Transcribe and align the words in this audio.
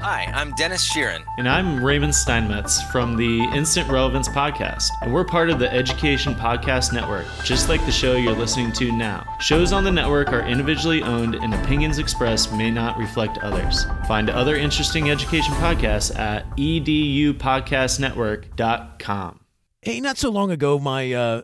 Hi, 0.00 0.30
I'm 0.32 0.54
Dennis 0.54 0.88
Sheeran. 0.88 1.24
And 1.38 1.48
I'm 1.48 1.84
Raymond 1.84 2.14
Steinmetz 2.14 2.80
from 2.92 3.16
the 3.16 3.42
Instant 3.52 3.90
Relevance 3.90 4.28
Podcast. 4.28 4.90
And 5.02 5.12
we're 5.12 5.24
part 5.24 5.50
of 5.50 5.58
the 5.58 5.68
Education 5.72 6.36
Podcast 6.36 6.92
Network, 6.92 7.26
just 7.42 7.68
like 7.68 7.84
the 7.84 7.90
show 7.90 8.14
you're 8.14 8.32
listening 8.32 8.70
to 8.74 8.92
now. 8.92 9.26
Shows 9.40 9.72
on 9.72 9.82
the 9.82 9.90
network 9.90 10.28
are 10.28 10.46
individually 10.46 11.02
owned, 11.02 11.34
and 11.34 11.52
opinions 11.52 11.98
expressed 11.98 12.52
may 12.52 12.70
not 12.70 12.96
reflect 12.96 13.38
others. 13.38 13.86
Find 14.06 14.30
other 14.30 14.54
interesting 14.54 15.10
education 15.10 15.52
podcasts 15.54 16.16
at 16.16 16.48
edupodcastnetwork.com. 16.56 19.40
Hey, 19.82 20.00
not 20.00 20.16
so 20.16 20.30
long 20.30 20.52
ago, 20.52 20.78
my 20.78 21.12
uh, 21.12 21.42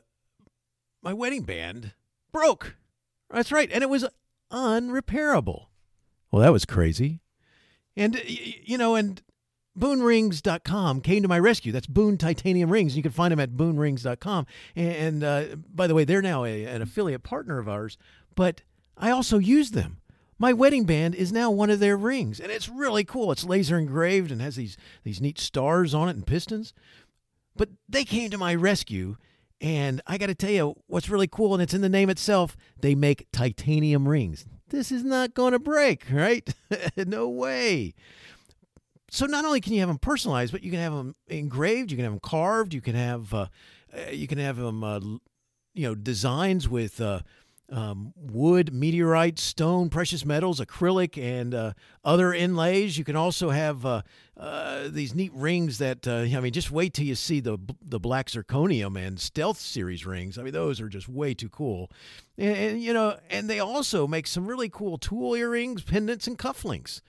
my 1.02 1.12
wedding 1.12 1.42
band 1.42 1.92
broke. 2.30 2.76
That's 3.30 3.50
right, 3.50 3.70
and 3.72 3.82
it 3.82 3.90
was 3.90 4.06
unrepairable. 4.52 5.66
Well, 6.30 6.42
that 6.42 6.52
was 6.52 6.64
crazy. 6.64 7.20
And, 7.96 8.20
you 8.26 8.76
know, 8.76 8.94
and 8.94 9.22
boonrings.com 9.78 11.00
came 11.00 11.22
to 11.22 11.28
my 11.28 11.38
rescue. 11.38 11.72
That's 11.72 11.86
Boone 11.86 12.16
Titanium 12.16 12.70
Rings. 12.70 12.96
You 12.96 13.02
can 13.02 13.12
find 13.12 13.32
them 13.32 13.40
at 13.40 13.52
boonrings.com. 13.52 14.46
And 14.76 15.24
uh, 15.24 15.44
by 15.72 15.86
the 15.86 15.94
way, 15.94 16.04
they're 16.04 16.22
now 16.22 16.44
a, 16.44 16.64
an 16.64 16.82
affiliate 16.82 17.22
partner 17.22 17.58
of 17.58 17.68
ours, 17.68 17.98
but 18.34 18.62
I 18.96 19.10
also 19.10 19.38
use 19.38 19.72
them. 19.72 19.98
My 20.38 20.52
wedding 20.52 20.84
band 20.84 21.14
is 21.14 21.32
now 21.32 21.50
one 21.50 21.70
of 21.70 21.78
their 21.78 21.96
rings, 21.96 22.40
and 22.40 22.50
it's 22.50 22.68
really 22.68 23.04
cool. 23.04 23.30
It's 23.30 23.44
laser 23.44 23.78
engraved 23.78 24.32
and 24.32 24.40
has 24.40 24.56
these, 24.56 24.76
these 25.04 25.20
neat 25.20 25.38
stars 25.38 25.94
on 25.94 26.08
it 26.08 26.16
and 26.16 26.26
pistons. 26.26 26.74
But 27.56 27.70
they 27.88 28.04
came 28.04 28.30
to 28.30 28.38
my 28.38 28.54
rescue, 28.54 29.16
and 29.60 30.02
I 30.08 30.18
got 30.18 30.26
to 30.26 30.34
tell 30.34 30.50
you 30.50 30.74
what's 30.88 31.08
really 31.08 31.28
cool, 31.28 31.54
and 31.54 31.62
it's 31.62 31.74
in 31.74 31.82
the 31.82 31.88
name 31.88 32.10
itself. 32.10 32.56
They 32.80 32.96
make 32.96 33.28
titanium 33.32 34.08
rings 34.08 34.44
this 34.74 34.92
is 34.92 35.04
not 35.04 35.34
going 35.34 35.52
to 35.52 35.58
break, 35.58 36.04
right? 36.12 36.48
no 36.96 37.28
way. 37.28 37.94
So 39.10 39.26
not 39.26 39.44
only 39.44 39.60
can 39.60 39.72
you 39.72 39.80
have 39.80 39.88
them 39.88 39.98
personalized, 39.98 40.52
but 40.52 40.62
you 40.62 40.70
can 40.70 40.80
have 40.80 40.92
them 40.92 41.14
engraved, 41.28 41.90
you 41.90 41.96
can 41.96 42.04
have 42.04 42.12
them 42.12 42.20
carved, 42.20 42.74
you 42.74 42.80
can 42.80 42.96
have 42.96 43.32
uh, 43.32 43.46
uh 43.96 44.10
you 44.10 44.26
can 44.26 44.38
have 44.38 44.56
them 44.56 44.82
uh, 44.82 44.98
you 45.72 45.86
know 45.86 45.94
designs 45.94 46.68
with 46.68 47.00
uh, 47.00 47.20
um, 47.74 48.12
wood, 48.16 48.72
meteorite, 48.72 49.40
stone, 49.40 49.88
precious 49.88 50.24
metals, 50.24 50.60
acrylic, 50.60 51.20
and 51.20 51.52
uh, 51.52 51.72
other 52.04 52.32
inlays. 52.32 52.96
You 52.96 53.02
can 53.02 53.16
also 53.16 53.50
have 53.50 53.84
uh, 53.84 54.02
uh, 54.36 54.84
these 54.88 55.12
neat 55.12 55.32
rings 55.34 55.78
that 55.78 56.06
uh, 56.06 56.20
I 56.20 56.40
mean, 56.40 56.52
just 56.52 56.70
wait 56.70 56.94
till 56.94 57.04
you 57.04 57.16
see 57.16 57.40
the 57.40 57.58
the 57.82 57.98
black 57.98 58.28
zirconium 58.28 58.96
and 58.96 59.18
stealth 59.18 59.58
series 59.58 60.06
rings. 60.06 60.38
I 60.38 60.44
mean, 60.44 60.52
those 60.52 60.80
are 60.80 60.88
just 60.88 61.08
way 61.08 61.34
too 61.34 61.48
cool. 61.48 61.90
And, 62.38 62.56
and 62.56 62.82
you 62.82 62.92
know, 62.92 63.18
and 63.28 63.50
they 63.50 63.58
also 63.58 64.06
make 64.06 64.28
some 64.28 64.46
really 64.46 64.68
cool 64.68 64.96
tool 64.96 65.34
earrings, 65.34 65.82
pendants, 65.82 66.28
and 66.28 66.38
cufflinks. 66.38 67.00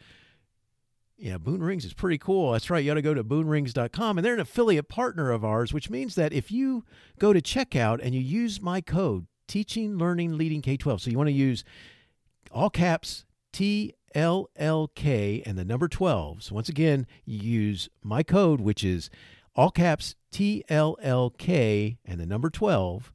Yeah, 1.17 1.37
Boone 1.37 1.63
Rings 1.63 1.85
is 1.85 1.93
pretty 1.93 2.17
cool. 2.17 2.51
That's 2.51 2.69
right. 2.69 2.83
You 2.83 2.89
got 2.89 2.95
to 2.95 3.01
go 3.01 3.13
to 3.13 3.23
boonrings.com, 3.23 4.17
and 4.17 4.25
they're 4.25 4.33
an 4.33 4.39
affiliate 4.41 4.89
partner 4.89 5.31
of 5.31 5.45
ours, 5.45 5.71
which 5.71 5.89
means 5.89 6.15
that 6.15 6.33
if 6.33 6.51
you 6.51 6.83
go 7.19 7.31
to 7.31 7.39
checkout 7.39 7.99
and 8.03 8.13
you 8.13 8.19
use 8.19 8.61
my 8.61 8.81
code 8.81 9.27
teaching, 9.47 9.97
learning, 9.97 10.37
leading 10.37 10.61
K 10.61 10.77
12. 10.77 11.01
So 11.01 11.09
you 11.09 11.17
want 11.17 11.27
to 11.27 11.33
use 11.33 11.63
all 12.51 12.69
caps 12.69 13.25
T 13.51 13.93
L 14.13 14.49
L 14.55 14.89
K 14.95 15.43
and 15.45 15.57
the 15.57 15.65
number 15.65 15.87
12. 15.87 16.43
So 16.43 16.55
once 16.55 16.69
again, 16.69 17.05
you 17.25 17.37
use 17.37 17.89
my 18.03 18.23
code, 18.23 18.61
which 18.61 18.83
is 18.83 19.09
all 19.55 19.71
caps 19.71 20.15
T 20.31 20.63
L 20.69 20.97
L 21.01 21.29
K 21.29 21.97
and 22.05 22.19
the 22.19 22.25
number 22.25 22.49
12. 22.49 23.11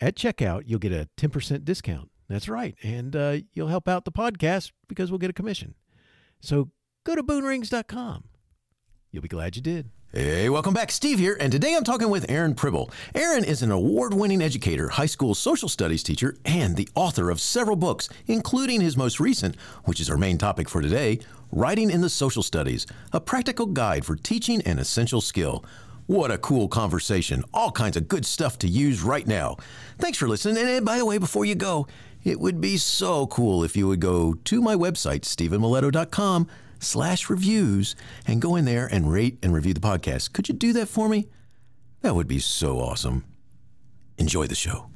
At 0.00 0.14
checkout, 0.14 0.62
you'll 0.66 0.78
get 0.78 0.92
a 0.92 1.08
10% 1.16 1.64
discount. 1.64 2.10
That's 2.28 2.48
right. 2.48 2.76
And 2.82 3.16
uh, 3.16 3.38
you'll 3.52 3.68
help 3.68 3.88
out 3.88 4.04
the 4.04 4.12
podcast 4.12 4.70
because 4.86 5.10
we'll 5.10 5.18
get 5.18 5.30
a 5.30 5.34
commission. 5.34 5.74
So 6.40 6.70
go 7.04 7.16
to 7.16 7.22
boonrings.com. 7.22 8.24
You'll 9.10 9.22
be 9.22 9.28
glad 9.28 9.56
you 9.56 9.62
did. 9.62 9.90
Hey, 10.10 10.48
welcome 10.48 10.72
back. 10.72 10.90
Steve 10.90 11.18
here, 11.18 11.36
and 11.38 11.52
today 11.52 11.76
I'm 11.76 11.84
talking 11.84 12.08
with 12.08 12.30
Aaron 12.30 12.54
Pribble. 12.54 12.90
Aaron 13.14 13.44
is 13.44 13.60
an 13.60 13.70
award 13.70 14.14
winning 14.14 14.40
educator, 14.40 14.88
high 14.88 15.04
school 15.04 15.34
social 15.34 15.68
studies 15.68 16.02
teacher, 16.02 16.34
and 16.46 16.76
the 16.76 16.88
author 16.94 17.28
of 17.28 17.42
several 17.42 17.76
books, 17.76 18.08
including 18.26 18.80
his 18.80 18.96
most 18.96 19.20
recent, 19.20 19.54
which 19.84 20.00
is 20.00 20.08
our 20.08 20.16
main 20.16 20.38
topic 20.38 20.70
for 20.70 20.80
today 20.80 21.18
Writing 21.52 21.90
in 21.90 22.00
the 22.00 22.08
Social 22.08 22.42
Studies, 22.42 22.86
a 23.12 23.20
practical 23.20 23.66
guide 23.66 24.06
for 24.06 24.16
teaching 24.16 24.62
an 24.62 24.78
essential 24.78 25.20
skill. 25.20 25.62
What 26.06 26.30
a 26.30 26.38
cool 26.38 26.68
conversation. 26.68 27.44
All 27.52 27.70
kinds 27.70 27.98
of 27.98 28.08
good 28.08 28.24
stuff 28.24 28.58
to 28.60 28.66
use 28.66 29.02
right 29.02 29.26
now. 29.26 29.58
Thanks 29.98 30.16
for 30.16 30.26
listening. 30.26 30.56
And 30.56 30.86
by 30.86 30.96
the 30.96 31.04
way, 31.04 31.18
before 31.18 31.44
you 31.44 31.54
go, 31.54 31.86
it 32.24 32.40
would 32.40 32.62
be 32.62 32.78
so 32.78 33.26
cool 33.26 33.62
if 33.62 33.76
you 33.76 33.86
would 33.88 34.00
go 34.00 34.32
to 34.32 34.62
my 34.62 34.74
website, 34.74 35.20
stephenmiletto.com 35.20 36.48
slash 36.78 37.28
reviews 37.28 37.94
and 38.26 38.42
go 38.42 38.56
in 38.56 38.64
there 38.64 38.86
and 38.86 39.12
rate 39.12 39.38
and 39.42 39.52
review 39.52 39.74
the 39.74 39.80
podcast. 39.80 40.32
Could 40.32 40.48
you 40.48 40.54
do 40.54 40.72
that 40.74 40.88
for 40.88 41.08
me? 41.08 41.28
That 42.02 42.14
would 42.14 42.28
be 42.28 42.38
so 42.38 42.78
awesome. 42.78 43.24
Enjoy 44.16 44.46
the 44.46 44.54
show. 44.54 44.90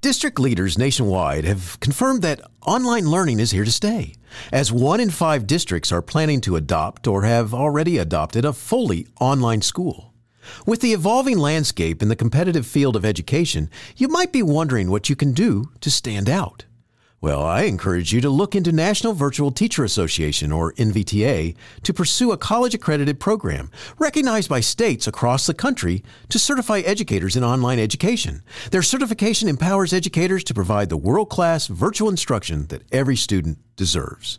District 0.00 0.38
leaders 0.38 0.78
nationwide 0.78 1.44
have 1.44 1.78
confirmed 1.80 2.22
that 2.22 2.40
online 2.66 3.10
learning 3.10 3.38
is 3.38 3.50
here 3.50 3.66
to 3.66 3.70
stay, 3.70 4.14
as 4.50 4.72
one 4.72 4.98
in 4.98 5.10
five 5.10 5.46
districts 5.46 5.92
are 5.92 6.00
planning 6.00 6.40
to 6.40 6.56
adopt 6.56 7.06
or 7.06 7.24
have 7.24 7.52
already 7.52 7.98
adopted 7.98 8.46
a 8.46 8.54
fully 8.54 9.06
online 9.20 9.60
school. 9.60 10.14
With 10.66 10.80
the 10.80 10.94
evolving 10.94 11.38
landscape 11.38 12.00
in 12.00 12.08
the 12.08 12.16
competitive 12.16 12.66
field 12.66 12.96
of 12.96 13.04
education, 13.04 13.68
you 13.96 14.08
might 14.08 14.32
be 14.32 14.42
wondering 14.42 14.90
what 14.90 15.10
you 15.10 15.16
can 15.16 15.32
do 15.32 15.70
to 15.80 15.90
stand 15.90 16.30
out. 16.30 16.64
Well, 17.22 17.42
I 17.42 17.64
encourage 17.64 18.14
you 18.14 18.22
to 18.22 18.30
look 18.30 18.54
into 18.54 18.72
National 18.72 19.12
Virtual 19.12 19.50
Teacher 19.50 19.84
Association, 19.84 20.50
or 20.50 20.72
NVTA, 20.72 21.54
to 21.82 21.92
pursue 21.92 22.32
a 22.32 22.38
college 22.38 22.72
accredited 22.72 23.20
program 23.20 23.70
recognized 23.98 24.48
by 24.48 24.60
states 24.60 25.06
across 25.06 25.46
the 25.46 25.52
country 25.52 26.02
to 26.30 26.38
certify 26.38 26.78
educators 26.78 27.36
in 27.36 27.44
online 27.44 27.78
education. 27.78 28.42
Their 28.70 28.80
certification 28.80 29.50
empowers 29.50 29.92
educators 29.92 30.42
to 30.44 30.54
provide 30.54 30.88
the 30.88 30.96
world 30.96 31.28
class 31.28 31.66
virtual 31.66 32.08
instruction 32.08 32.68
that 32.68 32.84
every 32.90 33.16
student 33.16 33.58
deserves. 33.76 34.38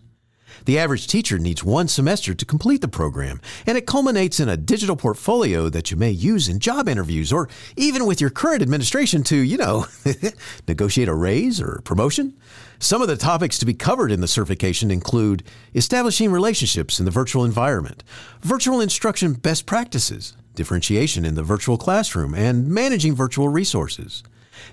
The 0.65 0.77
average 0.77 1.07
teacher 1.07 1.39
needs 1.39 1.63
one 1.63 1.87
semester 1.87 2.33
to 2.33 2.45
complete 2.45 2.81
the 2.81 2.87
program, 2.87 3.41
and 3.65 3.77
it 3.77 3.85
culminates 3.85 4.39
in 4.39 4.49
a 4.49 4.57
digital 4.57 4.95
portfolio 4.95 5.69
that 5.69 5.91
you 5.91 5.97
may 5.97 6.11
use 6.11 6.47
in 6.47 6.59
job 6.59 6.87
interviews 6.87 7.33
or 7.33 7.49
even 7.75 8.05
with 8.05 8.21
your 8.21 8.29
current 8.29 8.61
administration 8.61 9.23
to, 9.23 9.35
you 9.35 9.57
know, 9.57 9.85
negotiate 10.67 11.07
a 11.07 11.13
raise 11.13 11.59
or 11.59 11.81
promotion. 11.83 12.33
Some 12.79 13.01
of 13.01 13.07
the 13.07 13.17
topics 13.17 13.59
to 13.59 13.65
be 13.65 13.73
covered 13.73 14.11
in 14.11 14.21
the 14.21 14.27
certification 14.27 14.91
include 14.91 15.43
establishing 15.75 16.31
relationships 16.31 16.99
in 16.99 17.05
the 17.05 17.11
virtual 17.11 17.45
environment, 17.45 18.03
virtual 18.41 18.81
instruction 18.81 19.33
best 19.33 19.65
practices, 19.65 20.35
differentiation 20.55 21.25
in 21.25 21.35
the 21.35 21.43
virtual 21.43 21.77
classroom, 21.77 22.33
and 22.33 22.67
managing 22.67 23.15
virtual 23.15 23.49
resources. 23.49 24.23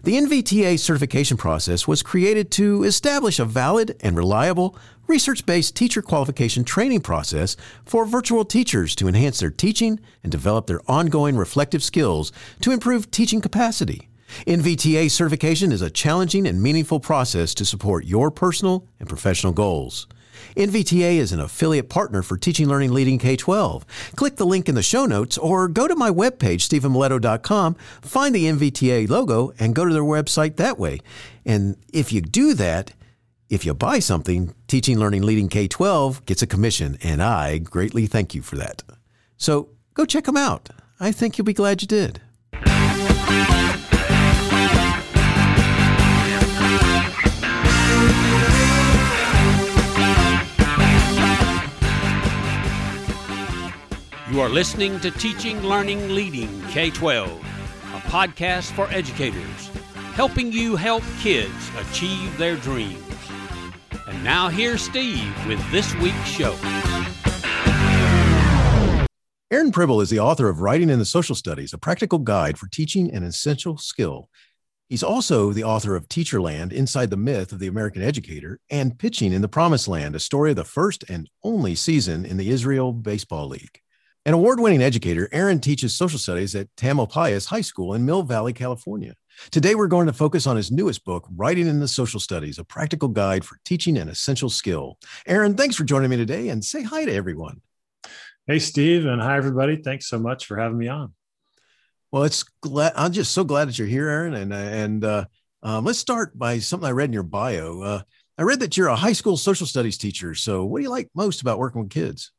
The 0.02 0.14
NVTA 0.14 0.78
certification 0.78 1.36
process 1.36 1.86
was 1.86 2.02
created 2.02 2.50
to 2.52 2.84
establish 2.84 3.38
a 3.38 3.44
valid 3.44 3.96
and 4.00 4.16
reliable 4.16 4.76
research 5.06 5.46
based 5.46 5.74
teacher 5.74 6.02
qualification 6.02 6.64
training 6.64 7.00
process 7.00 7.56
for 7.84 8.04
virtual 8.04 8.44
teachers 8.44 8.94
to 8.96 9.08
enhance 9.08 9.40
their 9.40 9.50
teaching 9.50 10.00
and 10.22 10.30
develop 10.30 10.66
their 10.66 10.82
ongoing 10.88 11.36
reflective 11.36 11.82
skills 11.82 12.32
to 12.60 12.72
improve 12.72 13.10
teaching 13.10 13.40
capacity. 13.40 14.08
NVTA 14.46 15.10
certification 15.10 15.72
is 15.72 15.82
a 15.82 15.90
challenging 15.90 16.46
and 16.46 16.62
meaningful 16.62 17.00
process 17.00 17.54
to 17.54 17.64
support 17.64 18.04
your 18.04 18.30
personal 18.30 18.86
and 19.00 19.08
professional 19.08 19.52
goals. 19.52 20.06
NVTA 20.56 21.16
is 21.16 21.32
an 21.32 21.40
affiliate 21.40 21.88
partner 21.88 22.22
for 22.22 22.36
Teaching 22.36 22.68
Learning 22.68 22.92
Leading 22.92 23.18
K 23.18 23.36
12. 23.36 23.84
Click 24.16 24.36
the 24.36 24.46
link 24.46 24.68
in 24.68 24.74
the 24.74 24.82
show 24.82 25.06
notes 25.06 25.38
or 25.38 25.68
go 25.68 25.88
to 25.88 25.96
my 25.96 26.10
webpage, 26.10 26.66
stephenmiletto.com, 26.68 27.74
find 28.02 28.34
the 28.34 28.44
NVTA 28.46 29.08
logo, 29.08 29.52
and 29.58 29.74
go 29.74 29.84
to 29.84 29.92
their 29.92 30.02
website 30.02 30.56
that 30.56 30.78
way. 30.78 31.00
And 31.44 31.76
if 31.92 32.12
you 32.12 32.20
do 32.20 32.54
that, 32.54 32.92
if 33.48 33.64
you 33.64 33.72
buy 33.74 33.98
something, 33.98 34.54
Teaching 34.66 34.98
Learning 34.98 35.22
Leading 35.22 35.48
K 35.48 35.68
12 35.68 36.26
gets 36.26 36.42
a 36.42 36.46
commission, 36.46 36.98
and 37.02 37.22
I 37.22 37.58
greatly 37.58 38.06
thank 38.06 38.34
you 38.34 38.42
for 38.42 38.56
that. 38.56 38.82
So 39.36 39.70
go 39.94 40.04
check 40.04 40.24
them 40.24 40.36
out. 40.36 40.68
I 41.00 41.12
think 41.12 41.38
you'll 41.38 41.44
be 41.44 41.54
glad 41.54 41.80
you 41.80 41.88
did. 41.88 42.20
You 54.30 54.42
are 54.42 54.50
listening 54.50 55.00
to 55.00 55.10
Teaching, 55.10 55.62
Learning, 55.62 56.10
Leading 56.10 56.60
K 56.64 56.90
12, 56.90 57.30
a 57.30 58.00
podcast 58.10 58.72
for 58.72 58.86
educators, 58.90 59.68
helping 60.12 60.52
you 60.52 60.76
help 60.76 61.02
kids 61.18 61.70
achieve 61.78 62.36
their 62.36 62.56
dreams. 62.56 63.02
And 64.06 64.22
now 64.22 64.50
here's 64.50 64.82
Steve 64.82 65.34
with 65.46 65.58
this 65.72 65.94
week's 65.94 66.26
show. 66.26 66.54
Aaron 69.50 69.72
Pribble 69.72 70.02
is 70.02 70.10
the 70.10 70.20
author 70.20 70.50
of 70.50 70.60
Writing 70.60 70.90
in 70.90 70.98
the 70.98 71.06
Social 71.06 71.34
Studies, 71.34 71.72
a 71.72 71.78
practical 71.78 72.18
guide 72.18 72.58
for 72.58 72.68
teaching 72.68 73.10
an 73.10 73.22
essential 73.22 73.78
skill. 73.78 74.28
He's 74.90 75.02
also 75.02 75.54
the 75.54 75.64
author 75.64 75.96
of 75.96 76.06
Teacherland 76.06 76.70
Inside 76.70 77.08
the 77.08 77.16
Myth 77.16 77.50
of 77.50 77.60
the 77.60 77.66
American 77.66 78.02
Educator 78.02 78.60
and 78.68 78.98
Pitching 78.98 79.32
in 79.32 79.40
the 79.40 79.48
Promised 79.48 79.88
Land, 79.88 80.14
a 80.14 80.20
story 80.20 80.50
of 80.50 80.56
the 80.56 80.64
first 80.64 81.02
and 81.08 81.30
only 81.42 81.74
season 81.74 82.26
in 82.26 82.36
the 82.36 82.50
Israel 82.50 82.92
Baseball 82.92 83.48
League. 83.48 83.80
An 84.28 84.34
award 84.34 84.60
winning 84.60 84.82
educator, 84.82 85.26
Aaron 85.32 85.58
teaches 85.58 85.96
social 85.96 86.18
studies 86.18 86.54
at 86.54 86.68
Tamalpais 86.76 87.46
High 87.46 87.62
School 87.62 87.94
in 87.94 88.04
Mill 88.04 88.22
Valley, 88.22 88.52
California. 88.52 89.14
Today, 89.50 89.74
we're 89.74 89.86
going 89.86 90.06
to 90.06 90.12
focus 90.12 90.46
on 90.46 90.54
his 90.54 90.70
newest 90.70 91.02
book, 91.06 91.26
Writing 91.34 91.66
in 91.66 91.80
the 91.80 91.88
Social 91.88 92.20
Studies, 92.20 92.58
a 92.58 92.64
practical 92.64 93.08
guide 93.08 93.42
for 93.42 93.58
teaching 93.64 93.96
an 93.96 94.10
essential 94.10 94.50
skill. 94.50 94.98
Aaron, 95.26 95.56
thanks 95.56 95.76
for 95.76 95.84
joining 95.84 96.10
me 96.10 96.18
today 96.18 96.50
and 96.50 96.62
say 96.62 96.82
hi 96.82 97.06
to 97.06 97.14
everyone. 97.14 97.62
Hey, 98.46 98.58
Steve, 98.58 99.06
and 99.06 99.18
hi, 99.18 99.38
everybody. 99.38 99.76
Thanks 99.76 100.08
so 100.08 100.18
much 100.18 100.44
for 100.44 100.58
having 100.58 100.76
me 100.76 100.88
on. 100.88 101.14
Well, 102.12 102.24
it's 102.24 102.42
glad. 102.42 102.92
I'm 102.96 103.12
just 103.12 103.32
so 103.32 103.44
glad 103.44 103.68
that 103.68 103.78
you're 103.78 103.88
here, 103.88 104.10
Aaron. 104.10 104.34
And 104.34 104.52
and 104.52 105.04
uh, 105.04 105.24
um, 105.62 105.86
let's 105.86 106.00
start 106.00 106.38
by 106.38 106.58
something 106.58 106.86
I 106.86 106.92
read 106.92 107.08
in 107.08 107.14
your 107.14 107.22
bio. 107.22 107.80
Uh, 107.80 108.02
I 108.36 108.42
read 108.42 108.60
that 108.60 108.76
you're 108.76 108.88
a 108.88 108.94
high 108.94 109.14
school 109.14 109.38
social 109.38 109.66
studies 109.66 109.96
teacher. 109.96 110.34
So, 110.34 110.66
what 110.66 110.80
do 110.80 110.82
you 110.82 110.90
like 110.90 111.08
most 111.14 111.40
about 111.40 111.58
working 111.58 111.80
with 111.80 111.90
kids? 111.90 112.30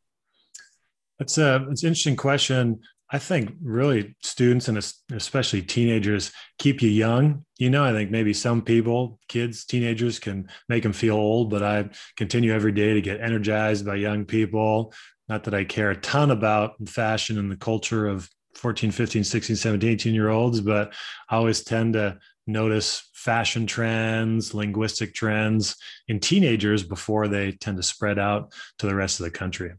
That's 1.19 1.37
a 1.37 1.67
it's 1.69 1.83
an 1.83 1.89
interesting 1.89 2.15
question. 2.15 2.79
I 3.11 3.17
think 3.17 3.51
really 3.61 4.15
students 4.21 4.67
and 4.67 4.77
especially 5.11 5.63
teenagers 5.63 6.31
keep 6.59 6.81
you 6.81 6.89
young. 6.89 7.43
You 7.57 7.69
know, 7.69 7.83
I 7.83 7.91
think 7.91 8.11
maybe 8.11 8.33
some 8.33 8.61
people, 8.61 9.19
kids, 9.27 9.65
teenagers 9.65 10.19
can 10.19 10.47
make 10.69 10.83
them 10.83 10.93
feel 10.93 11.15
old, 11.15 11.49
but 11.49 11.63
I 11.63 11.89
continue 12.17 12.53
every 12.53 12.71
day 12.71 12.93
to 12.93 13.01
get 13.01 13.19
energized 13.19 13.85
by 13.85 13.95
young 13.95 14.25
people. 14.25 14.93
Not 15.27 15.43
that 15.45 15.55
I 15.55 15.63
care 15.63 15.89
a 15.89 15.95
ton 15.95 16.29
about 16.29 16.75
fashion 16.87 17.39
and 17.39 17.51
the 17.51 17.57
culture 17.57 18.07
of 18.07 18.29
14, 18.55 18.91
15, 18.91 19.23
16, 19.23 19.55
17, 19.55 19.89
18 19.89 20.13
year 20.13 20.29
olds, 20.29 20.61
but 20.61 20.93
I 21.29 21.37
always 21.37 21.63
tend 21.63 21.93
to 21.93 22.19
notice 22.45 23.09
fashion 23.13 23.65
trends, 23.65 24.53
linguistic 24.53 25.15
trends 25.15 25.75
in 26.07 26.19
teenagers 26.19 26.83
before 26.83 27.27
they 27.27 27.53
tend 27.53 27.77
to 27.77 27.83
spread 27.83 28.19
out 28.19 28.53
to 28.77 28.87
the 28.87 28.95
rest 28.95 29.19
of 29.19 29.23
the 29.23 29.31
country. 29.31 29.71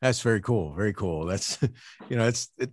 That's 0.00 0.20
very 0.20 0.40
cool. 0.40 0.74
Very 0.74 0.92
cool. 0.92 1.26
That's, 1.26 1.58
you 2.08 2.16
know, 2.16 2.26
it's, 2.26 2.48
it, 2.58 2.70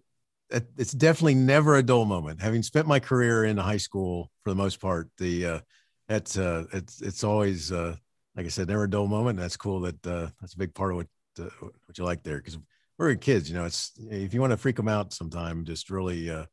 it's 0.78 0.92
definitely 0.92 1.36
never 1.36 1.76
a 1.76 1.84
dull 1.84 2.06
moment. 2.06 2.42
Having 2.42 2.64
spent 2.64 2.88
my 2.88 3.00
career 3.00 3.46
in 3.46 3.58
high 3.58 3.78
school 3.78 4.32
for 4.44 4.52
the 4.52 4.56
most 4.56 4.80
part, 4.80 5.10
the, 5.18 5.46
uh, 5.46 5.60
that's, 6.08 6.38
uh, 6.38 6.66
it's, 6.72 7.02
it's 7.02 7.24
always, 7.24 7.72
uh, 7.72 7.96
like 8.36 8.46
I 8.46 8.50
said, 8.50 8.68
never 8.68 8.84
a 8.84 8.90
dull 8.90 9.08
moment. 9.08 9.40
That's 9.40 9.58
cool. 9.58 9.82
That, 9.82 10.08
uh, 10.08 10.30
that's 10.40 10.54
a 10.54 10.58
big 10.58 10.74
part 10.74 10.92
of 10.92 10.98
what, 10.98 11.08
uh, 11.40 11.50
what 11.60 11.98
you 11.98 12.04
like 12.04 12.24
there. 12.24 12.40
Cause 12.42 12.58
we're 12.98 13.16
kids, 13.16 13.50
you 13.50 13.56
know, 13.56 13.66
it's, 13.66 13.92
if 13.98 14.34
you 14.34 14.40
want 14.40 14.52
to 14.52 14.58
freak 14.58 14.76
them 14.76 14.88
out 14.88 15.14
sometime, 15.14 15.66
just 15.66 15.90
really, 15.90 16.30
uh, 16.30 16.46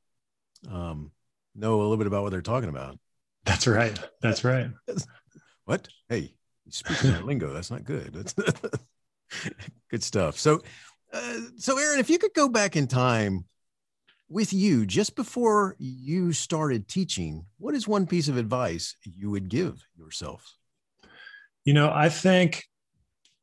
um, 0.70 1.12
know 1.54 1.80
a 1.80 1.82
little 1.82 1.96
bit 1.96 2.06
about 2.06 2.22
what 2.22 2.30
they're 2.30 2.40
talking 2.40 2.70
about. 2.70 2.98
That's 3.44 3.66
right. 3.66 3.98
That's 4.20 4.44
right. 4.44 4.70
what? 5.64 5.88
Hey, 6.08 6.34
you 6.64 6.72
speak 6.72 7.02
lingo. 7.24 7.52
That's 7.52 7.70
not 7.70 7.84
good. 7.84 8.12
That's 8.14 8.34
good 9.90 10.02
stuff. 10.02 10.38
So, 10.38 10.60
uh, 11.12 11.36
so 11.56 11.78
Aaron, 11.78 12.00
if 12.00 12.10
you 12.10 12.18
could 12.18 12.34
go 12.34 12.48
back 12.48 12.76
in 12.76 12.86
time 12.86 13.44
with 14.28 14.52
you 14.52 14.86
just 14.86 15.14
before 15.14 15.76
you 15.78 16.32
started 16.32 16.88
teaching, 16.88 17.44
what 17.58 17.74
is 17.74 17.86
one 17.86 18.06
piece 18.06 18.28
of 18.28 18.36
advice 18.36 18.96
you 19.04 19.30
would 19.30 19.48
give 19.48 19.86
yourself? 19.96 20.56
You 21.64 21.74
know, 21.74 21.92
I 21.94 22.08
think 22.08 22.64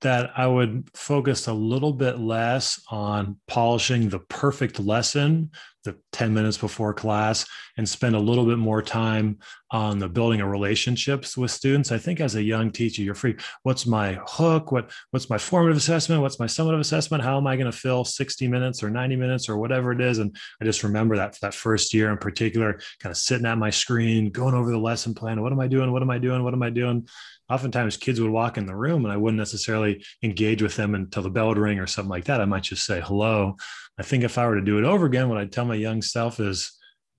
that 0.02 0.32
I 0.36 0.48
would 0.48 0.90
focus 0.94 1.48
a 1.48 1.54
little 1.54 1.94
bit 1.94 2.20
less 2.20 2.82
on 2.90 3.38
polishing 3.48 4.10
the 4.10 4.20
perfect 4.20 4.80
lesson, 4.80 5.52
the 5.84 5.98
10 6.12 6.34
minutes 6.34 6.58
before 6.58 6.94
class, 6.94 7.46
and 7.78 7.88
spend 7.88 8.16
a 8.16 8.20
little 8.20 8.46
bit 8.46 8.58
more 8.58 8.82
time 8.82 9.40
on 9.72 10.00
the 10.00 10.10
building 10.10 10.42
of 10.42 10.50
relationships 10.50 11.38
with 11.38 11.52
students. 11.52 11.92
I 11.92 11.98
think 11.98 12.20
as 12.20 12.36
a 12.36 12.44
young 12.44 12.72
teacher, 12.72 13.02
you're 13.02 13.16
free. 13.16 13.38
What's 13.64 13.86
my 13.86 14.20
hook? 14.26 14.72
What 14.72 14.92
what's 15.12 15.30
my 15.30 15.38
formative 15.38 15.78
assessment? 15.78 16.22
What's 16.22 16.40
my 16.40 16.48
summative 16.48 16.80
assessment? 16.80 17.24
How 17.24 17.38
am 17.38 17.48
I 17.48 17.56
going 17.56 17.72
to 17.72 17.78
fill 17.78 18.04
60 18.04 18.48
minutes 18.48 18.84
or 18.84 18.90
90 18.90 19.16
minutes 19.16 19.48
or 19.48 19.58
whatever 19.58 19.92
it 19.92 20.02
is? 20.02 20.20
And 20.20 20.36
I 20.62 20.66
just 20.66 20.84
remember 20.84 21.16
that 21.18 21.38
that 21.42 21.54
first 21.54 21.94
year 21.94 22.12
in 22.12 22.18
particular, 22.18 22.80
kind 23.00 23.12
of 23.12 23.18
sitting 23.18 23.46
at 23.46 23.58
my 23.58 23.70
screen, 23.70 24.32
going 24.32 24.56
over 24.56 24.72
the 24.72 24.78
lesson 24.78 25.14
plan. 25.14 25.42
What 25.42 25.52
am 25.52 25.60
I 25.60 25.68
doing? 25.68 25.92
What 25.92 26.02
am 26.02 26.10
I 26.10 26.18
doing? 26.18 26.44
What 26.44 26.54
am 26.54 26.64
I 26.64 26.70
doing? 26.70 27.08
oftentimes 27.50 27.98
kids 27.98 28.22
would 28.22 28.30
walk 28.30 28.58
in 28.58 28.66
the 28.66 28.76
room 28.76 29.06
and 29.06 29.12
I 29.12 29.18
wouldn't 29.18 29.40
necessarily 29.40 30.04
engage 30.22 30.62
with 30.62 30.76
them 30.76 30.96
until 30.96 31.24
the 31.24 31.30
bell 31.30 31.48
would 31.48 31.58
ring 31.58 31.80
or 31.80 31.88
something 31.88 32.10
like 32.10 32.26
that. 32.26 32.42
I 32.42 32.46
might 32.46 32.64
just 32.64 32.86
say 32.86 33.02
hello. 33.02 33.56
I 34.00 34.04
think 34.04 34.24
if 34.24 34.38
I 34.38 34.48
were 34.48 34.56
to 34.56 34.62
do 34.62 34.78
it 34.78 34.86
over 34.86 35.06
again, 35.06 35.28
what 35.28 35.38
I'd 35.38 35.52
tell 35.52 35.66
my 35.66 35.76
young 35.76 36.02
self 36.02 36.40
is 36.40 36.72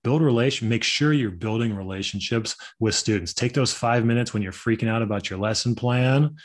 build 0.03 0.23
relation, 0.23 0.67
make 0.67 0.83
sure 0.83 1.13
you're 1.13 1.29
building 1.29 1.75
relationships 1.75 2.55
with 2.79 2.95
students. 2.95 3.35
Take 3.35 3.53
those 3.53 3.71
five 3.71 4.03
minutes 4.03 4.33
when 4.33 4.41
you're 4.41 4.51
freaking 4.51 4.89
out 4.89 5.03
about 5.03 5.29
your 5.29 5.37
lesson 5.37 5.75
plan. 5.75 6.35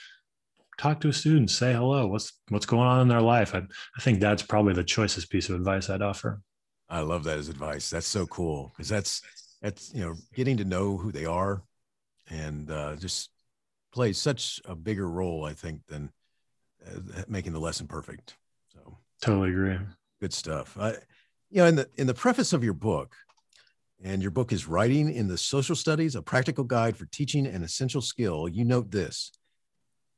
Talk 0.77 1.01
to 1.01 1.09
a 1.09 1.13
student, 1.13 1.51
say 1.51 1.73
hello. 1.73 2.07
What's 2.07 2.35
what's 2.51 2.67
going 2.67 2.87
on 2.87 3.01
in 3.01 3.09
their 3.09 3.23
life? 3.23 3.55
I, 3.55 3.61
I 3.61 4.03
think 4.03 4.21
that's 4.21 4.43
probably 4.43 4.75
the 4.75 4.85
choicest 4.85 5.31
piece 5.31 5.49
of 5.49 5.55
advice 5.55 5.89
I'd 5.89 6.03
offer. 6.03 6.43
I 6.91 7.01
love 7.01 7.25
that 7.25 7.39
as 7.39 7.49
advice. 7.49 7.89
That's 7.89 8.07
so 8.07 8.27
cool 8.27 8.73
because 8.77 8.91
that's 8.91 9.23
that's 9.63 9.95
you 9.95 10.03
know 10.03 10.15
getting 10.35 10.59
to 10.59 10.65
know 10.65 10.99
who 10.99 11.13
they 11.13 11.25
are 11.25 11.63
and 12.29 12.71
uh, 12.71 12.97
just 12.97 13.31
plays 13.91 14.19
such 14.19 14.61
a 14.67 14.75
bigger 14.75 15.09
role, 15.09 15.47
I 15.47 15.55
think, 15.55 15.87
than 15.87 16.11
uh, 16.87 17.23
making 17.27 17.55
the 17.55 17.61
lesson 17.61 17.87
perfect. 17.87 18.37
So 18.75 18.99
totally 19.23 19.49
agree. 19.49 19.79
Good 20.21 20.33
stuff. 20.33 20.77
I, 20.79 20.93
you 21.51 21.59
know, 21.59 21.67
in 21.67 21.77
the 21.77 21.89
in 21.97 22.07
the 22.07 22.15
preface 22.15 22.53
of 22.53 22.65
your 22.65 22.73
book, 22.75 23.15
and 24.03 24.23
your 24.23 24.31
book 24.31 24.53
is 24.53 24.69
writing 24.69 25.13
in 25.13 25.29
the 25.29 25.39
social 25.39 25.77
studies, 25.77 26.15
a 26.15 26.23
practical 26.23 26.65
guide 26.65 26.97
for 26.97 27.07
teaching 27.07 27.47
an 27.47 27.63
essential 27.63 28.01
skill. 28.01 28.49
You 28.49 28.65
note 28.65 28.91
this. 28.91 29.33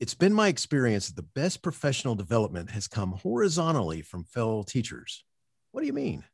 It's 0.00 0.14
been 0.14 0.32
my 0.32 0.48
experience 0.48 1.08
that 1.08 1.16
the 1.16 1.28
best 1.34 1.62
professional 1.62 2.14
development 2.14 2.70
has 2.70 2.86
come 2.86 3.12
horizontally 3.12 4.02
from 4.02 4.24
fellow 4.24 4.62
teachers. 4.62 5.24
What 5.72 5.80
do 5.80 5.86
you 5.86 5.92
mean? 5.92 6.24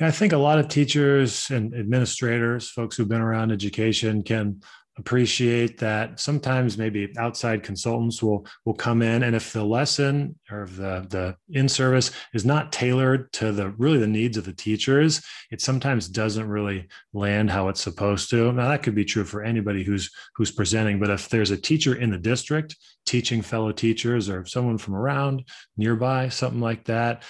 I 0.00 0.10
think 0.10 0.32
a 0.32 0.38
lot 0.38 0.58
of 0.58 0.68
teachers 0.68 1.50
and 1.50 1.74
administrators, 1.74 2.70
folks 2.70 2.96
who've 2.96 3.08
been 3.08 3.22
around 3.22 3.50
education, 3.50 4.22
can 4.22 4.60
appreciate 4.98 5.78
that 5.78 6.18
sometimes 6.18 6.78
maybe 6.78 7.12
outside 7.18 7.62
consultants 7.62 8.22
will 8.22 8.46
will 8.64 8.74
come 8.74 9.02
in 9.02 9.24
and 9.24 9.36
if 9.36 9.52
the 9.52 9.62
lesson 9.62 10.34
or 10.50 10.66
the 10.66 11.06
the 11.10 11.36
in 11.50 11.68
service 11.68 12.10
is 12.32 12.44
not 12.44 12.72
tailored 12.72 13.30
to 13.32 13.52
the 13.52 13.68
really 13.70 13.98
the 13.98 14.06
needs 14.06 14.36
of 14.36 14.44
the 14.44 14.52
teachers 14.52 15.22
it 15.50 15.60
sometimes 15.60 16.08
doesn't 16.08 16.48
really 16.48 16.88
land 17.12 17.50
how 17.50 17.68
it's 17.68 17.80
supposed 17.80 18.30
to. 18.30 18.52
Now 18.52 18.68
that 18.68 18.82
could 18.82 18.94
be 18.94 19.04
true 19.04 19.24
for 19.24 19.42
anybody 19.42 19.84
who's 19.84 20.10
who's 20.34 20.50
presenting 20.50 20.98
but 20.98 21.10
if 21.10 21.28
there's 21.28 21.50
a 21.50 21.56
teacher 21.56 21.94
in 21.94 22.10
the 22.10 22.18
district 22.18 22.76
teaching 23.04 23.42
fellow 23.42 23.72
teachers 23.72 24.28
or 24.28 24.44
someone 24.46 24.78
from 24.78 24.94
around 24.94 25.44
nearby 25.76 26.28
something 26.28 26.60
like 26.60 26.84
that 26.84 27.22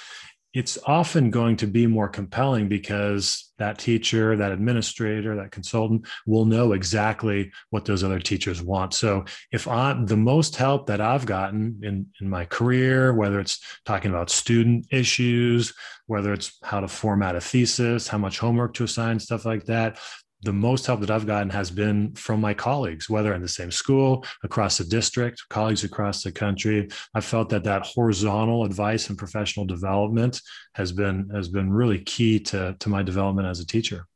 it's 0.56 0.78
often 0.86 1.30
going 1.30 1.54
to 1.54 1.66
be 1.66 1.86
more 1.86 2.08
compelling 2.08 2.66
because 2.66 3.52
that 3.58 3.76
teacher, 3.76 4.36
that 4.36 4.52
administrator, 4.52 5.36
that 5.36 5.50
consultant 5.50 6.06
will 6.26 6.46
know 6.46 6.72
exactly 6.72 7.52
what 7.68 7.84
those 7.84 8.02
other 8.02 8.18
teachers 8.18 8.62
want. 8.62 8.94
So 8.94 9.26
if 9.52 9.68
I'm 9.68 10.06
the 10.06 10.16
most 10.16 10.56
help 10.56 10.86
that 10.86 10.98
I've 10.98 11.26
gotten 11.26 11.78
in, 11.82 12.06
in 12.22 12.30
my 12.30 12.46
career, 12.46 13.12
whether 13.12 13.38
it's 13.38 13.60
talking 13.84 14.10
about 14.10 14.30
student 14.30 14.86
issues, 14.90 15.75
whether 16.06 16.32
it's 16.32 16.56
how 16.62 16.80
to 16.80 16.88
format 16.88 17.36
a 17.36 17.40
thesis, 17.42 18.08
how 18.08 18.16
much 18.16 18.38
homework 18.38 18.72
to 18.75 18.84
assign, 18.84 19.18
stuff 19.20 19.44
like 19.44 19.66
that, 19.66 19.98
the 20.43 20.52
most 20.52 20.87
help 20.87 21.00
that 21.00 21.11
I've 21.11 21.26
gotten 21.26 21.50
has 21.50 21.71
been 21.71 22.14
from 22.14 22.40
my 22.40 22.55
colleagues, 22.55 23.09
whether 23.09 23.35
in 23.35 23.43
the 23.43 23.49
same 23.49 23.71
school, 23.71 24.25
across 24.45 24.78
the 24.78 24.85
district, 24.85 25.43
colleagues 25.49 25.85
across 25.85 26.23
the 26.23 26.33
country. 26.33 26.88
I 27.14 27.21
felt 27.21 27.49
that 27.50 27.64
that 27.64 27.87
horizontal 27.87 28.64
advice 28.64 29.09
and 29.09 29.19
professional 29.19 29.66
development 29.66 30.40
has 30.75 30.93
been 30.93 31.31
has 31.35 31.49
been 31.49 31.73
really 31.73 32.00
key 32.00 32.38
to 32.40 32.76
to 32.78 32.88
my 32.88 33.02
development 33.02 33.49
as 33.49 33.61
a 33.61 33.66
teacher. 33.66 34.07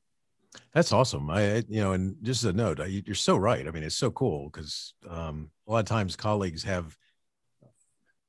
That's 0.75 0.93
awesome. 0.93 1.31
I, 1.31 1.65
you 1.69 1.81
know, 1.81 1.93
and 1.93 2.17
just 2.23 2.45
a 2.45 2.53
note, 2.53 2.79
you're 2.89 3.15
so 3.15 3.37
right. 3.37 3.67
I 3.67 3.71
mean, 3.71 3.83
it's 3.83 3.97
so 3.97 4.11
cool 4.11 4.51
because 4.51 4.95
um, 5.09 5.51
a 5.67 5.73
lot 5.73 5.81
of 5.81 5.87
times 5.87 6.17
colleagues 6.17 6.63
have 6.65 6.97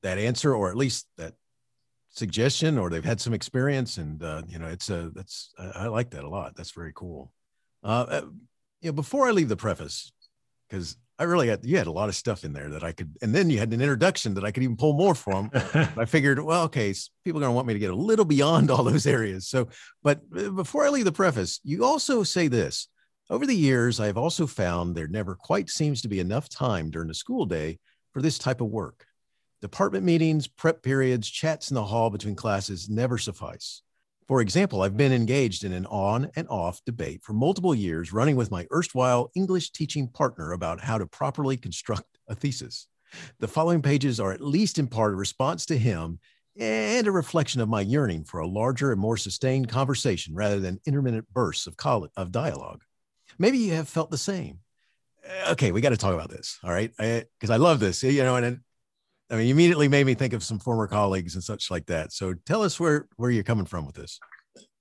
that 0.02 0.18
answer, 0.18 0.56
or 0.56 0.70
at 0.70 0.78
least 0.78 1.08
that 1.18 1.34
suggestion, 2.10 2.78
or 2.78 2.90
they've 2.90 3.06
had 3.06 3.22
some 3.22 3.34
experience, 3.34 3.98
and 3.98 4.24
uh, 4.24 4.42
you 4.48 4.58
know, 4.58 4.68
it's 4.68 4.90
a 4.90 5.12
that's 5.14 5.54
I, 5.60 5.84
I 5.84 5.88
like 5.88 6.12
that 6.12 6.24
a 6.24 6.30
lot. 6.30 6.56
That's 6.56 6.72
very 6.72 6.94
cool. 6.96 7.32
Uh, 7.84 8.06
uh, 8.10 8.22
you 8.82 8.90
know, 8.90 8.94
before 8.94 9.28
I 9.28 9.32
leave 9.32 9.50
the 9.50 9.56
preface, 9.56 10.12
because 10.70 10.98
I 11.20 11.24
really 11.24 11.50
had 11.50 11.64
you 11.64 11.78
had 11.78 11.88
a 11.88 11.92
lot 11.92 12.10
of 12.10 12.16
stuff 12.16 12.44
in 12.44 12.54
there 12.54 12.70
that 12.70 12.84
I 12.84 12.94
could, 12.94 13.16
and 13.22 13.34
then 13.34 13.50
you 13.50 13.60
had 13.60 13.72
an 13.74 13.82
introduction 13.82 14.34
that 14.34 14.44
I 14.44 14.52
could 14.52 14.64
even 14.64 14.76
pull 14.76 14.94
more 14.94 15.14
from. 15.14 15.52
I 15.54 16.06
figured, 16.06 16.40
well, 16.40 16.64
okay, 16.64 16.94
people 17.24 17.40
are 17.40 17.44
going 17.44 17.52
to 17.52 17.56
want 17.56 17.68
me 17.68 17.74
to 17.74 17.80
get 17.80 17.92
a 17.92 17.96
little 17.96 18.26
beyond 18.26 18.72
all 18.72 18.84
those 18.84 19.06
areas. 19.06 19.48
So, 19.48 19.70
but 20.02 20.22
uh, 20.36 20.50
before 20.50 20.86
I 20.86 20.90
leave 20.90 21.06
the 21.06 21.12
preface, 21.12 21.60
you 21.64 21.86
also 21.86 22.24
say 22.24 22.48
this. 22.48 22.88
Over 23.30 23.46
the 23.46 23.56
years, 23.56 24.00
I've 24.00 24.18
also 24.18 24.46
found 24.48 24.96
there 24.96 25.08
never 25.08 25.36
quite 25.36 25.70
seems 25.70 26.02
to 26.02 26.10
be 26.10 26.20
enough 26.20 26.50
time 26.50 26.90
during 26.90 27.08
the 27.08 27.14
school 27.14 27.46
day 27.46 27.80
for 28.12 28.22
this 28.22 28.38
type 28.38 28.60
of 28.60 28.68
work. 28.68 29.06
Department 29.62 30.04
meetings, 30.04 30.48
prep 30.48 30.82
periods, 30.82 31.30
chats 31.30 31.70
in 31.70 31.76
the 31.76 31.86
hall 31.86 32.10
between 32.10 32.36
classes 32.36 32.90
never 32.90 33.18
suffice. 33.20 33.84
For 34.32 34.40
example, 34.40 34.82
I've 34.82 34.96
been 34.96 35.12
engaged 35.12 35.66
in 35.66 35.74
an 35.74 35.86
on 35.88 36.32
and 36.38 36.48
off 36.48 36.80
debate 36.86 37.22
for 37.22 37.34
multiple 37.34 37.76
years, 37.76 38.14
running 38.14 38.38
with 38.38 38.50
my 38.50 38.66
erstwhile 38.72 39.30
English 39.36 39.72
teaching 39.72 40.08
partner 40.08 40.54
about 40.54 40.80
how 40.80 40.98
to 40.98 41.06
properly 41.06 41.58
construct 41.58 42.18
a 42.30 42.34
thesis. 42.34 42.88
The 43.40 43.50
following 43.50 43.82
pages 43.82 44.22
are 44.22 44.32
at 44.32 44.40
least 44.40 44.80
in 44.80 44.88
part 44.88 45.12
a 45.12 45.18
response 45.18 45.66
to 45.66 45.78
him 45.78 46.22
and 46.58 47.08
a 47.08 47.12
reflection 47.12 47.60
of 47.60 47.68
my 47.68 47.82
yearning 47.82 48.24
for 48.24 48.40
a 48.40 48.48
larger 48.48 48.94
and 48.94 49.02
more 49.02 49.18
sustained 49.18 49.68
conversation 49.68 50.34
rather 50.34 50.62
than 50.62 50.80
intermittent 50.86 51.26
bursts 51.34 51.68
of, 51.68 51.76
of 52.16 52.32
dialogue. 52.32 52.84
Maybe 53.38 53.58
you 53.58 53.74
have 53.74 53.90
felt 53.90 54.12
the 54.12 54.18
same. 54.18 54.60
Okay, 55.50 55.74
we 55.74 55.82
got 55.82 55.90
to 55.90 55.98
talk 55.98 56.14
about 56.14 56.30
this. 56.30 56.58
All 56.64 56.72
right. 56.72 56.94
Because 56.98 57.50
I, 57.50 57.56
I, 57.56 57.58
love 57.58 57.82
this, 57.82 58.02
you 58.02 58.24
know, 58.24 58.38
and 58.38 58.62
I 59.32 59.38
mean, 59.38 59.48
you 59.48 59.54
immediately 59.54 59.88
made 59.88 60.06
me 60.06 60.14
think 60.14 60.34
of 60.34 60.44
some 60.44 60.60
former 60.60 60.88
colleagues 60.88 61.36
and 61.36 61.44
such 61.44 61.72
like 61.72 61.86
that. 61.86 62.12
So 62.12 62.34
tell 62.46 62.64
us 62.64 62.80
where, 62.80 63.08
where 63.16 63.32
you're 63.32 63.44
coming 63.44 63.66
from 63.66 63.86
with 63.86 63.96
this. 63.96 64.20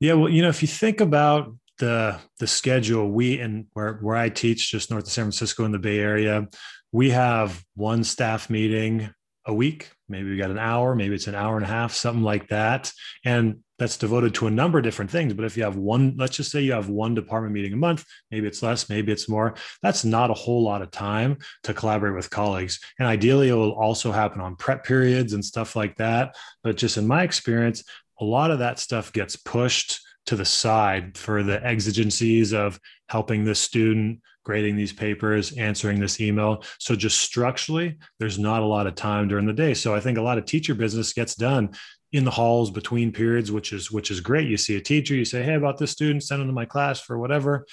Yeah. 0.01 0.15
Well, 0.15 0.29
you 0.29 0.43
know, 0.43 0.49
if 0.49 0.61
you 0.61 0.69
think 0.69 1.01
about 1.01 1.55
the, 1.79 2.19
the 2.41 2.47
schedule, 2.47 3.09
we, 3.09 3.39
and 3.39 3.67
where, 3.75 3.95
where 3.95 4.17
I 4.17 4.29
teach 4.29 4.71
just 4.71 4.91
north 4.91 5.05
of 5.05 5.13
San 5.13 5.25
Francisco 5.25 5.65
in 5.65 5.73
the 5.73 5.79
Bay 5.79 6.01
Area, 6.01 6.49
we 6.91 7.11
have 7.11 7.63
one 7.77 8.03
staff 8.03 8.51
meeting 8.51 9.15
a 9.47 9.55
week. 9.55 9.91
Maybe 10.09 10.31
we 10.31 10.37
got 10.37 10.51
an 10.51 10.59
hour, 10.59 10.95
maybe 10.97 11.15
it's 11.15 11.29
an 11.29 11.37
hour 11.37 11.57
and 11.57 11.65
a 11.65 11.69
half, 11.69 11.95
something 11.95 12.25
like 12.25 12.49
that. 12.49 12.93
And 13.25 13.61
that's 13.81 13.97
devoted 13.97 14.35
to 14.35 14.47
a 14.47 14.51
number 14.51 14.77
of 14.77 14.85
different 14.85 15.11
things. 15.11 15.33
But 15.33 15.47
if 15.47 15.57
you 15.57 15.65
have 15.65 15.77
one, 15.77 16.15
let's 16.19 16.37
just 16.37 16.51
say 16.51 16.61
you 16.61 16.73
have 16.73 16.91
one 16.91 17.15
department 17.15 17.55
meeting 17.55 17.73
a 17.73 17.77
month, 17.77 18.05
maybe 18.31 18.47
it's 18.47 18.63
less, 18.63 18.91
maybe 18.91 19.11
it's 19.11 19.27
more. 19.27 19.55
That's 19.83 20.05
not 20.05 20.31
a 20.31 20.35
whole 20.35 20.63
lot 20.63 20.83
of 20.83 20.91
time 20.91 21.39
to 21.63 21.73
collaborate 21.73 22.15
with 22.15 22.29
colleagues. 22.29 22.79
And 22.99 23.09
ideally, 23.09 23.49
it 23.49 23.55
will 23.55 23.73
also 23.73 24.13
happen 24.13 24.43
on 24.43 24.57
prep 24.57 24.85
periods 24.85 25.33
and 25.33 25.43
stuff 25.43 25.77
like 25.77 25.97
that. 25.97 26.37
But 26.63 26.77
just 26.77 26.99
in 26.99 27.07
my 27.07 27.23
experience, 27.23 27.83
a 28.21 28.25
lot 28.25 28.51
of 28.51 28.59
that 28.59 28.79
stuff 28.79 29.15
gets 29.15 29.35
pushed 29.35 29.99
to 30.27 30.37
the 30.37 30.45
side 30.45 31.17
for 31.17 31.43
the 31.43 31.65
exigencies 31.65 32.53
of 32.53 32.79
helping 33.09 33.45
the 33.45 33.55
student 33.55 34.21
grading 34.45 34.77
these 34.77 34.93
papers, 34.93 35.53
answering 35.53 36.01
this 36.01 36.21
email. 36.21 36.65
So 36.79 36.95
just 36.95 37.19
structurally, 37.21 37.99
there's 38.19 38.39
not 38.39 38.63
a 38.63 38.67
lot 38.67 38.87
of 38.87 38.95
time 38.95 39.29
during 39.29 39.47
the 39.47 39.53
day. 39.53 39.75
So 39.75 39.95
I 39.95 40.01
think 40.01 40.19
a 40.19 40.23
lot 40.23 40.39
of 40.39 40.45
teacher 40.45 40.75
business 40.75 41.13
gets 41.13 41.35
done 41.35 41.71
in 42.13 42.25
the 42.25 42.31
halls 42.31 42.71
between 42.71 43.13
periods, 43.13 43.53
which 43.53 43.73
is 43.73 43.91
which 43.91 44.11
is 44.11 44.21
great. 44.21 44.49
You 44.49 44.57
see 44.57 44.77
a 44.77 44.81
teacher, 44.81 45.15
you 45.15 45.25
say, 45.25 45.43
"Hey, 45.43 45.55
about 45.55 45.79
this 45.79 45.93
student, 45.93 46.23
send 46.23 46.41
them 46.41 46.49
to 46.49 46.53
my 46.53 46.65
class 46.65 47.01
for 47.01 47.19
whatever." 47.19 47.67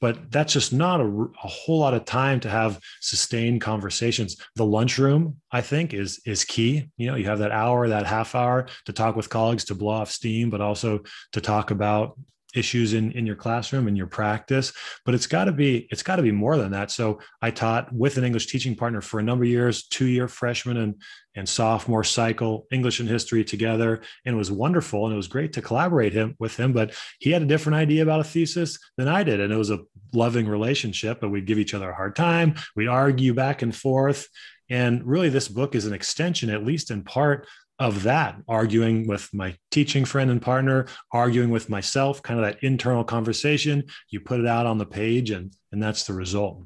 But 0.00 0.30
that's 0.30 0.52
just 0.52 0.72
not 0.72 1.00
a, 1.00 1.04
a 1.04 1.48
whole 1.48 1.80
lot 1.80 1.92
of 1.92 2.04
time 2.04 2.38
to 2.40 2.48
have 2.48 2.78
sustained 3.00 3.60
conversations. 3.60 4.36
The 4.54 4.64
lunchroom, 4.64 5.40
I 5.50 5.60
think, 5.60 5.92
is 5.92 6.20
is 6.24 6.44
key. 6.44 6.88
You 6.96 7.08
know, 7.08 7.16
you 7.16 7.26
have 7.26 7.40
that 7.40 7.50
hour, 7.50 7.88
that 7.88 8.06
half 8.06 8.34
hour 8.34 8.68
to 8.86 8.92
talk 8.92 9.16
with 9.16 9.28
colleagues 9.28 9.64
to 9.66 9.74
blow 9.74 9.94
off 9.94 10.10
steam, 10.10 10.50
but 10.50 10.60
also 10.60 11.00
to 11.32 11.40
talk 11.40 11.70
about 11.70 12.18
issues 12.54 12.94
in 12.94 13.12
in 13.12 13.26
your 13.26 13.36
classroom 13.36 13.88
and 13.88 13.96
your 13.96 14.06
practice 14.06 14.72
but 15.04 15.14
it's 15.14 15.26
got 15.26 15.44
to 15.44 15.52
be 15.52 15.86
it's 15.90 16.02
got 16.02 16.16
to 16.16 16.22
be 16.22 16.32
more 16.32 16.56
than 16.56 16.70
that. 16.72 16.90
So 16.90 17.20
i 17.42 17.50
taught 17.50 17.92
with 17.92 18.16
an 18.16 18.24
english 18.24 18.46
teaching 18.46 18.74
partner 18.74 19.00
for 19.00 19.20
a 19.20 19.22
number 19.22 19.44
of 19.44 19.50
years 19.50 19.86
two 19.86 20.06
year 20.06 20.28
freshman 20.28 20.78
and 20.78 21.02
and 21.34 21.48
sophomore 21.48 22.04
cycle 22.04 22.66
english 22.72 23.00
and 23.00 23.08
history 23.08 23.44
together 23.44 24.00
and 24.24 24.34
it 24.34 24.38
was 24.38 24.50
wonderful 24.50 25.04
and 25.04 25.12
it 25.12 25.16
was 25.16 25.28
great 25.28 25.52
to 25.52 25.62
collaborate 25.62 26.12
him 26.12 26.34
with 26.38 26.56
him 26.58 26.72
but 26.72 26.94
he 27.20 27.30
had 27.30 27.42
a 27.42 27.46
different 27.46 27.76
idea 27.76 28.02
about 28.02 28.20
a 28.20 28.24
thesis 28.24 28.78
than 28.96 29.08
i 29.08 29.22
did 29.22 29.40
and 29.40 29.52
it 29.52 29.56
was 29.56 29.70
a 29.70 29.80
loving 30.14 30.48
relationship 30.48 31.20
but 31.20 31.28
we'd 31.28 31.46
give 31.46 31.58
each 31.58 31.74
other 31.74 31.90
a 31.90 31.94
hard 31.94 32.16
time 32.16 32.54
we'd 32.74 32.88
argue 32.88 33.34
back 33.34 33.60
and 33.62 33.76
forth 33.76 34.28
and 34.70 35.04
really 35.04 35.28
this 35.28 35.48
book 35.48 35.74
is 35.74 35.86
an 35.86 35.92
extension 35.92 36.50
at 36.50 36.64
least 36.64 36.90
in 36.90 37.02
part 37.02 37.46
of 37.78 38.02
that, 38.02 38.36
arguing 38.48 39.06
with 39.06 39.32
my 39.32 39.56
teaching 39.70 40.04
friend 40.04 40.30
and 40.30 40.42
partner, 40.42 40.86
arguing 41.12 41.50
with 41.50 41.70
myself, 41.70 42.22
kind 42.22 42.40
of 42.40 42.46
that 42.46 42.62
internal 42.62 43.04
conversation. 43.04 43.84
You 44.10 44.20
put 44.20 44.40
it 44.40 44.46
out 44.46 44.66
on 44.66 44.78
the 44.78 44.86
page, 44.86 45.30
and 45.30 45.52
and 45.72 45.82
that's 45.82 46.04
the 46.04 46.12
result. 46.12 46.64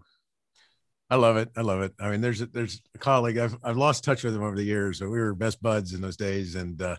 I 1.11 1.17
love 1.17 1.37
it. 1.37 1.51
I 1.57 1.61
love 1.61 1.83
it. 1.83 1.93
I 2.01 2.11
mean, 2.11 2.23
there's 2.23 2.41
a, 2.41 2.47
there's 2.47 2.81
a 2.95 2.99
colleague 2.99 3.37
I've 3.37 3.57
I've 3.63 3.77
lost 3.77 4.05
touch 4.05 4.25
with 4.25 4.35
him 4.35 4.43
over 4.43 4.57
the 4.57 4.63
years. 4.63 4.99
So 4.99 5.09
we 5.09 5.19
were 5.19 5.35
best 5.35 5.63
buds 5.63 5.93
in 5.93 6.01
those 6.01 6.17
days, 6.17 6.55
and 6.55 6.81
uh, 6.81 6.97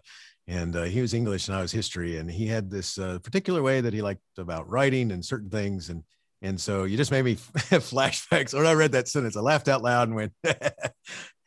and 0.48 0.75
uh, 0.75 0.84
he 0.84 1.01
was 1.01 1.13
English 1.13 1.48
and 1.48 1.58
I 1.58 1.62
was 1.62 1.72
history, 1.72 2.17
and 2.17 2.29
he 2.29 2.46
had 2.46 2.70
this 2.70 3.00
uh, 3.00 3.20
particular 3.20 3.63
way 3.63 3.82
that 3.82 3.93
he 3.93 4.01
liked 4.01 4.22
about 4.38 4.70
writing 4.70 5.12
and 5.12 5.25
certain 5.25 5.50
things, 5.50 5.89
and 5.89 6.03
and 6.44 6.60
so 6.60 6.84
you 6.84 6.98
just 6.98 7.12
made 7.12 7.24
me 7.26 7.36
flashbacks. 7.36 8.54
When 8.54 8.68
I 8.68 8.74
read 8.74 8.92
that 8.92 9.08
sentence, 9.08 9.36
I 9.36 9.40
laughed 9.40 9.68
out 9.68 9.82
loud 9.82 10.10
and 10.10 10.16
went, 10.16 10.34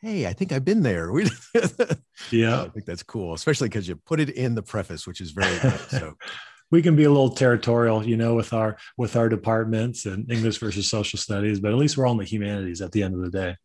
hey, 0.01 0.25
I 0.25 0.33
think 0.33 0.51
I've 0.51 0.65
been 0.65 0.81
there. 0.81 1.11
yeah, 2.31 2.63
I 2.63 2.69
think 2.69 2.85
that's 2.85 3.03
cool, 3.03 3.33
especially 3.33 3.69
because 3.69 3.87
you 3.87 3.95
put 3.95 4.19
it 4.19 4.31
in 4.31 4.55
the 4.55 4.63
preface, 4.63 5.07
which 5.07 5.21
is 5.21 5.31
very 5.31 5.57
good. 5.59 5.79
So 5.89 6.13
we 6.71 6.81
can 6.81 6.95
be 6.95 7.03
a 7.03 7.09
little 7.09 7.29
territorial, 7.29 8.05
you 8.05 8.17
know, 8.17 8.33
with 8.33 8.51
our 8.53 8.77
with 8.97 9.15
our 9.15 9.29
departments 9.29 10.05
and 10.05 10.29
English 10.31 10.57
versus 10.57 10.89
social 10.89 11.19
studies, 11.19 11.59
but 11.59 11.71
at 11.71 11.77
least 11.77 11.95
we're 11.95 12.07
all 12.07 12.13
in 12.13 12.17
the 12.17 12.25
humanities 12.25 12.81
at 12.81 12.91
the 12.91 13.03
end 13.03 13.13
of 13.13 13.21
the 13.21 13.29
day. 13.29 13.55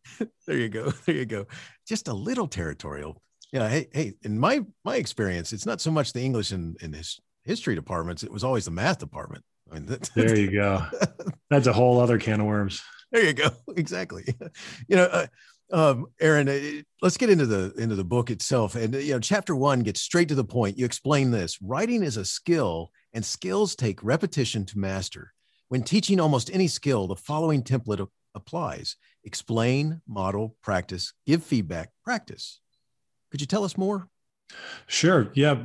there 0.47 0.57
you 0.57 0.69
go. 0.69 0.91
There 1.05 1.15
you 1.15 1.25
go. 1.25 1.47
Just 1.87 2.07
a 2.07 2.13
little 2.13 2.47
territorial. 2.47 3.21
Yeah. 3.51 3.67
Hey, 3.67 3.87
hey, 3.91 4.13
in 4.21 4.39
my 4.39 4.61
my 4.85 4.95
experience, 4.95 5.51
it's 5.51 5.65
not 5.65 5.81
so 5.81 5.91
much 5.91 6.13
the 6.13 6.21
English 6.21 6.51
and, 6.51 6.77
and 6.81 6.95
his 6.95 7.19
history 7.43 7.75
departments, 7.75 8.23
it 8.23 8.31
was 8.31 8.43
always 8.43 8.65
the 8.65 8.71
math 8.71 8.99
department. 8.99 9.43
I 9.73 9.79
mean, 9.79 9.97
there 10.15 10.37
you 10.37 10.51
go. 10.51 10.85
That's 11.49 11.67
a 11.67 11.73
whole 11.73 11.99
other 11.99 12.19
can 12.19 12.41
of 12.41 12.47
worms. 12.47 12.81
There 13.11 13.25
you 13.25 13.33
go. 13.33 13.49
Exactly. 13.75 14.23
You 14.87 14.95
know, 14.97 15.05
uh, 15.05 15.27
um, 15.71 16.05
Aaron, 16.21 16.47
uh, 16.47 16.81
let's 17.01 17.17
get 17.17 17.31
into 17.31 17.47
the 17.47 17.73
into 17.77 17.95
the 17.95 18.03
book 18.03 18.29
itself. 18.29 18.75
And 18.75 18.93
you 18.93 19.13
know, 19.13 19.19
chapter 19.19 19.55
one 19.55 19.79
gets 19.79 20.01
straight 20.01 20.27
to 20.27 20.35
the 20.35 20.43
point. 20.43 20.77
You 20.77 20.85
explain 20.85 21.31
this: 21.31 21.59
writing 21.61 22.03
is 22.03 22.17
a 22.17 22.25
skill, 22.25 22.91
and 23.13 23.25
skills 23.25 23.75
take 23.75 24.03
repetition 24.03 24.65
to 24.67 24.77
master. 24.77 25.33
When 25.69 25.81
teaching 25.81 26.19
almost 26.19 26.51
any 26.53 26.67
skill, 26.67 27.07
the 27.07 27.15
following 27.15 27.63
template 27.63 28.07
applies: 28.35 28.95
explain, 29.23 30.01
model, 30.07 30.55
practice, 30.61 31.13
give 31.25 31.43
feedback, 31.43 31.89
practice. 32.03 32.59
Could 33.31 33.41
you 33.41 33.47
tell 33.47 33.63
us 33.63 33.75
more? 33.75 34.07
Sure. 34.87 35.31
Yeah. 35.33 35.63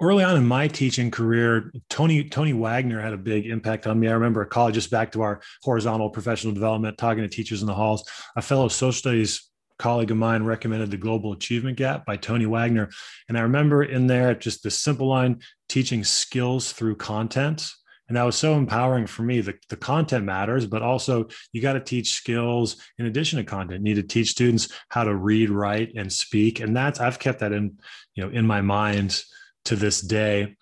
Early 0.00 0.22
on 0.22 0.36
in 0.36 0.46
my 0.46 0.68
teaching 0.68 1.10
career, 1.10 1.72
Tony 1.88 2.28
Tony 2.28 2.52
Wagner 2.52 3.00
had 3.00 3.12
a 3.12 3.18
big 3.18 3.46
impact 3.46 3.86
on 3.86 3.98
me. 3.98 4.08
I 4.08 4.12
remember 4.12 4.42
a 4.42 4.46
college 4.46 4.74
just 4.74 4.90
back 4.90 5.10
to 5.12 5.22
our 5.22 5.40
horizontal 5.62 6.10
professional 6.10 6.52
development, 6.52 6.98
talking 6.98 7.22
to 7.22 7.28
teachers 7.28 7.62
in 7.62 7.66
the 7.66 7.74
halls. 7.74 8.08
A 8.36 8.42
fellow 8.42 8.68
social 8.68 8.92
studies 8.92 9.48
colleague 9.78 10.10
of 10.10 10.16
mine 10.16 10.42
recommended 10.42 10.90
The 10.90 10.96
Global 10.96 11.32
Achievement 11.32 11.76
Gap 11.76 12.04
by 12.04 12.16
Tony 12.16 12.46
Wagner. 12.46 12.90
And 13.28 13.38
I 13.38 13.42
remember 13.42 13.84
in 13.84 14.06
there 14.06 14.34
just 14.34 14.62
the 14.62 14.70
simple 14.70 15.08
line 15.08 15.40
teaching 15.68 16.04
skills 16.04 16.72
through 16.72 16.96
content. 16.96 17.70
And 18.08 18.16
that 18.16 18.24
was 18.24 18.36
so 18.36 18.54
empowering 18.54 19.06
for 19.06 19.22
me. 19.22 19.40
The, 19.40 19.54
the 19.68 19.76
content 19.76 20.24
matters, 20.24 20.66
but 20.66 20.82
also 20.82 21.28
you 21.52 21.60
got 21.60 21.74
to 21.74 21.80
teach 21.80 22.14
skills 22.14 22.76
in 22.98 23.06
addition 23.06 23.38
to 23.38 23.44
content. 23.44 23.80
You 23.80 23.94
need 23.94 24.00
to 24.00 24.08
teach 24.08 24.30
students 24.30 24.72
how 24.88 25.04
to 25.04 25.14
read, 25.14 25.50
write, 25.50 25.92
and 25.94 26.12
speak. 26.12 26.60
And 26.60 26.76
that's 26.76 27.00
I've 27.00 27.18
kept 27.18 27.40
that 27.40 27.52
in, 27.52 27.78
you 28.14 28.24
know, 28.24 28.30
in 28.30 28.46
my 28.46 28.62
mind 28.62 29.22
to 29.66 29.76
this 29.76 30.00
day 30.00 30.56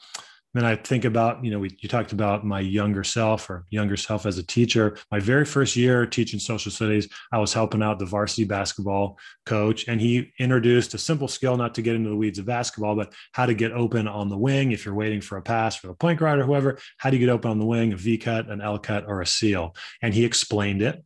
then 0.57 0.65
I 0.65 0.77
think 0.77 1.05
about, 1.05 1.45
you 1.45 1.51
know, 1.51 1.59
we, 1.59 1.77
you 1.81 1.89
talked 1.89 2.13
about 2.13 2.45
my 2.45 2.61
younger 2.61 3.05
self 3.05 3.51
or 3.51 3.65
younger 3.71 3.97
self 3.97 4.27
as 4.27 4.39
a 4.39 4.43
teacher. 4.43 4.97
My 5.11 5.19
very 5.19 5.45
first 5.45 5.77
year 5.77 6.07
teaching 6.07 6.39
social 6.39 6.71
studies, 6.71 7.09
I 7.33 7.39
was 7.39 7.53
helping 7.53 7.83
out 7.83 7.99
the 7.99 8.07
varsity 8.07 8.45
basketball 8.45 9.19
coach, 9.45 9.89
and 9.89 10.01
he 10.01 10.33
introduced 10.39 10.95
a 10.95 10.99
simple 10.99 11.29
skill, 11.29 11.57
not 11.57 11.75
to 11.75 11.83
get 11.83 11.97
into 11.97 12.11
the 12.11 12.17
weeds 12.17 12.39
of 12.39 12.47
basketball, 12.47 12.97
but 12.97 13.13
how 13.33 13.47
to 13.47 13.55
get 13.55 13.73
open 13.73 14.07
on 14.09 14.29
the 14.29 14.39
wing 14.39 14.73
if 14.73 14.85
you're 14.85 14.95
waiting 14.95 15.21
for 15.21 15.37
a 15.39 15.43
pass 15.43 15.77
for 15.77 15.89
the 15.89 15.95
point 15.95 16.19
guard 16.19 16.39
or 16.39 16.45
whoever. 16.45 16.79
How 16.99 17.11
do 17.11 17.17
you 17.17 17.27
get 17.27 17.33
open 17.33 17.51
on 17.51 17.59
the 17.59 17.67
wing, 17.67 17.93
a 17.93 17.97
V 17.97 18.19
cut, 18.19 18.49
an 18.49 18.61
L 18.61 18.79
cut, 18.79 19.05
or 19.07 19.21
a 19.21 19.27
seal? 19.27 19.75
And 20.03 20.15
he 20.15 20.25
explained 20.25 20.83
it 20.83 21.03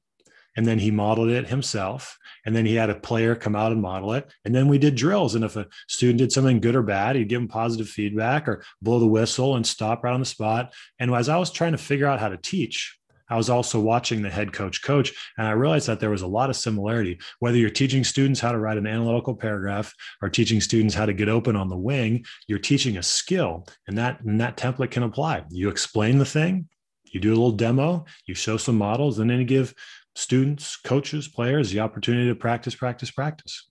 and 0.57 0.67
then 0.67 0.79
he 0.79 0.91
modeled 0.91 1.31
it 1.31 1.49
himself. 1.49 2.19
And 2.47 2.57
then 2.57 2.67
he 2.67 2.75
had 2.75 2.91
a 2.91 2.95
player 2.95 3.35
come 3.35 3.55
out 3.55 3.73
and 3.73 3.83
model 3.83 4.15
it. 4.15 4.33
And 4.45 4.55
then 4.55 4.69
we 4.69 4.79
did 4.79 4.95
drills. 4.95 5.35
And 5.35 5.45
if 5.45 5.57
a 5.57 5.67
student 5.89 6.19
did 6.19 6.33
something 6.33 6.61
good 6.61 6.75
or 6.75 6.83
bad 6.83 7.17
he'd 7.17 7.29
give 7.29 7.41
them 7.41 7.49
positive 7.49 7.89
feedback 7.89 8.49
or 8.49 8.65
blow 8.81 8.99
the 8.99 9.07
whistle 9.07 9.57
and 9.57 9.67
stop 9.67 10.05
right 10.05 10.13
on 10.13 10.21
the 10.21 10.27
spot. 10.27 10.73
And 10.99 11.15
as 11.15 11.29
i 11.29 11.37
was 11.37 11.51
trying 11.51 11.73
to 11.73 11.79
figure 11.79 12.07
out 12.07 12.21
how 12.21 12.29
to 12.29 12.37
teach 12.37 12.99
I 13.31 13.37
was 13.37 13.49
also 13.49 13.79
watching 13.79 14.23
the 14.23 14.29
head 14.29 14.53
coach 14.53 14.83
coach, 14.83 15.13
and 15.39 15.47
I 15.47 15.53
realized 15.53 15.87
that 15.87 16.01
there 16.01 16.11
was 16.11 16.23
a 16.23 16.27
lot 16.27 16.51
of 16.51 16.57
similarity. 16.57 17.21
Whether 17.39 17.59
you're 17.59 17.71
teaching 17.71 18.03
students 18.03 18.41
how 18.41 18.51
to 18.51 18.59
write 18.59 18.77
an 18.77 18.89
analytical 18.89 19.37
paragraph 19.37 19.95
or 20.21 20.29
teaching 20.29 20.61
students 20.61 20.97
how 20.97 21.07
to 21.07 21.13
get 21.13 21.29
open 21.29 21.55
on 21.55 21.69
the 21.69 21.77
wing, 21.77 22.25
you're 22.49 22.59
teaching 22.59 22.97
a 22.97 23.03
skill, 23.03 23.69
and 23.87 23.97
that 23.99 24.21
and 24.23 24.41
that 24.41 24.57
template 24.57 24.91
can 24.91 25.05
apply. 25.05 25.45
You 25.51 25.69
explain 25.69 26.19
the 26.19 26.25
thing, 26.25 26.69
you 27.05 27.21
do 27.21 27.31
a 27.31 27.39
little 27.39 27.53
demo, 27.53 28.05
you 28.27 28.35
show 28.35 28.57
some 28.57 28.77
models, 28.77 29.21
and 29.21 29.31
then 29.31 29.39
you 29.39 29.45
give 29.45 29.75
students, 30.15 30.77
coaches, 30.77 31.29
players 31.29 31.71
the 31.71 31.81
opportunity 31.81 32.29
to 32.29 32.35
practice, 32.35 32.75
practice, 32.75 33.11
practice. 33.11 33.69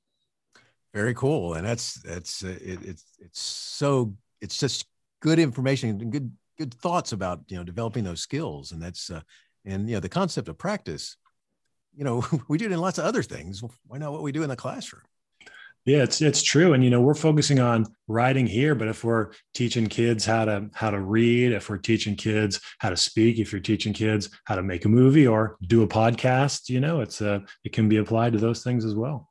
Very 0.93 1.13
cool, 1.13 1.53
and 1.53 1.65
that's 1.65 2.01
that's 2.01 2.43
uh, 2.43 2.57
it, 2.61 2.79
it's 2.83 3.05
it's 3.19 3.39
so 3.39 4.15
it's 4.41 4.57
just 4.57 4.85
good 5.19 5.37
information 5.37 5.89
and 5.89 6.11
good 6.11 6.31
good 6.57 6.73
thoughts 6.73 7.11
about 7.11 7.41
you 7.47 7.57
know 7.57 7.63
developing 7.63 8.03
those 8.03 8.21
skills, 8.21 8.71
and 8.71 8.81
that's 8.81 9.09
uh, 9.11 9.21
and 9.65 9.87
you 9.87 9.95
know 9.95 9.99
the 9.99 10.09
concept 10.09 10.49
of 10.49 10.57
practice. 10.57 11.17
You 11.95 12.03
know, 12.03 12.25
we 12.47 12.57
do 12.57 12.65
it 12.65 12.71
in 12.71 12.79
lots 12.79 12.97
of 12.97 13.05
other 13.05 13.23
things. 13.23 13.61
Why 13.85 13.97
not 13.97 14.11
what 14.11 14.23
we 14.23 14.31
do 14.31 14.43
in 14.43 14.49
the 14.49 14.55
classroom? 14.55 15.03
Yeah, 15.85 16.03
it's 16.03 16.21
it's 16.21 16.43
true, 16.43 16.73
and 16.73 16.83
you 16.83 16.89
know 16.89 17.01
we're 17.01 17.13
focusing 17.13 17.59
on 17.59 17.85
writing 18.07 18.45
here, 18.45 18.75
but 18.75 18.87
if 18.87 19.03
we're 19.03 19.31
teaching 19.53 19.87
kids 19.87 20.25
how 20.25 20.45
to 20.45 20.69
how 20.73 20.91
to 20.91 20.99
read, 20.99 21.53
if 21.53 21.69
we're 21.69 21.77
teaching 21.77 22.15
kids 22.15 22.59
how 22.79 22.89
to 22.89 22.97
speak, 22.97 23.39
if 23.39 23.51
you're 23.51 23.61
teaching 23.61 23.93
kids 23.93 24.29
how 24.45 24.55
to 24.55 24.61
make 24.61 24.85
a 24.85 24.89
movie 24.89 25.25
or 25.25 25.57
do 25.65 25.81
a 25.81 25.87
podcast, 25.87 26.69
you 26.69 26.79
know, 26.79 27.01
it's 27.01 27.21
a 27.21 27.35
uh, 27.35 27.39
it 27.63 27.71
can 27.71 27.87
be 27.87 27.97
applied 27.97 28.33
to 28.33 28.39
those 28.39 28.63
things 28.63 28.83
as 28.83 28.93
well. 28.93 29.29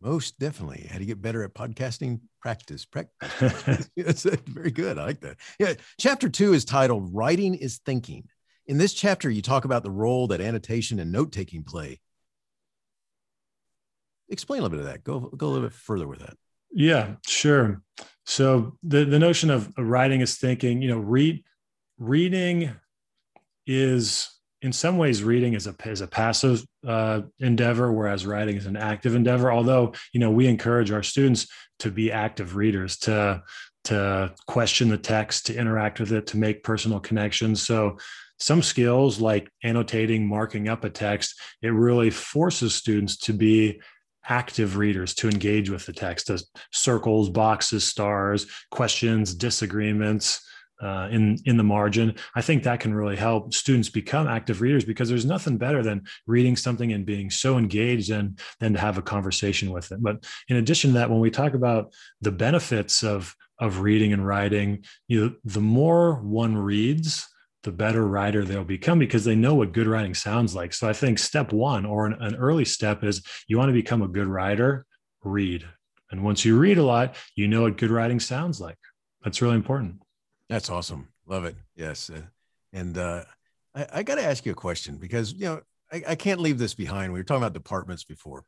Most 0.00 0.38
definitely. 0.38 0.86
How 0.90 0.98
to 0.98 1.06
get 1.06 1.22
better 1.22 1.42
at 1.42 1.54
podcasting? 1.54 2.20
Practice. 2.40 2.84
Practice. 2.84 3.88
That's 3.96 4.24
very 4.46 4.70
good. 4.70 4.98
I 4.98 5.06
like 5.06 5.20
that. 5.22 5.38
Yeah. 5.58 5.74
Chapter 5.98 6.28
two 6.28 6.52
is 6.52 6.64
titled 6.64 7.14
"Writing 7.14 7.54
is 7.54 7.78
Thinking." 7.78 8.28
In 8.66 8.78
this 8.78 8.92
chapter, 8.92 9.30
you 9.30 9.42
talk 9.42 9.64
about 9.64 9.82
the 9.82 9.90
role 9.90 10.26
that 10.28 10.40
annotation 10.40 10.98
and 10.98 11.10
note 11.10 11.32
taking 11.32 11.62
play 11.62 12.00
explain 14.28 14.60
a 14.60 14.62
little 14.62 14.78
bit 14.78 14.86
of 14.86 14.92
that. 14.92 15.04
Go 15.04 15.20
go 15.20 15.46
a 15.46 15.50
little 15.50 15.68
bit 15.68 15.76
further 15.76 16.06
with 16.08 16.20
that. 16.20 16.36
Yeah, 16.70 17.16
sure. 17.26 17.82
So 18.24 18.76
the 18.82 19.04
the 19.04 19.18
notion 19.18 19.50
of 19.50 19.72
writing 19.78 20.20
is 20.20 20.36
thinking. 20.36 20.82
You 20.82 20.88
know, 20.88 20.98
read 20.98 21.44
reading 21.98 22.72
is 23.66 24.30
in 24.62 24.72
some 24.72 24.98
ways 24.98 25.22
reading 25.22 25.54
is 25.54 25.66
a 25.66 25.74
is 25.84 26.00
a 26.00 26.06
passive 26.06 26.64
uh, 26.86 27.22
endeavor, 27.38 27.92
whereas 27.92 28.26
writing 28.26 28.56
is 28.56 28.66
an 28.66 28.76
active 28.76 29.14
endeavor. 29.14 29.52
Although 29.52 29.94
you 30.12 30.20
know 30.20 30.30
we 30.30 30.46
encourage 30.46 30.90
our 30.90 31.02
students 31.02 31.46
to 31.80 31.90
be 31.90 32.10
active 32.10 32.56
readers, 32.56 32.98
to 32.98 33.42
to 33.84 34.34
question 34.48 34.88
the 34.88 34.98
text, 34.98 35.46
to 35.46 35.56
interact 35.56 36.00
with 36.00 36.12
it, 36.12 36.26
to 36.28 36.36
make 36.36 36.64
personal 36.64 36.98
connections. 36.98 37.64
So 37.64 37.98
some 38.38 38.62
skills 38.62 39.20
like 39.20 39.48
annotating, 39.62 40.26
marking 40.26 40.68
up 40.68 40.84
a 40.84 40.90
text, 40.90 41.40
it 41.62 41.68
really 41.68 42.10
forces 42.10 42.74
students 42.74 43.16
to 43.18 43.32
be 43.32 43.80
active 44.28 44.76
readers 44.76 45.14
to 45.14 45.28
engage 45.28 45.70
with 45.70 45.86
the 45.86 45.92
text 45.92 46.30
as 46.30 46.48
circles 46.72 47.30
boxes 47.30 47.84
stars 47.84 48.46
questions 48.70 49.34
disagreements 49.34 50.40
uh, 50.82 51.08
in 51.10 51.38
in 51.46 51.56
the 51.56 51.64
margin. 51.64 52.14
I 52.34 52.42
think 52.42 52.62
that 52.62 52.80
can 52.80 52.94
really 52.94 53.16
help 53.16 53.54
students 53.54 53.88
become 53.88 54.28
active 54.28 54.60
readers 54.60 54.84
because 54.84 55.08
there's 55.08 55.24
nothing 55.24 55.56
better 55.56 55.82
than 55.82 56.04
reading 56.26 56.56
something 56.56 56.92
and 56.92 57.06
being 57.06 57.30
so 57.30 57.56
engaged 57.56 58.10
and 58.10 58.38
then 58.60 58.74
to 58.74 58.78
have 58.78 58.98
a 58.98 59.02
conversation 59.02 59.72
with 59.72 59.90
it. 59.92 60.02
But 60.02 60.24
in 60.48 60.56
addition 60.56 60.90
to 60.90 60.98
that 60.98 61.10
when 61.10 61.20
we 61.20 61.30
talk 61.30 61.54
about 61.54 61.92
the 62.20 62.32
benefits 62.32 63.02
of 63.02 63.34
of 63.58 63.80
reading 63.80 64.12
and 64.12 64.26
writing 64.26 64.84
you 65.08 65.20
know 65.20 65.34
the 65.44 65.62
more 65.62 66.16
one 66.16 66.54
reads 66.56 67.26
the 67.66 67.72
better 67.72 68.06
writer 68.06 68.44
they'll 68.44 68.64
become 68.64 68.98
because 68.98 69.24
they 69.24 69.34
know 69.34 69.54
what 69.56 69.72
good 69.72 69.88
writing 69.88 70.14
sounds 70.14 70.54
like. 70.54 70.72
So 70.72 70.88
I 70.88 70.92
think 70.92 71.18
step 71.18 71.52
one 71.52 71.84
or 71.84 72.06
an, 72.06 72.14
an, 72.20 72.36
early 72.36 72.64
step 72.64 73.02
is 73.02 73.22
you 73.48 73.58
want 73.58 73.68
to 73.68 73.74
become 73.74 74.02
a 74.02 74.08
good 74.08 74.28
writer, 74.28 74.86
read. 75.24 75.66
And 76.12 76.22
once 76.22 76.44
you 76.44 76.56
read 76.56 76.78
a 76.78 76.84
lot, 76.84 77.16
you 77.34 77.48
know 77.48 77.62
what 77.62 77.76
good 77.76 77.90
writing 77.90 78.20
sounds 78.20 78.60
like. 78.60 78.78
That's 79.24 79.42
really 79.42 79.56
important. 79.56 80.00
That's 80.48 80.70
awesome. 80.70 81.08
Love 81.26 81.44
it. 81.44 81.56
Yes. 81.74 82.08
Uh, 82.08 82.22
and 82.72 82.96
uh, 82.96 83.24
I, 83.74 83.86
I 83.94 84.02
got 84.04 84.14
to 84.14 84.24
ask 84.24 84.46
you 84.46 84.52
a 84.52 84.54
question 84.54 84.96
because, 84.96 85.32
you 85.32 85.46
know, 85.46 85.60
I, 85.92 86.02
I, 86.10 86.14
can't 86.14 86.40
leave 86.40 86.58
this 86.58 86.74
behind. 86.74 87.12
We 87.12 87.18
were 87.18 87.24
talking 87.24 87.42
about 87.42 87.52
departments 87.52 88.04
before. 88.04 88.44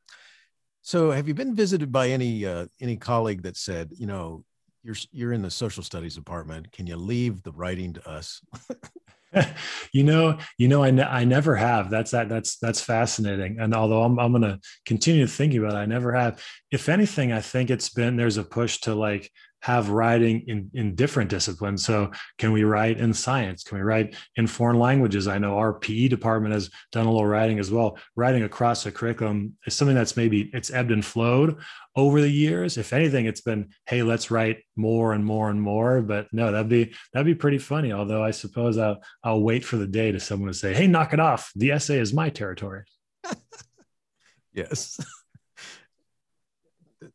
So 0.82 1.10
have 1.10 1.26
you 1.26 1.34
been 1.34 1.56
visited 1.56 1.90
by 1.90 2.10
any 2.10 2.46
uh, 2.46 2.66
any 2.80 2.96
colleague 2.96 3.42
that 3.42 3.56
said, 3.56 3.90
you 3.96 4.06
know, 4.06 4.44
you're 4.84 4.96
you're 5.10 5.32
in 5.32 5.42
the 5.42 5.50
social 5.50 5.82
studies 5.82 6.14
department. 6.14 6.70
Can 6.72 6.86
you 6.86 6.96
leave 6.96 7.42
the 7.42 7.52
writing 7.52 7.92
to 7.94 8.08
us? 8.08 8.40
you 9.92 10.04
know, 10.04 10.38
you 10.58 10.68
know, 10.68 10.82
I, 10.82 10.90
ne- 10.90 11.02
I 11.02 11.24
never 11.24 11.56
have. 11.56 11.90
That's 11.90 12.10
that. 12.12 12.28
That's 12.28 12.58
that's 12.58 12.80
fascinating. 12.80 13.58
And 13.60 13.74
although 13.74 14.02
I'm 14.02 14.18
I'm 14.18 14.32
to 14.40 14.60
continue 14.86 15.26
thinking 15.26 15.60
about 15.60 15.74
it, 15.74 15.78
I 15.78 15.86
never 15.86 16.12
have. 16.12 16.42
If 16.70 16.88
anything, 16.88 17.32
I 17.32 17.40
think 17.40 17.70
it's 17.70 17.88
been 17.88 18.16
there's 18.16 18.36
a 18.36 18.44
push 18.44 18.78
to 18.82 18.94
like 18.94 19.30
have 19.60 19.90
writing 19.90 20.44
in, 20.46 20.70
in 20.74 20.94
different 20.94 21.30
disciplines. 21.30 21.84
So 21.84 22.12
can 22.38 22.52
we 22.52 22.64
write 22.64 22.98
in 22.98 23.12
science? 23.12 23.62
Can 23.64 23.78
we 23.78 23.82
write 23.82 24.14
in 24.36 24.46
foreign 24.46 24.78
languages? 24.78 25.26
I 25.26 25.38
know 25.38 25.58
our 25.58 25.74
PE 25.74 26.08
department 26.08 26.54
has 26.54 26.70
done 26.92 27.06
a 27.06 27.10
little 27.10 27.26
writing 27.26 27.58
as 27.58 27.70
well. 27.70 27.98
Writing 28.14 28.44
across 28.44 28.84
the 28.84 28.92
curriculum 28.92 29.56
is 29.66 29.74
something 29.74 29.96
that's 29.96 30.16
maybe 30.16 30.50
it's 30.52 30.70
ebbed 30.70 30.92
and 30.92 31.04
flowed 31.04 31.60
over 31.96 32.20
the 32.20 32.30
years. 32.30 32.78
If 32.78 32.92
anything, 32.92 33.26
it's 33.26 33.40
been, 33.40 33.70
hey, 33.86 34.02
let's 34.02 34.30
write 34.30 34.58
more 34.76 35.12
and 35.12 35.24
more 35.24 35.50
and 35.50 35.60
more. 35.60 36.02
But 36.02 36.28
no, 36.32 36.52
that'd 36.52 36.68
be 36.68 36.94
that'd 37.12 37.26
be 37.26 37.34
pretty 37.34 37.58
funny. 37.58 37.92
Although 37.92 38.22
I 38.22 38.30
suppose 38.30 38.78
I'll 38.78 39.02
I'll 39.24 39.42
wait 39.42 39.64
for 39.64 39.76
the 39.76 39.86
day 39.86 40.12
to 40.12 40.20
someone 40.20 40.48
to 40.48 40.54
say, 40.54 40.72
hey, 40.72 40.86
knock 40.86 41.12
it 41.12 41.20
off. 41.20 41.50
The 41.56 41.72
essay 41.72 41.98
is 41.98 42.14
my 42.14 42.30
territory. 42.30 42.84
yes. 44.52 45.00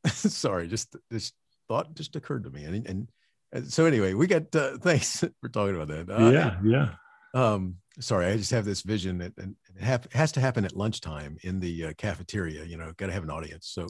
Sorry, 0.08 0.68
just 0.68 0.96
just 1.12 1.34
thought 1.68 1.96
just 1.96 2.16
occurred 2.16 2.44
to 2.44 2.50
me. 2.50 2.64
And, 2.64 2.88
and, 2.88 3.10
and 3.52 3.72
so 3.72 3.86
anyway, 3.86 4.14
we 4.14 4.28
got, 4.28 4.56
uh, 4.56 4.78
thanks 4.82 5.24
for 5.42 5.50
talking 5.50 5.76
about 5.76 5.88
that. 5.90 6.10
Uh, 6.10 6.30
yeah. 6.30 6.58
Yeah. 6.64 6.90
Um, 7.34 7.78
sorry, 8.00 8.28
I 8.28 8.38
just 8.38 8.52
have 8.52 8.66
this 8.66 8.82
vision 8.82 9.20
that 9.20 9.34
and 9.38 9.56
it 9.76 10.14
has 10.14 10.32
to 10.34 10.40
happen 10.40 10.66
at 10.66 10.76
lunchtime 10.76 11.38
in 11.42 11.60
the 11.60 11.86
uh, 11.86 11.94
cafeteria, 11.98 12.64
you 12.64 12.78
know, 12.78 12.92
got 12.98 13.08
to 13.08 13.14
have 13.14 13.24
an 13.24 13.32
audience. 13.32 13.68
So 13.68 13.88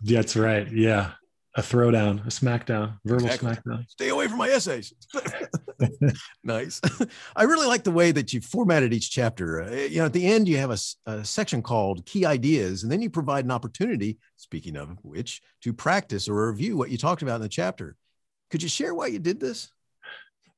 that's 0.00 0.36
right. 0.36 0.70
Yeah. 0.70 1.12
A 1.56 1.62
throwdown, 1.62 2.20
a 2.26 2.28
smackdown, 2.28 2.98
verbal 3.04 3.26
exactly. 3.26 3.50
smackdown. 3.50 3.88
Stay 3.88 4.10
away 4.10 4.28
from 4.28 4.38
my 4.38 4.48
essays. 4.48 4.92
nice. 6.44 6.80
I 7.36 7.44
really 7.44 7.66
like 7.66 7.84
the 7.84 7.90
way 7.90 8.12
that 8.12 8.32
you 8.32 8.40
formatted 8.40 8.92
each 8.92 9.10
chapter. 9.10 9.62
Uh, 9.62 9.70
you 9.70 9.98
know, 9.98 10.06
at 10.06 10.12
the 10.12 10.26
end, 10.26 10.48
you 10.48 10.58
have 10.58 10.70
a, 10.70 10.78
a, 11.06 11.24
section 11.24 11.62
called 11.62 12.06
key 12.06 12.24
ideas, 12.24 12.82
and 12.82 12.90
then 12.90 13.02
you 13.02 13.10
provide 13.10 13.44
an 13.44 13.50
opportunity, 13.50 14.18
speaking 14.36 14.76
of 14.76 14.98
which, 15.02 15.42
to 15.62 15.72
practice 15.72 16.28
or 16.28 16.50
review 16.50 16.76
what 16.76 16.90
you 16.90 16.98
talked 16.98 17.22
about 17.22 17.36
in 17.36 17.42
the 17.42 17.48
chapter. 17.48 17.96
Could 18.50 18.62
you 18.62 18.68
share 18.68 18.94
why 18.94 19.08
you 19.08 19.18
did 19.18 19.40
this? 19.40 19.70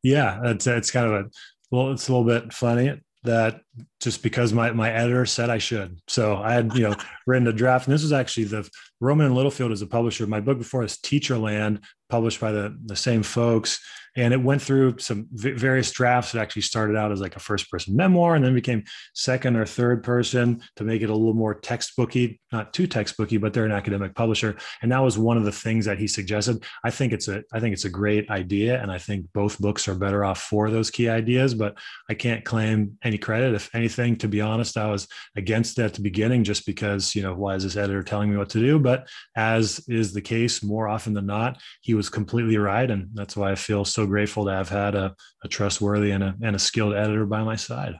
Yeah, 0.02 0.40
it's, 0.44 0.66
it's 0.66 0.90
kind 0.90 1.06
of 1.06 1.12
a, 1.12 1.30
well, 1.70 1.90
it's 1.90 2.08
a 2.08 2.12
little 2.12 2.26
bit 2.26 2.52
funny 2.52 3.00
that 3.24 3.62
just 4.00 4.22
because 4.22 4.52
my, 4.52 4.70
my 4.70 4.90
editor 4.90 5.26
said 5.26 5.50
I 5.50 5.58
should. 5.58 6.00
So 6.06 6.36
I 6.36 6.52
had, 6.52 6.72
you 6.74 6.88
know, 6.88 6.96
written 7.26 7.48
a 7.48 7.52
draft. 7.52 7.86
And 7.86 7.94
this 7.94 8.02
was 8.02 8.12
actually 8.12 8.44
the 8.44 8.68
Rowman 9.00 9.26
and 9.26 9.34
Littlefield 9.34 9.72
is 9.72 9.82
a 9.82 9.86
publisher. 9.86 10.26
My 10.26 10.40
book 10.40 10.58
before 10.58 10.82
is 10.82 10.96
Teacherland, 10.96 11.84
published 12.08 12.40
by 12.40 12.52
the, 12.52 12.76
the 12.84 12.96
same 12.96 13.22
folks 13.22 13.80
and 14.18 14.34
it 14.34 14.42
went 14.42 14.60
through 14.60 14.98
some 14.98 15.28
v- 15.32 15.52
various 15.52 15.92
drafts. 15.92 16.34
It 16.34 16.38
actually 16.38 16.62
started 16.62 16.96
out 16.96 17.12
as 17.12 17.20
like 17.20 17.36
a 17.36 17.40
first 17.40 17.70
person 17.70 17.94
memoir 17.94 18.34
and 18.34 18.44
then 18.44 18.52
became 18.52 18.82
second 19.14 19.56
or 19.56 19.64
third 19.64 20.02
person 20.02 20.60
to 20.76 20.84
make 20.84 21.02
it 21.02 21.10
a 21.10 21.14
little 21.14 21.34
more 21.34 21.60
textbooky, 21.60 22.40
not 22.50 22.72
too 22.72 22.88
textbooky, 22.88 23.40
but 23.40 23.52
they're 23.52 23.64
an 23.64 23.70
academic 23.70 24.16
publisher. 24.16 24.56
And 24.82 24.90
that 24.90 24.98
was 24.98 25.16
one 25.16 25.36
of 25.36 25.44
the 25.44 25.52
things 25.52 25.84
that 25.84 25.98
he 25.98 26.08
suggested. 26.08 26.64
I 26.84 26.90
think 26.90 27.12
it's 27.12 27.28
a 27.28 27.44
I 27.52 27.60
think 27.60 27.72
it's 27.74 27.84
a 27.84 27.90
great 27.90 28.28
idea, 28.28 28.82
and 28.82 28.90
I 28.90 28.98
think 28.98 29.26
both 29.32 29.60
books 29.60 29.86
are 29.86 29.94
better 29.94 30.24
off 30.24 30.42
for 30.42 30.68
those 30.70 30.90
key 30.90 31.08
ideas. 31.08 31.54
But 31.54 31.78
I 32.10 32.14
can't 32.14 32.44
claim 32.44 32.98
any 33.04 33.18
credit. 33.18 33.54
If 33.54 33.72
anything, 33.72 34.16
to 34.16 34.28
be 34.28 34.40
honest, 34.40 34.76
I 34.76 34.90
was 34.90 35.06
against 35.36 35.78
it 35.78 35.84
at 35.84 35.94
the 35.94 36.02
beginning 36.02 36.42
just 36.42 36.66
because 36.66 37.14
you 37.14 37.22
know 37.22 37.34
why 37.34 37.54
is 37.54 37.62
this 37.62 37.76
editor 37.76 38.02
telling 38.02 38.30
me 38.30 38.36
what 38.36 38.50
to 38.50 38.60
do? 38.60 38.80
But 38.88 39.06
as 39.36 39.84
is 39.86 40.14
the 40.14 40.22
case 40.22 40.62
more 40.62 40.88
often 40.88 41.12
than 41.12 41.26
not, 41.26 41.60
he 41.82 41.92
was 41.92 42.08
completely 42.08 42.56
right, 42.56 42.90
and 42.90 43.10
that's 43.12 43.36
why 43.36 43.52
I 43.52 43.54
feel 43.54 43.84
so 43.84 44.06
grateful 44.06 44.46
to 44.46 44.50
have 44.50 44.70
had 44.70 44.94
a, 44.94 45.14
a 45.44 45.48
trustworthy 45.48 46.12
and 46.12 46.24
a, 46.24 46.34
and 46.40 46.56
a 46.56 46.58
skilled 46.58 46.94
editor 46.94 47.26
by 47.26 47.42
my 47.42 47.54
side. 47.54 47.96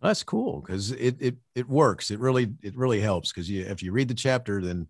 That's 0.00 0.22
cool 0.22 0.62
because 0.62 0.90
it, 0.92 1.16
it 1.20 1.36
it 1.54 1.68
works. 1.68 2.10
It 2.10 2.18
really 2.18 2.54
it 2.62 2.74
really 2.78 2.98
helps 2.98 3.30
because 3.30 3.50
you 3.50 3.66
if 3.66 3.82
you 3.82 3.92
read 3.92 4.08
the 4.08 4.14
chapter 4.14 4.62
then 4.62 4.88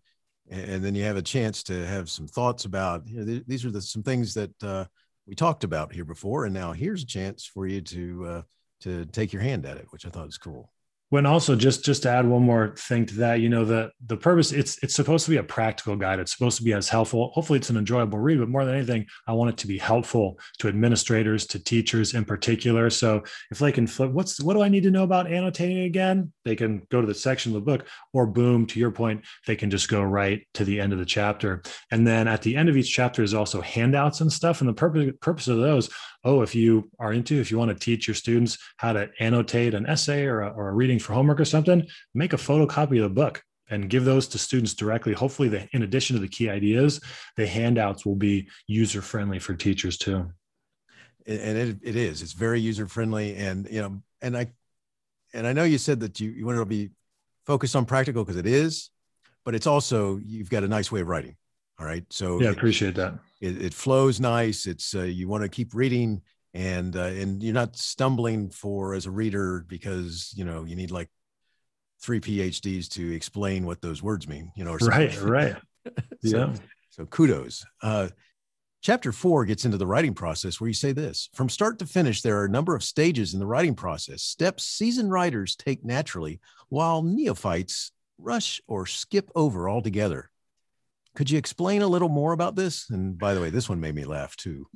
and 0.48 0.84
then 0.84 0.94
you 0.94 1.02
have 1.02 1.16
a 1.16 1.22
chance 1.22 1.64
to 1.64 1.86
have 1.86 2.08
some 2.08 2.28
thoughts 2.28 2.64
about 2.64 3.08
you 3.08 3.16
know 3.16 3.42
these 3.44 3.64
are 3.64 3.72
the 3.72 3.82
some 3.82 4.04
things 4.04 4.34
that 4.34 4.62
uh, 4.62 4.84
we 5.26 5.34
talked 5.34 5.64
about 5.64 5.92
here 5.92 6.04
before 6.04 6.44
and 6.44 6.54
now 6.54 6.70
here's 6.70 7.02
a 7.02 7.14
chance 7.18 7.44
for 7.44 7.66
you 7.66 7.80
to 7.80 8.26
uh, 8.26 8.42
to 8.82 9.06
take 9.06 9.32
your 9.32 9.42
hand 9.42 9.66
at 9.66 9.76
it, 9.76 9.86
which 9.90 10.06
I 10.06 10.10
thought 10.10 10.26
was 10.26 10.38
cool 10.38 10.72
when 11.12 11.26
also 11.26 11.54
just 11.54 11.84
just 11.84 12.04
to 12.04 12.08
add 12.08 12.26
one 12.26 12.42
more 12.42 12.74
thing 12.74 13.04
to 13.04 13.14
that 13.16 13.38
you 13.38 13.50
know 13.50 13.66
the 13.66 13.90
the 14.06 14.16
purpose 14.16 14.50
it's 14.50 14.82
it's 14.82 14.94
supposed 14.94 15.26
to 15.26 15.30
be 15.30 15.36
a 15.36 15.42
practical 15.42 15.94
guide. 15.94 16.18
It's 16.18 16.32
supposed 16.32 16.56
to 16.56 16.64
be 16.64 16.72
as 16.72 16.88
helpful. 16.88 17.32
Hopefully 17.34 17.58
it's 17.58 17.68
an 17.68 17.76
enjoyable 17.76 18.18
read 18.18 18.38
but 18.38 18.48
more 18.48 18.64
than 18.64 18.74
anything 18.74 19.04
i 19.26 19.32
want 19.34 19.50
it 19.50 19.58
to 19.58 19.66
be 19.66 19.76
helpful 19.76 20.38
to 20.60 20.68
administrators 20.68 21.46
to 21.48 21.62
teachers 21.62 22.14
in 22.14 22.24
particular. 22.24 22.88
So 22.88 23.24
if 23.50 23.58
they 23.58 23.72
can 23.72 23.86
flip 23.86 24.10
what's 24.10 24.40
what 24.40 24.54
do 24.54 24.62
i 24.62 24.70
need 24.70 24.84
to 24.84 24.90
know 24.90 25.02
about 25.02 25.30
annotating 25.30 25.80
again? 25.80 26.32
They 26.46 26.56
can 26.56 26.86
go 26.90 27.02
to 27.02 27.06
the 27.06 27.14
section 27.14 27.54
of 27.54 27.62
the 27.62 27.70
book 27.70 27.86
or 28.14 28.26
boom 28.26 28.64
to 28.68 28.80
your 28.80 28.90
point 28.90 29.22
they 29.46 29.54
can 29.54 29.68
just 29.68 29.90
go 29.90 30.02
right 30.02 30.46
to 30.54 30.64
the 30.64 30.80
end 30.80 30.94
of 30.94 30.98
the 30.98 31.04
chapter. 31.04 31.62
And 31.90 32.06
then 32.06 32.26
at 32.26 32.40
the 32.40 32.56
end 32.56 32.70
of 32.70 32.76
each 32.78 32.90
chapter 32.90 33.22
is 33.22 33.34
also 33.34 33.60
handouts 33.60 34.22
and 34.22 34.32
stuff 34.32 34.62
and 34.62 34.68
the 34.70 34.72
purpose 34.72 35.12
purpose 35.20 35.48
of 35.48 35.58
those 35.58 35.90
oh, 36.24 36.42
if 36.42 36.54
you 36.54 36.90
are 36.98 37.12
into, 37.12 37.40
if 37.40 37.50
you 37.50 37.58
want 37.58 37.70
to 37.70 37.84
teach 37.84 38.06
your 38.06 38.14
students 38.14 38.58
how 38.76 38.92
to 38.92 39.10
annotate 39.18 39.74
an 39.74 39.86
essay 39.86 40.24
or 40.24 40.42
a, 40.42 40.50
or 40.50 40.68
a 40.68 40.72
reading 40.72 40.98
for 40.98 41.12
homework 41.12 41.40
or 41.40 41.44
something, 41.44 41.86
make 42.14 42.32
a 42.32 42.36
photocopy 42.36 42.96
of 42.96 43.02
the 43.02 43.08
book 43.08 43.42
and 43.70 43.88
give 43.88 44.04
those 44.04 44.28
to 44.28 44.38
students 44.38 44.74
directly. 44.74 45.12
Hopefully, 45.12 45.68
in 45.72 45.82
addition 45.82 46.14
to 46.14 46.20
the 46.20 46.28
key 46.28 46.50
ideas, 46.50 47.00
the 47.36 47.46
handouts 47.46 48.04
will 48.04 48.16
be 48.16 48.48
user 48.66 49.02
friendly 49.02 49.38
for 49.38 49.54
teachers 49.54 49.96
too. 49.96 50.30
And 51.26 51.56
it, 51.56 51.78
it 51.82 51.96
is. 51.96 52.20
It's 52.22 52.32
very 52.32 52.60
user 52.60 52.86
friendly, 52.86 53.36
and 53.36 53.68
you 53.70 53.80
know, 53.80 54.02
and 54.20 54.36
I, 54.36 54.52
and 55.32 55.46
I 55.46 55.52
know 55.52 55.62
you 55.62 55.78
said 55.78 56.00
that 56.00 56.18
you 56.18 56.30
you 56.30 56.44
want 56.44 56.58
to 56.58 56.64
be 56.64 56.90
focused 57.46 57.76
on 57.76 57.86
practical 57.86 58.24
because 58.24 58.36
it 58.36 58.46
is, 58.46 58.90
but 59.44 59.54
it's 59.54 59.68
also 59.68 60.18
you've 60.18 60.50
got 60.50 60.64
a 60.64 60.68
nice 60.68 60.90
way 60.90 61.00
of 61.00 61.06
writing. 61.06 61.36
All 61.78 61.86
right. 61.86 62.04
So 62.10 62.40
yeah, 62.40 62.48
it- 62.50 62.56
appreciate 62.56 62.94
that. 62.96 63.14
it, 63.40 63.60
it 63.62 63.74
flows 63.74 64.20
nice. 64.20 64.66
It's 64.66 64.94
uh, 64.94 65.02
you 65.02 65.28
want 65.28 65.42
to 65.42 65.48
keep 65.48 65.74
reading, 65.74 66.22
and 66.54 66.94
uh, 66.96 67.04
and 67.04 67.42
you're 67.42 67.54
not 67.54 67.76
stumbling 67.76 68.50
for 68.50 68.94
as 68.94 69.06
a 69.06 69.10
reader 69.10 69.64
because 69.68 70.32
you 70.36 70.44
know 70.44 70.64
you 70.64 70.76
need 70.76 70.90
like 70.90 71.08
three 72.00 72.20
PhDs 72.20 72.88
to 72.90 73.12
explain 73.14 73.64
what 73.64 73.80
those 73.80 74.02
words 74.02 74.26
mean. 74.28 74.50
You 74.56 74.64
know, 74.64 74.72
or. 74.74 74.78
Right, 74.78 75.20
right. 75.20 75.56
So- 76.24 76.36
yeah. 76.38 76.54
So 76.90 77.06
kudos. 77.06 77.64
Uh, 77.82 78.08
chapter 78.82 79.10
four 79.12 79.44
gets 79.46 79.64
into 79.64 79.78
the 79.78 79.86
writing 79.86 80.14
process 80.14 80.60
where 80.60 80.68
you 80.68 80.74
say 80.74 80.92
this 80.92 81.28
from 81.34 81.48
start 81.48 81.78
to 81.78 81.86
finish, 81.86 82.20
there 82.22 82.38
are 82.38 82.44
a 82.44 82.50
number 82.50 82.76
of 82.76 82.84
stages 82.84 83.32
in 83.32 83.40
the 83.40 83.46
writing 83.46 83.74
process, 83.74 84.22
steps 84.22 84.62
seasoned 84.64 85.10
writers 85.10 85.56
take 85.56 85.84
naturally, 85.84 86.38
while 86.68 87.02
neophytes 87.02 87.92
rush 88.18 88.60
or 88.68 88.84
skip 88.86 89.30
over 89.34 89.68
altogether. 89.70 90.30
Could 91.14 91.30
you 91.30 91.38
explain 91.38 91.82
a 91.82 91.86
little 91.86 92.08
more 92.08 92.32
about 92.32 92.56
this? 92.56 92.86
And 92.90 93.18
by 93.18 93.34
the 93.34 93.40
way, 93.40 93.50
this 93.50 93.68
one 93.68 93.80
made 93.80 93.94
me 93.94 94.04
laugh 94.04 94.36
too. 94.36 94.66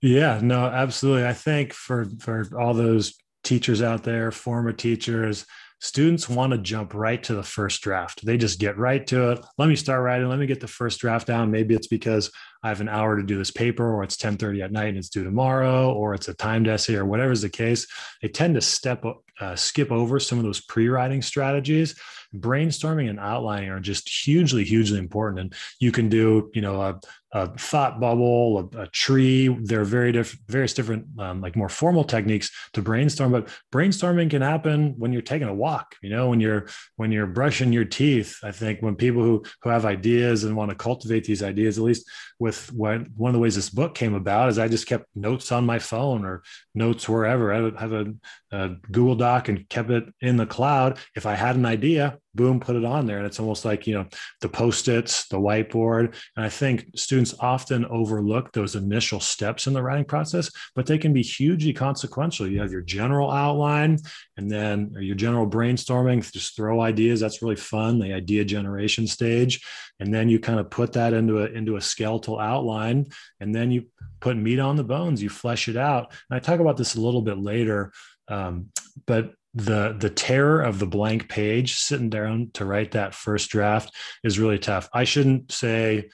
Yeah, 0.00 0.40
no, 0.42 0.64
absolutely. 0.66 1.26
I 1.26 1.32
think 1.32 1.72
for 1.72 2.06
for 2.20 2.48
all 2.58 2.72
those 2.72 3.14
teachers 3.42 3.82
out 3.82 4.04
there, 4.04 4.30
former 4.30 4.72
teachers, 4.72 5.44
students 5.80 6.28
want 6.28 6.52
to 6.52 6.58
jump 6.58 6.94
right 6.94 7.22
to 7.24 7.34
the 7.34 7.42
first 7.42 7.82
draft. 7.82 8.24
They 8.24 8.36
just 8.36 8.60
get 8.60 8.78
right 8.78 9.06
to 9.08 9.32
it. 9.32 9.44
Let 9.58 9.68
me 9.68 9.76
start 9.76 10.02
writing. 10.02 10.28
Let 10.28 10.38
me 10.38 10.46
get 10.46 10.60
the 10.60 10.68
first 10.68 11.00
draft 11.00 11.26
down. 11.26 11.50
Maybe 11.50 11.74
it's 11.74 11.88
because 11.88 12.30
I 12.62 12.68
have 12.68 12.80
an 12.80 12.88
hour 12.88 13.16
to 13.16 13.22
do 13.22 13.38
this 13.38 13.50
paper, 13.50 13.94
or 13.94 14.02
it's 14.02 14.16
10:30 14.16 14.62
at 14.62 14.72
night 14.72 14.88
and 14.88 14.98
it's 14.98 15.08
due 15.08 15.24
tomorrow, 15.24 15.92
or 15.92 16.14
it's 16.14 16.28
a 16.28 16.34
timed 16.34 16.68
essay, 16.68 16.96
or 16.96 17.04
whatever 17.04 17.32
is 17.32 17.42
the 17.42 17.48
case. 17.48 17.86
They 18.22 18.28
tend 18.28 18.54
to 18.54 18.60
step 18.60 19.04
uh, 19.40 19.54
skip 19.54 19.92
over 19.92 20.18
some 20.18 20.38
of 20.38 20.44
those 20.44 20.60
pre-writing 20.60 21.22
strategies. 21.22 21.94
Brainstorming 22.34 23.08
and 23.08 23.18
outlining 23.18 23.70
are 23.70 23.80
just 23.80 24.08
hugely, 24.08 24.64
hugely 24.64 24.98
important. 24.98 25.40
And 25.40 25.54
you 25.80 25.92
can 25.92 26.08
do, 26.08 26.50
you 26.54 26.60
know, 26.60 26.82
a, 26.82 27.00
a 27.32 27.46
thought 27.56 28.00
bubble, 28.00 28.70
a, 28.74 28.82
a, 28.82 28.86
tree. 28.88 29.48
There 29.48 29.80
are 29.80 29.84
very 29.84 30.12
various 30.48 30.74
different, 30.74 31.06
um, 31.18 31.40
like 31.40 31.56
more 31.56 31.68
formal 31.68 32.04
techniques 32.04 32.50
to 32.72 32.82
brainstorm. 32.82 33.32
But 33.32 33.48
brainstorming 33.72 34.30
can 34.30 34.42
happen 34.42 34.94
when 34.98 35.12
you're 35.12 35.22
taking 35.22 35.48
a 35.48 35.54
walk. 35.54 35.94
You 36.02 36.10
know, 36.10 36.28
when 36.28 36.40
you're 36.40 36.66
when 36.96 37.12
you're 37.12 37.26
brushing 37.26 37.72
your 37.72 37.84
teeth. 37.84 38.38
I 38.42 38.52
think 38.52 38.82
when 38.82 38.96
people 38.96 39.22
who 39.22 39.44
who 39.62 39.70
have 39.70 39.86
ideas 39.86 40.44
and 40.44 40.56
want 40.56 40.70
to 40.70 40.76
cultivate 40.76 41.24
these 41.24 41.42
ideas, 41.42 41.78
at 41.78 41.84
least 41.84 42.06
with 42.38 42.47
what 42.72 43.02
one 43.16 43.30
of 43.30 43.32
the 43.32 43.38
ways 43.38 43.56
this 43.56 43.70
book 43.70 43.94
came 43.94 44.14
about 44.14 44.48
is 44.48 44.58
I 44.58 44.68
just 44.68 44.86
kept 44.86 45.06
notes 45.14 45.52
on 45.52 45.66
my 45.66 45.78
phone 45.78 46.24
or 46.24 46.42
notes 46.74 47.08
wherever. 47.08 47.52
I 47.52 47.80
have 47.80 47.92
a, 47.92 48.14
a 48.52 48.68
Google 48.90 49.16
Doc 49.16 49.48
and 49.48 49.68
kept 49.68 49.90
it 49.90 50.04
in 50.20 50.36
the 50.36 50.46
cloud. 50.46 50.98
If 51.14 51.26
I 51.26 51.34
had 51.34 51.56
an 51.56 51.66
idea, 51.66 52.18
boom, 52.38 52.60
put 52.60 52.76
it 52.76 52.84
on 52.84 53.04
there. 53.04 53.18
And 53.18 53.26
it's 53.26 53.40
almost 53.40 53.64
like, 53.66 53.86
you 53.86 53.94
know, 53.94 54.06
the 54.40 54.48
post-its, 54.48 55.28
the 55.28 55.36
whiteboard. 55.36 56.14
And 56.36 56.46
I 56.46 56.48
think 56.48 56.86
students 56.96 57.34
often 57.40 57.84
overlook 57.86 58.52
those 58.52 58.76
initial 58.76 59.20
steps 59.20 59.66
in 59.66 59.74
the 59.74 59.82
writing 59.82 60.06
process, 60.06 60.50
but 60.74 60.86
they 60.86 60.96
can 60.96 61.12
be 61.12 61.22
hugely 61.22 61.72
consequential. 61.72 62.48
You 62.48 62.60
have 62.60 62.72
your 62.72 62.80
general 62.80 63.30
outline 63.30 63.98
and 64.36 64.50
then 64.50 64.94
your 64.98 65.16
general 65.16 65.46
brainstorming, 65.46 66.32
just 66.32 66.56
throw 66.56 66.80
ideas. 66.80 67.20
That's 67.20 67.42
really 67.42 67.56
fun, 67.56 67.98
the 67.98 68.14
idea 68.14 68.44
generation 68.44 69.06
stage. 69.06 69.60
And 70.00 70.14
then 70.14 70.28
you 70.28 70.38
kind 70.38 70.60
of 70.60 70.70
put 70.70 70.92
that 70.92 71.12
into 71.12 71.42
a 71.42 71.46
into 71.46 71.76
a 71.76 71.80
skeletal 71.80 72.38
outline. 72.38 73.06
And 73.40 73.54
then 73.54 73.70
you 73.70 73.86
put 74.20 74.36
meat 74.36 74.60
on 74.60 74.76
the 74.76 74.84
bones, 74.84 75.22
you 75.22 75.28
flesh 75.28 75.68
it 75.68 75.76
out. 75.76 76.12
And 76.30 76.36
I 76.36 76.40
talk 76.40 76.60
about 76.60 76.76
this 76.76 76.94
a 76.94 77.00
little 77.00 77.22
bit 77.22 77.38
later. 77.38 77.92
Um, 78.28 78.68
but 79.06 79.32
the 79.58 79.96
the 79.98 80.10
terror 80.10 80.60
of 80.62 80.78
the 80.78 80.86
blank 80.86 81.28
page 81.28 81.74
sitting 81.74 82.08
down 82.08 82.50
to 82.54 82.64
write 82.64 82.92
that 82.92 83.14
first 83.14 83.50
draft 83.50 83.92
is 84.22 84.38
really 84.38 84.58
tough. 84.58 84.88
I 84.94 85.02
shouldn't 85.02 85.50
say 85.50 86.10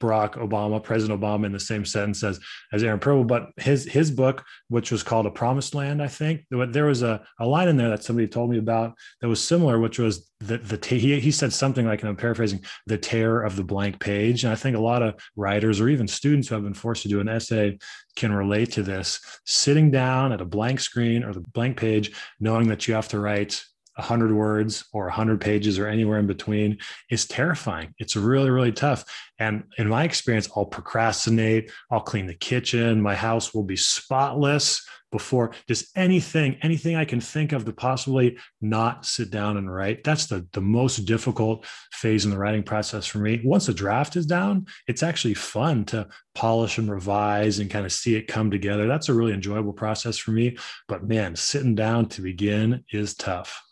Barack 0.00 0.34
Obama, 0.34 0.82
President 0.82 1.20
Obama, 1.20 1.46
in 1.46 1.52
the 1.52 1.60
same 1.60 1.84
sentence 1.84 2.22
as 2.22 2.38
as 2.72 2.82
Aaron 2.82 3.00
Pribble, 3.00 3.26
but 3.26 3.50
his 3.56 3.84
his 3.84 4.10
book, 4.10 4.44
which 4.68 4.90
was 4.90 5.02
called 5.02 5.26
A 5.26 5.30
Promised 5.30 5.74
Land, 5.74 6.02
I 6.02 6.08
think 6.08 6.44
there 6.50 6.84
was 6.84 7.02
a, 7.02 7.24
a 7.40 7.46
line 7.46 7.68
in 7.68 7.76
there 7.76 7.88
that 7.88 8.04
somebody 8.04 8.28
told 8.28 8.50
me 8.50 8.58
about 8.58 8.94
that 9.20 9.28
was 9.28 9.42
similar, 9.42 9.78
which 9.78 9.98
was 9.98 10.30
the 10.40 10.58
the 10.58 10.78
he 10.86 11.18
he 11.18 11.30
said 11.30 11.52
something 11.52 11.86
like, 11.86 12.00
and 12.00 12.08
I'm 12.10 12.16
paraphrasing, 12.16 12.62
the 12.86 12.98
terror 12.98 13.42
of 13.42 13.56
the 13.56 13.64
blank 13.64 13.98
page. 14.00 14.44
And 14.44 14.52
I 14.52 14.56
think 14.56 14.76
a 14.76 14.80
lot 14.80 15.02
of 15.02 15.14
writers 15.34 15.80
or 15.80 15.88
even 15.88 16.08
students 16.08 16.48
who 16.48 16.54
have 16.54 16.64
been 16.64 16.74
forced 16.74 17.02
to 17.02 17.08
do 17.08 17.20
an 17.20 17.28
essay 17.28 17.78
can 18.16 18.32
relate 18.32 18.72
to 18.72 18.82
this. 18.82 19.20
Sitting 19.44 19.90
down 19.90 20.32
at 20.32 20.40
a 20.40 20.46
blank 20.46 20.80
screen 20.80 21.24
or 21.24 21.32
the 21.32 21.40
blank 21.40 21.78
page, 21.78 22.12
knowing 22.40 22.68
that 22.68 22.86
you 22.86 22.94
have 22.94 23.08
to 23.08 23.20
write 23.20 23.62
100 23.96 24.32
words 24.32 24.84
or 24.92 25.04
100 25.04 25.40
pages 25.40 25.78
or 25.78 25.88
anywhere 25.88 26.18
in 26.18 26.26
between 26.26 26.78
is 27.10 27.26
terrifying. 27.26 27.94
It's 27.98 28.16
really, 28.16 28.50
really 28.50 28.72
tough. 28.72 29.04
And 29.38 29.64
in 29.78 29.88
my 29.88 30.04
experience, 30.04 30.48
I'll 30.54 30.66
procrastinate, 30.66 31.70
I'll 31.90 32.00
clean 32.00 32.26
the 32.26 32.34
kitchen, 32.34 33.00
my 33.00 33.14
house 33.14 33.54
will 33.54 33.64
be 33.64 33.76
spotless 33.76 34.86
before 35.12 35.52
just 35.68 35.96
anything, 35.96 36.58
anything 36.62 36.96
I 36.96 37.04
can 37.04 37.20
think 37.20 37.52
of 37.52 37.64
to 37.64 37.72
possibly 37.72 38.36
not 38.60 39.06
sit 39.06 39.30
down 39.30 39.56
and 39.56 39.72
write. 39.72 40.04
That's 40.04 40.26
the, 40.26 40.46
the 40.52 40.60
most 40.60 40.98
difficult 41.06 41.64
phase 41.92 42.24
in 42.24 42.30
the 42.30 42.38
writing 42.38 42.62
process 42.62 43.06
for 43.06 43.18
me. 43.18 43.40
Once 43.44 43.68
a 43.68 43.74
draft 43.74 44.16
is 44.16 44.26
down, 44.26 44.66
it's 44.88 45.02
actually 45.02 45.34
fun 45.34 45.84
to 45.86 46.08
polish 46.34 46.76
and 46.76 46.90
revise 46.90 47.60
and 47.60 47.70
kind 47.70 47.86
of 47.86 47.92
see 47.92 48.16
it 48.16 48.26
come 48.26 48.50
together. 48.50 48.86
That's 48.86 49.08
a 49.08 49.14
really 49.14 49.32
enjoyable 49.32 49.72
process 49.72 50.18
for 50.18 50.32
me. 50.32 50.58
But 50.88 51.08
man, 51.08 51.36
sitting 51.36 51.74
down 51.74 52.06
to 52.10 52.20
begin 52.20 52.84
is 52.92 53.14
tough 53.14 53.62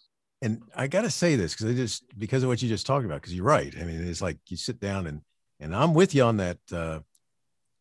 and 0.44 0.62
I 0.76 0.88
got 0.88 1.02
to 1.02 1.10
say 1.10 1.36
this 1.36 1.54
because 1.54 1.72
I 1.72 1.74
just 1.74 2.04
because 2.18 2.42
of 2.42 2.50
what 2.50 2.60
you 2.60 2.68
just 2.68 2.86
talked 2.86 3.06
about. 3.06 3.22
Because 3.22 3.34
you're 3.34 3.46
right. 3.46 3.74
I 3.80 3.84
mean, 3.84 4.06
it's 4.06 4.20
like 4.20 4.36
you 4.48 4.58
sit 4.58 4.78
down 4.78 5.06
and 5.06 5.22
and 5.58 5.74
I'm 5.74 5.94
with 5.94 6.14
you 6.14 6.22
on 6.22 6.36
that. 6.36 6.58
Uh, 6.70 7.00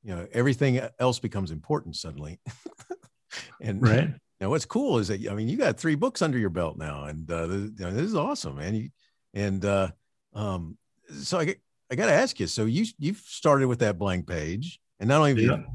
you 0.01 0.15
know, 0.15 0.25
everything 0.31 0.81
else 0.97 1.19
becomes 1.19 1.51
important 1.51 1.97
suddenly. 1.97 2.39
and 3.61 3.81
right 3.81 4.13
now, 4.39 4.49
what's 4.49 4.65
cool 4.65 4.97
is 4.97 5.09
that 5.09 5.27
I 5.29 5.33
mean, 5.33 5.49
you 5.49 5.57
got 5.57 5.77
three 5.77 5.95
books 5.95 6.21
under 6.21 6.37
your 6.37 6.49
belt 6.49 6.77
now, 6.77 7.03
and 7.03 7.29
uh, 7.29 7.47
this, 7.47 7.71
you 7.77 7.85
know, 7.85 7.91
this 7.91 8.05
is 8.05 8.15
awesome, 8.15 8.55
man. 8.55 8.75
You, 8.75 8.89
and 9.33 9.63
uh, 9.65 9.89
um, 10.33 10.77
so 11.19 11.39
I 11.39 11.55
I 11.91 11.95
got 11.95 12.05
to 12.05 12.13
ask 12.13 12.39
you. 12.39 12.47
So 12.47 12.63
you 12.63 12.85
you've 12.97 13.23
started 13.25 13.67
with 13.67 13.79
that 13.79 13.99
blank 13.99 14.25
page, 14.25 14.79
and 15.01 15.09
not 15.09 15.17
only 15.17 15.31
have 15.31 15.39
yeah. 15.39 15.57
you 15.57 15.65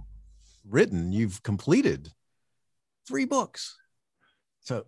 written, 0.67 1.13
you've 1.13 1.43
completed 1.43 2.11
three 3.07 3.27
books. 3.27 3.77
So 4.61 4.87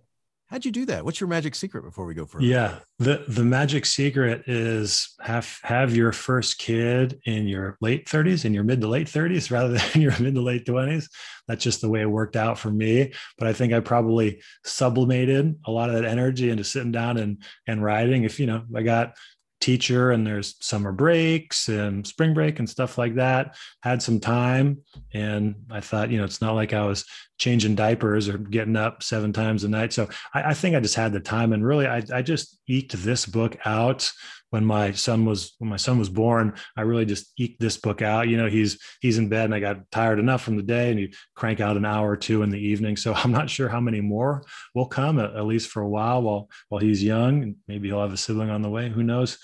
How'd 0.51 0.65
you 0.65 0.73
do 0.73 0.85
that? 0.87 1.05
What's 1.05 1.21
your 1.21 1.29
magic 1.29 1.55
secret 1.55 1.85
before 1.85 2.07
we 2.07 2.15
go 2.15 2.27
further? 2.27 2.45
Yeah, 2.45 2.81
the 2.99 3.25
the 3.29 3.45
magic 3.45 3.87
secret 3.87 4.43
is 4.49 5.15
have 5.21 5.61
have 5.63 5.95
your 5.95 6.11
first 6.11 6.59
kid 6.59 7.21
in 7.25 7.47
your 7.47 7.79
late 7.81 8.09
30s, 8.09 8.45
in 8.45 8.53
your 8.53 8.65
mid 8.65 8.81
to 8.81 8.89
late 8.89 9.07
30s, 9.07 9.51
rather 9.53 9.79
than 9.79 10.03
your 10.03 10.19
mid 10.19 10.35
to 10.35 10.41
late 10.41 10.67
20s. 10.67 11.07
That's 11.47 11.63
just 11.63 11.81
the 11.81 11.89
way 11.89 12.01
it 12.01 12.11
worked 12.11 12.35
out 12.35 12.59
for 12.59 12.71
me. 12.71 13.13
But 13.39 13.47
I 13.47 13.53
think 13.53 13.73
I 13.73 13.79
probably 13.79 14.43
sublimated 14.65 15.55
a 15.67 15.71
lot 15.71 15.89
of 15.89 15.95
that 15.95 16.05
energy 16.05 16.51
into 16.51 16.65
sitting 16.65 16.91
down 16.91 17.17
and 17.19 17.45
and 17.69 17.85
writing. 17.85 18.25
If 18.25 18.41
you 18.41 18.47
know, 18.47 18.65
I 18.75 18.83
got 18.83 19.15
teacher 19.61 20.11
and 20.11 20.27
there's 20.27 20.57
summer 20.61 20.91
breaks 20.91 21.69
and 21.69 22.07
spring 22.07 22.33
break 22.33 22.59
and 22.59 22.69
stuff 22.69 22.97
like 22.97 23.15
that 23.15 23.57
had 23.83 24.03
some 24.03 24.19
time 24.19 24.79
and 25.13 25.55
i 25.71 25.81
thought 25.81 26.11
you 26.11 26.17
know 26.17 26.25
it's 26.25 26.41
not 26.41 26.55
like 26.55 26.73
i 26.73 26.85
was 26.85 27.05
changing 27.41 27.75
diapers 27.75 28.29
or 28.29 28.37
getting 28.37 28.77
up 28.77 29.03
seven 29.03 29.33
times 29.33 29.65
a 29.65 29.69
night. 29.69 29.93
So 29.93 30.09
i, 30.35 30.51
I 30.51 30.55
think 30.55 30.77
i 30.77 30.81
just 30.81 30.95
had 30.95 31.13
the 31.13 31.21
time 31.21 31.53
and 31.53 31.67
really 31.67 31.87
I, 31.87 32.03
I 32.13 32.23
just 32.23 32.61
eked 32.69 32.93
this 32.93 33.27
book 33.27 33.57
out 33.65 34.13
when 34.51 34.65
my 34.65 34.93
son 34.93 35.25
was 35.25 35.55
when 35.59 35.71
my 35.71 35.77
son 35.77 35.99
was 35.99 36.09
born. 36.09 36.55
I 36.77 36.83
really 36.83 37.07
just 37.07 37.33
eked 37.39 37.61
this 37.61 37.77
book 37.77 38.03
out. 38.03 38.29
You 38.29 38.37
know 38.37 38.49
he's 38.49 38.79
he's 39.01 39.17
in 39.19 39.29
bed 39.29 39.47
and 39.47 39.55
i 39.55 39.61
got 39.61 39.91
tired 39.91 40.19
enough 40.19 40.43
from 40.43 40.57
the 40.57 40.63
day 40.63 40.91
and 40.91 41.01
you 41.01 41.09
crank 41.35 41.61
out 41.61 41.77
an 41.77 41.85
hour 41.85 42.11
or 42.11 42.17
two 42.17 42.43
in 42.43 42.51
the 42.51 42.59
evening. 42.59 42.97
So 42.97 43.15
i'm 43.15 43.33
not 43.33 43.49
sure 43.49 43.69
how 43.69 43.81
many 43.81 44.01
more 44.01 44.45
will 44.75 44.87
come 44.87 45.19
at, 45.19 45.35
at 45.37 45.47
least 45.47 45.71
for 45.71 45.83
a 45.83 45.89
while 45.89 46.23
while 46.23 46.49
while 46.69 46.81
he's 46.81 47.03
young. 47.03 47.55
Maybe 47.69 47.89
he'll 47.89 48.03
have 48.03 48.13
a 48.13 48.17
sibling 48.17 48.51
on 48.51 48.63
the 48.63 48.71
way. 48.71 48.89
Who 48.89 49.03
knows? 49.03 49.39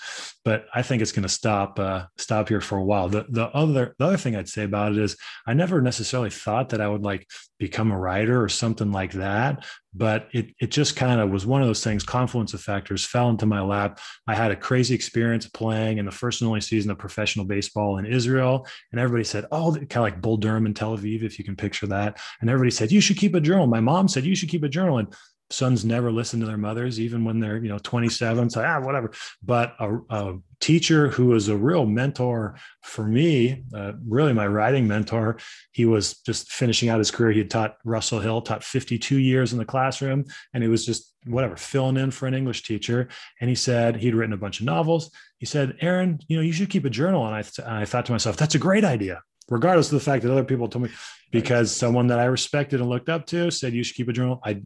But 0.45 0.67
i 0.73 0.81
think 0.81 1.01
it's 1.01 1.13
going 1.13 1.23
to 1.23 1.29
stop 1.29 1.79
uh, 1.79 2.05
stop 2.17 2.49
here 2.49 2.61
for 2.61 2.77
a 2.77 2.83
while. 2.83 3.09
The 3.09 3.25
the 3.29 3.47
other 3.47 3.95
the 3.97 4.05
other 4.05 4.17
thing 4.17 4.35
i'd 4.35 4.49
say 4.49 4.63
about 4.63 4.91
it 4.91 4.97
is 4.97 5.17
i 5.47 5.53
never 5.53 5.81
necessarily 5.81 6.29
thought 6.29 6.69
that 6.69 6.81
i 6.81 6.87
would 6.87 7.03
like 7.03 7.25
become 7.59 7.91
a 7.91 7.97
writer 7.97 8.41
or 8.41 8.49
something 8.49 8.91
like 8.91 9.13
that. 9.13 9.65
But 9.93 10.27
it 10.31 10.53
it 10.59 10.69
just 10.69 10.95
kind 10.95 11.19
of 11.19 11.31
was 11.31 11.45
one 11.45 11.61
of 11.61 11.67
those 11.67 11.83
things 11.83 12.03
confluence 12.03 12.53
of 12.53 12.61
factors 12.61 13.05
fell 13.05 13.29
into 13.29 13.45
my 13.45 13.61
lap. 13.61 13.99
I 14.27 14.35
had 14.35 14.51
a 14.51 14.55
crazy 14.55 14.93
experience 14.93 15.47
playing 15.47 15.97
in 15.97 16.05
the 16.05 16.11
first 16.11 16.41
and 16.41 16.47
only 16.47 16.61
season 16.61 16.91
of 16.91 16.99
professional 16.99 17.45
baseball 17.45 17.97
in 17.97 18.05
israel 18.05 18.67
and 18.91 19.01
everybody 19.01 19.23
said 19.23 19.45
oh 19.51 19.73
kind 19.73 19.91
of 19.91 20.01
like 20.01 20.21
bull 20.21 20.37
durham 20.37 20.65
in 20.65 20.73
tel 20.73 20.95
aviv 20.95 21.23
if 21.23 21.39
you 21.39 21.45
can 21.45 21.55
picture 21.55 21.87
that. 21.87 22.19
And 22.41 22.49
everybody 22.49 22.71
said 22.71 22.91
you 22.91 23.01
should 23.01 23.17
keep 23.17 23.33
a 23.33 23.41
journal. 23.41 23.65
My 23.65 23.81
mom 23.81 24.07
said 24.07 24.25
you 24.25 24.35
should 24.35 24.49
keep 24.49 24.63
a 24.63 24.69
journal. 24.69 24.99
And 24.99 25.13
sons 25.49 25.85
never 25.85 26.11
listen 26.11 26.39
to 26.39 26.45
their 26.45 26.57
mothers, 26.57 26.99
even 26.99 27.23
when 27.23 27.39
they're, 27.39 27.57
you 27.57 27.69
know, 27.69 27.79
27. 27.79 28.49
So, 28.49 28.63
ah, 28.65 28.79
whatever. 28.79 29.11
But 29.41 29.75
a, 29.79 29.97
a 30.09 30.37
teacher 30.59 31.09
who 31.09 31.27
was 31.27 31.47
a 31.47 31.55
real 31.55 31.85
mentor 31.85 32.57
for 32.83 33.05
me, 33.05 33.63
uh, 33.73 33.93
really 34.05 34.33
my 34.33 34.47
writing 34.47 34.87
mentor, 34.87 35.37
he 35.71 35.85
was 35.85 36.19
just 36.19 36.51
finishing 36.51 36.89
out 36.89 36.99
his 36.99 37.11
career. 37.11 37.31
He 37.31 37.39
had 37.39 37.49
taught 37.49 37.77
Russell 37.85 38.19
Hill, 38.19 38.41
taught 38.41 38.63
52 38.63 39.17
years 39.17 39.53
in 39.53 39.59
the 39.59 39.65
classroom, 39.65 40.25
and 40.53 40.63
he 40.63 40.69
was 40.69 40.85
just 40.85 41.13
whatever, 41.25 41.55
filling 41.55 41.97
in 41.97 42.11
for 42.11 42.27
an 42.27 42.33
English 42.33 42.63
teacher. 42.63 43.07
And 43.41 43.49
he 43.49 43.55
said 43.55 43.97
he'd 43.97 44.15
written 44.15 44.33
a 44.33 44.37
bunch 44.37 44.59
of 44.59 44.65
novels. 44.65 45.11
He 45.39 45.45
said, 45.45 45.77
Aaron, 45.81 46.19
you 46.27 46.37
know, 46.37 46.43
you 46.43 46.53
should 46.53 46.69
keep 46.69 46.85
a 46.85 46.89
journal. 46.89 47.25
And 47.25 47.35
I, 47.35 47.41
th- 47.41 47.59
and 47.59 47.75
I 47.75 47.85
thought 47.85 48.05
to 48.07 48.11
myself, 48.11 48.37
that's 48.37 48.55
a 48.55 48.59
great 48.59 48.83
idea 48.83 49.21
regardless 49.49 49.87
of 49.87 49.93
the 49.93 50.03
fact 50.03 50.23
that 50.23 50.31
other 50.31 50.43
people 50.43 50.67
told 50.67 50.83
me 50.83 50.91
because 51.31 51.73
someone 51.73 52.07
that 52.07 52.19
I 52.19 52.25
respected 52.25 52.81
and 52.81 52.89
looked 52.89 53.09
up 53.09 53.25
to 53.27 53.51
said 53.51 53.73
you 53.73 53.83
should 53.83 53.95
keep 53.95 54.09
a 54.09 54.13
journal. 54.13 54.41
I 54.43 54.61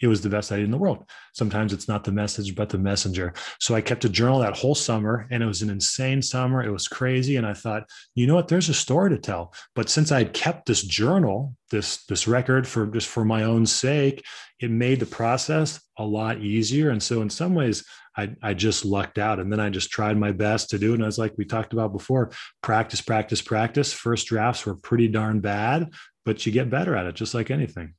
it 0.00 0.08
was 0.08 0.20
the 0.20 0.28
best 0.28 0.52
idea 0.52 0.64
in 0.64 0.70
the 0.70 0.76
world. 0.76 1.08
Sometimes 1.32 1.72
it's 1.72 1.88
not 1.88 2.04
the 2.04 2.12
message, 2.12 2.54
but 2.54 2.68
the 2.68 2.78
messenger. 2.78 3.32
So 3.60 3.74
I 3.74 3.80
kept 3.80 4.04
a 4.04 4.10
journal 4.10 4.40
that 4.40 4.56
whole 4.56 4.74
summer 4.74 5.26
and 5.30 5.42
it 5.42 5.46
was 5.46 5.62
an 5.62 5.70
insane 5.70 6.20
summer. 6.20 6.62
It 6.62 6.70
was 6.70 6.88
crazy. 6.88 7.36
And 7.36 7.46
I 7.46 7.54
thought, 7.54 7.88
you 8.14 8.26
know 8.26 8.34
what, 8.34 8.48
there's 8.48 8.68
a 8.68 8.74
story 8.74 9.10
to 9.10 9.18
tell. 9.18 9.54
But 9.74 9.88
since 9.88 10.12
I 10.12 10.18
had 10.18 10.34
kept 10.34 10.66
this 10.66 10.82
journal, 10.82 11.54
this, 11.70 12.04
this 12.06 12.28
record 12.28 12.66
for 12.66 12.86
just 12.86 13.08
for 13.08 13.24
my 13.24 13.44
own 13.44 13.64
sake, 13.64 14.22
it 14.60 14.70
made 14.70 15.00
the 15.00 15.06
process 15.06 15.80
a 15.98 16.04
lot 16.04 16.40
easier. 16.40 16.90
And 16.90 17.02
so 17.02 17.22
in 17.22 17.30
some 17.30 17.54
ways, 17.54 17.84
I, 18.16 18.34
I 18.42 18.54
just 18.54 18.84
lucked 18.84 19.18
out 19.18 19.38
and 19.38 19.52
then 19.52 19.60
I 19.60 19.68
just 19.68 19.90
tried 19.90 20.16
my 20.16 20.32
best 20.32 20.70
to 20.70 20.78
do 20.78 20.92
it. 20.92 20.94
And 20.94 21.02
I 21.02 21.06
was 21.06 21.18
like 21.18 21.34
we 21.36 21.44
talked 21.44 21.72
about 21.72 21.92
before, 21.92 22.30
practice, 22.62 23.00
practice, 23.00 23.42
practice. 23.42 23.92
First 23.92 24.26
drafts 24.26 24.64
were 24.64 24.74
pretty 24.74 25.08
darn 25.08 25.40
bad, 25.40 25.92
but 26.24 26.44
you 26.46 26.52
get 26.52 26.70
better 26.70 26.96
at 26.96 27.06
it, 27.06 27.14
just 27.14 27.34
like 27.34 27.50
anything. 27.50 27.94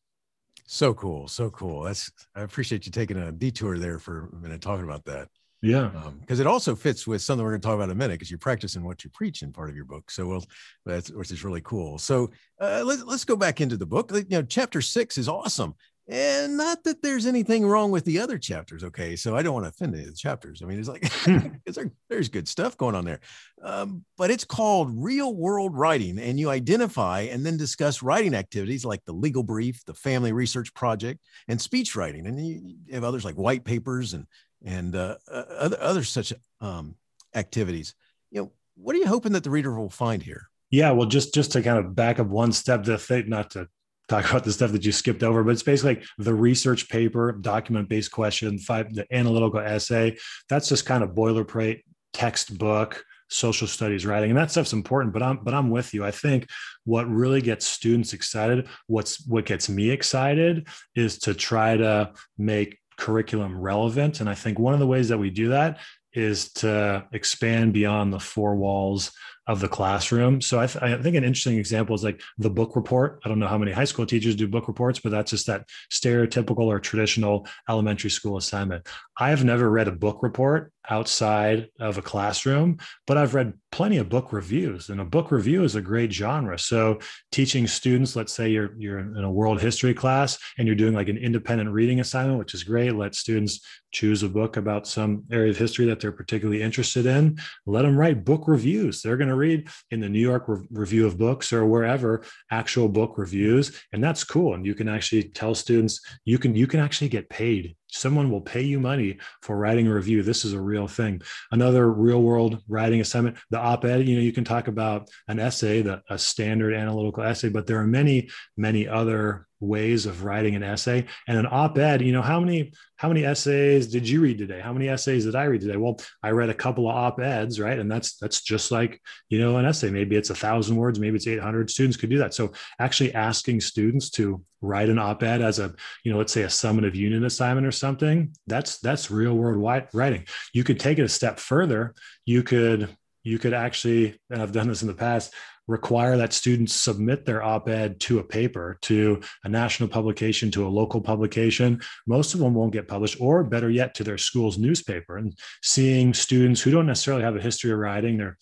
So 0.69 0.93
cool. 0.93 1.27
So 1.29 1.49
cool. 1.49 1.83
That's, 1.83 2.11
I 2.35 2.41
appreciate 2.41 2.85
you 2.85 2.91
taking 2.91 3.17
a 3.17 3.31
detour 3.31 3.79
there 3.79 3.99
for 3.99 4.29
a 4.33 4.35
minute 4.35 4.61
talking 4.61 4.83
about 4.83 5.05
that. 5.05 5.29
Yeah. 5.61 5.89
Because 6.19 6.39
um, 6.39 6.45
it 6.45 6.47
also 6.47 6.75
fits 6.75 7.07
with 7.07 7.21
something 7.21 7.43
we're 7.43 7.51
going 7.51 7.61
to 7.61 7.65
talk 7.65 7.75
about 7.75 7.85
in 7.85 7.91
a 7.91 7.95
minute 7.95 8.15
because 8.15 8.29
you're 8.29 8.37
practicing 8.37 8.83
what 8.83 9.03
you 9.03 9.09
preach 9.09 9.41
in 9.41 9.53
part 9.53 9.69
of 9.69 9.75
your 9.75 9.85
book. 9.85 10.11
So, 10.11 10.27
well, 10.27 10.45
that's, 10.85 11.09
which 11.09 11.31
is 11.31 11.43
really 11.43 11.61
cool. 11.61 11.97
So 11.97 12.29
uh, 12.59 12.83
let's, 12.85 13.03
let's 13.03 13.25
go 13.25 13.35
back 13.35 13.59
into 13.61 13.77
the 13.77 13.85
book. 13.85 14.11
You 14.11 14.25
know, 14.29 14.43
chapter 14.43 14.81
six 14.81 15.17
is 15.17 15.29
awesome. 15.29 15.73
And 16.09 16.55
not 16.55 16.85
that 16.85 17.01
there's 17.01 17.25
anything 17.25 17.65
wrong 17.65 17.91
with 17.91 18.05
the 18.05 18.19
other 18.19 18.37
chapters. 18.37 18.83
Okay. 18.83 19.17
So 19.17 19.35
I 19.35 19.41
don't 19.41 19.53
want 19.53 19.65
to 19.65 19.69
offend 19.69 19.93
any 19.93 20.05
of 20.05 20.09
the 20.09 20.15
chapters. 20.15 20.61
I 20.61 20.65
mean, 20.65 20.79
it's 20.79 20.87
like, 20.87 21.11
there, 21.65 21.91
there's 22.09 22.29
good 22.29 22.47
stuff 22.47 22.77
going 22.77 22.95
on 22.95 23.03
there. 23.03 23.19
Um, 23.61 24.05
but 24.17 24.31
it's 24.31 24.45
called 24.45 24.89
real 24.95 25.35
world 25.35 25.75
writing. 25.75 26.17
And 26.17 26.39
you 26.39 26.49
identify 26.49 27.21
and 27.21 27.45
then 27.45 27.57
discuss 27.57 28.01
writing 28.01 28.33
activities 28.35 28.85
like 28.85 29.03
the 29.03 29.11
legal 29.11 29.43
brief, 29.43 29.83
the 29.83 29.93
family 29.93 30.31
research 30.31 30.73
project, 30.73 31.19
and 31.49 31.59
speech 31.59 31.93
writing. 31.95 32.25
And 32.25 32.39
you 32.39 32.77
have 32.93 33.03
others 33.03 33.25
like 33.25 33.35
white 33.35 33.65
papers 33.65 34.13
and, 34.13 34.27
and 34.63 34.95
uh, 34.95 35.17
uh 35.29 35.43
other, 35.59 35.77
other 35.81 36.03
such 36.05 36.31
um, 36.61 36.95
activities. 37.35 37.95
You 38.31 38.41
know, 38.41 38.51
what 38.75 38.95
are 38.95 38.99
you 38.99 39.07
hoping 39.07 39.33
that 39.33 39.43
the 39.43 39.49
reader 39.49 39.77
will 39.77 39.89
find 39.89 40.23
here? 40.23 40.49
Yeah, 40.69 40.91
well, 40.91 41.07
just 41.07 41.33
just 41.33 41.53
to 41.53 41.61
kind 41.61 41.77
of 41.77 41.95
back 41.95 42.19
up 42.19 42.27
one 42.27 42.51
step, 42.51 42.83
to 42.83 42.97
think, 42.97 43.27
not 43.27 43.51
to 43.51 43.69
talk 44.07 44.29
about 44.29 44.43
the 44.43 44.51
stuff 44.51 44.71
that 44.71 44.85
you 44.85 44.91
skipped 44.91 45.23
over, 45.23 45.43
but 45.43 45.51
it's 45.51 45.63
basically 45.63 45.95
like 45.95 46.05
the 46.17 46.33
research 46.33 46.89
paper, 46.89 47.31
document 47.31 47.89
based 47.89 48.11
question, 48.11 48.57
five, 48.57 48.93
the 48.93 49.05
analytical 49.13 49.59
essay. 49.59 50.17
That's 50.49 50.69
just 50.69 50.85
kind 50.85 51.03
of 51.03 51.11
boilerplate 51.11 51.83
textbook 52.13 53.03
social 53.29 53.67
studies 53.67 54.05
writing 54.05 54.29
and 54.29 54.39
that 54.39 54.49
stuff's 54.49 54.71
important 54.71 55.13
but 55.13 55.21
i'm 55.21 55.37
but 55.43 55.53
i'm 55.53 55.69
with 55.69 55.93
you 55.93 56.05
i 56.05 56.11
think 56.11 56.47
what 56.85 57.09
really 57.09 57.41
gets 57.41 57.65
students 57.65 58.13
excited 58.13 58.67
what's 58.87 59.27
what 59.27 59.45
gets 59.45 59.67
me 59.67 59.89
excited 59.89 60.65
is 60.95 61.19
to 61.19 61.33
try 61.33 61.75
to 61.75 62.09
make 62.37 62.79
curriculum 62.97 63.59
relevant 63.59 64.21
and 64.21 64.29
i 64.29 64.33
think 64.33 64.57
one 64.57 64.73
of 64.73 64.79
the 64.79 64.87
ways 64.87 65.09
that 65.09 65.17
we 65.17 65.29
do 65.29 65.49
that 65.49 65.79
is 66.13 66.51
to 66.53 67.05
expand 67.11 67.73
beyond 67.73 68.13
the 68.13 68.19
four 68.19 68.55
walls 68.55 69.11
of 69.47 69.61
the 69.61 69.67
classroom. 69.67 70.41
So 70.41 70.59
I, 70.59 70.67
th- 70.67 70.83
I, 70.83 71.01
think 71.01 71.15
an 71.15 71.23
interesting 71.23 71.57
example 71.57 71.95
is 71.95 72.03
like 72.03 72.21
the 72.37 72.49
book 72.49 72.75
report. 72.75 73.21
I 73.23 73.29
don't 73.29 73.39
know 73.39 73.47
how 73.47 73.57
many 73.57 73.71
high 73.71 73.85
school 73.85 74.05
teachers 74.05 74.35
do 74.35 74.45
book 74.45 74.67
reports, 74.67 74.99
but 74.99 75.09
that's 75.09 75.31
just 75.31 75.47
that 75.47 75.69
stereotypical 75.89 76.65
or 76.65 76.81
traditional 76.81 77.47
elementary 77.69 78.09
school 78.09 78.35
assignment. 78.35 78.85
I 79.17 79.29
have 79.29 79.45
never 79.45 79.69
read 79.69 79.87
a 79.87 79.93
book 79.93 80.21
report 80.21 80.73
outside 80.89 81.69
of 81.79 81.97
a 81.97 82.01
classroom, 82.01 82.77
but 83.05 83.17
I've 83.17 83.35
read 83.35 83.53
plenty 83.71 83.97
of 83.97 84.09
book 84.09 84.33
reviews, 84.33 84.89
and 84.89 84.99
a 84.99 85.05
book 85.05 85.31
review 85.31 85.63
is 85.63 85.75
a 85.75 85.81
great 85.81 86.11
genre. 86.11 86.59
So 86.59 86.99
teaching 87.31 87.67
students, 87.67 88.15
let's 88.15 88.33
say 88.33 88.49
you're 88.49 88.73
you're 88.77 88.99
in 88.99 89.23
a 89.23 89.31
world 89.31 89.61
history 89.61 89.93
class 89.93 90.37
and 90.57 90.67
you're 90.67 90.75
doing 90.75 90.93
like 90.93 91.09
an 91.09 91.17
independent 91.17 91.71
reading 91.71 91.99
assignment, 91.99 92.39
which 92.39 92.53
is 92.53 92.63
great. 92.63 92.95
Let 92.95 93.15
students 93.15 93.61
choose 93.91 94.23
a 94.23 94.29
book 94.29 94.57
about 94.57 94.87
some 94.87 95.23
area 95.31 95.49
of 95.49 95.57
history 95.57 95.85
that 95.85 95.99
they're 95.99 96.11
particularly 96.11 96.61
interested 96.61 97.05
in. 97.05 97.37
Let 97.65 97.83
them 97.83 97.97
write 97.97 98.25
book 98.25 98.47
reviews. 98.47 99.01
They're 99.01 99.17
going 99.17 99.29
to 99.29 99.35
read 99.35 99.69
in 99.91 99.99
the 99.99 100.09
New 100.09 100.19
York 100.19 100.45
Re- 100.47 100.65
Review 100.69 101.05
of 101.07 101.17
Books 101.17 101.53
or 101.53 101.65
wherever 101.65 102.23
actual 102.51 102.89
book 102.89 103.17
reviews, 103.17 103.81
and 103.93 104.03
that's 104.03 104.23
cool. 104.23 104.53
And 104.53 104.65
you 104.65 104.75
can 104.75 104.89
actually 104.89 105.29
tell 105.29 105.55
students 105.55 106.01
you 106.25 106.37
can 106.37 106.55
you 106.55 106.67
can 106.67 106.79
actually 106.79 107.09
get 107.09 107.29
paid 107.29 107.75
someone 107.89 108.29
will 108.29 108.41
pay 108.41 108.61
you 108.61 108.79
money 108.79 109.17
for 109.41 109.57
writing 109.57 109.87
a 109.87 109.93
review. 109.93 110.23
This 110.23 110.45
is 110.45 110.53
a 110.53 110.61
real 110.61 110.87
thing. 110.87 111.21
Another 111.51 111.91
real 111.91 112.21
world 112.21 112.61
writing 112.67 113.01
assignment 113.01 113.37
the 113.49 113.59
op-ed 113.59 114.07
you 114.07 114.15
know 114.15 114.21
you 114.21 114.33
can 114.33 114.43
talk 114.43 114.67
about 114.67 115.09
an 115.27 115.39
essay 115.39 115.81
the, 115.81 116.01
a 116.09 116.17
standard 116.17 116.73
analytical 116.73 117.23
essay 117.23 117.49
but 117.49 117.67
there 117.67 117.79
are 117.79 117.87
many 117.87 118.29
many 118.57 118.87
other 118.87 119.47
ways 119.59 120.05
of 120.05 120.23
writing 120.23 120.55
an 120.55 120.63
essay. 120.63 121.05
And 121.27 121.37
an 121.37 121.47
op-ed 121.49 122.01
you 122.01 122.11
know 122.11 122.21
how 122.21 122.39
many 122.39 122.73
how 122.95 123.07
many 123.07 123.25
essays 123.25 123.87
did 123.87 124.07
you 124.07 124.21
read 124.21 124.37
today? 124.37 124.59
How 124.59 124.73
many 124.73 124.89
essays 124.89 125.25
did 125.25 125.35
i 125.35 125.43
read 125.45 125.61
today? 125.61 125.77
Well 125.77 125.99
i 126.23 126.29
read 126.31 126.49
a 126.49 126.53
couple 126.53 126.89
of 126.89 126.95
op-eds 126.95 127.59
right? 127.59 127.79
And 127.79 127.91
that's 127.91 128.17
that's 128.17 128.41
just 128.41 128.71
like 128.71 129.01
you 129.29 129.39
know 129.39 129.57
an 129.57 129.65
essay. 129.65 129.89
Maybe 129.89 130.15
it's 130.15 130.29
a 130.29 130.35
thousand 130.35 130.75
words 130.75 130.99
maybe 130.99 131.15
it's 131.15 131.27
800 131.27 131.69
students 131.69 131.97
could 131.97 132.09
do 132.09 132.19
that. 132.19 132.33
So 132.33 132.51
actually 132.79 133.13
asking 133.13 133.61
students 133.61 134.09
to 134.11 134.43
write 134.61 134.89
an 134.89 134.99
op-ed 134.99 135.41
as 135.41 135.59
a 135.59 135.73
you 136.03 136.11
know 136.11 136.17
let's 136.17 136.33
say 136.33 136.43
a 136.43 136.47
summative 136.47 136.95
unit 136.95 137.23
assignment 137.23 137.67
or 137.67 137.71
something 137.77 138.33
that's 138.47 138.79
that's 138.79 139.11
real 139.11 139.33
world 139.33 139.87
writing. 139.93 140.25
You 140.53 140.63
could 140.63 140.79
take 140.79 140.99
it 140.99 141.03
a 141.03 141.09
step 141.09 141.39
further. 141.39 141.93
You 142.25 142.43
could 142.43 142.95
you 143.23 143.37
could 143.37 143.53
actually 143.53 144.17
and 144.29 144.41
i've 144.41 144.53
done 144.53 144.69
this 144.69 144.81
in 144.81 144.87
the 144.87 144.93
past 144.93 145.33
require 145.67 146.17
that 146.17 146.33
students 146.33 146.73
submit 146.73 147.25
their 147.25 147.43
op-ed 147.43 147.99
to 147.99 148.19
a 148.19 148.23
paper 148.23 148.77
to 148.81 149.19
a 149.43 149.49
national 149.49 149.89
publication 149.89 150.49
to 150.51 150.65
a 150.65 150.69
local 150.69 151.01
publication. 151.01 151.81
Most 152.05 152.33
of 152.33 152.39
them 152.39 152.53
won't 152.53 152.73
get 152.73 152.87
published 152.87 153.19
or 153.19 153.43
better 153.43 153.69
yet 153.69 153.93
to 153.95 154.03
their 154.03 154.17
school's 154.17 154.57
newspaper. 154.57 155.17
And 155.17 155.37
seeing 155.61 156.13
students 156.13 156.61
who 156.61 156.71
don't 156.71 156.85
necessarily 156.85 157.23
have 157.23 157.35
a 157.35 157.41
history 157.41 157.71
of 157.71 157.79
writing 157.79 158.17
they're 158.17 158.37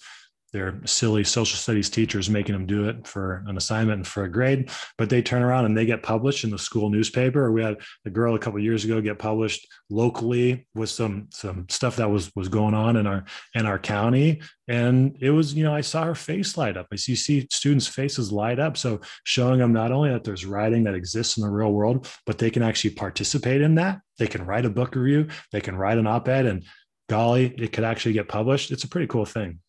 their 0.56 0.80
silly 0.86 1.26
social 1.26 1.58
studies 1.58 1.90
teachers 1.90 2.30
making 2.30 2.54
them 2.54 2.66
do 2.66 2.88
it 2.88 3.06
for 3.06 3.44
an 3.48 3.58
assignment 3.58 3.98
and 3.98 4.08
for 4.08 4.24
a 4.24 4.32
grade 4.32 4.70
but 4.98 5.10
they 5.10 5.22
turn 5.22 5.44
around 5.44 5.66
and 5.66 5.76
they 5.76 5.86
get 5.86 6.02
published 6.02 6.44
in 6.44 6.50
the 6.50 6.58
school 6.58 6.90
newspaper. 6.90 7.52
We 7.52 7.62
had 7.62 7.78
a 8.06 8.10
girl 8.10 8.36
a 8.36 8.40
couple 8.40 8.60
years 8.60 8.86
ago 8.86 9.02
get 9.02 9.20
published 9.20 9.68
locally 9.90 10.68
with 10.74 10.90
some 10.90 11.28
some 11.32 11.68
stuff 11.70 11.98
that 11.98 12.10
was 12.10 12.32
was 12.36 12.48
going 12.48 12.74
on 12.74 12.96
in 12.96 13.06
our 13.08 13.26
in 13.54 13.66
our 13.66 13.80
county. 13.80 14.42
And 14.68 15.18
it 15.20 15.32
was 15.32 15.54
you 15.54 15.64
know 15.64 15.76
i 15.76 15.82
saw 15.82 16.04
her 16.04 16.16
face 16.16 16.58
light 16.58 16.78
up. 16.78 16.88
I 16.92 16.96
see, 16.96 17.16
see 17.16 17.48
students 17.52 17.88
faces 17.88 18.32
light 18.32 18.60
up. 18.60 18.78
So 18.78 19.02
showing 19.26 19.60
them 19.60 19.74
not 19.74 19.92
only 19.92 20.10
that 20.12 20.24
there's 20.24 20.46
writing 20.46 20.86
that 20.86 20.96
exists 20.96 21.38
in 21.38 21.44
the 21.44 21.50
real 21.50 21.72
world 21.72 22.08
but 22.26 22.38
they 22.38 22.50
can 22.50 22.64
actually 22.64 22.92
participate 22.92 23.62
in 23.62 23.76
that. 23.76 24.00
They 24.18 24.28
can 24.28 24.46
write 24.46 24.66
a 24.66 24.70
book 24.70 24.96
review. 24.96 25.28
They 25.52 25.62
can 25.62 25.76
write 25.76 25.98
an 25.98 26.08
op-ed 26.08 26.46
and 26.46 26.64
golly 27.10 27.54
it 27.58 27.74
could 27.74 27.84
actually 27.84 28.14
get 28.14 28.28
published. 28.28 28.72
It's 28.72 28.84
a 28.84 28.90
pretty 28.90 29.08
cool 29.08 29.26
thing 29.26 29.60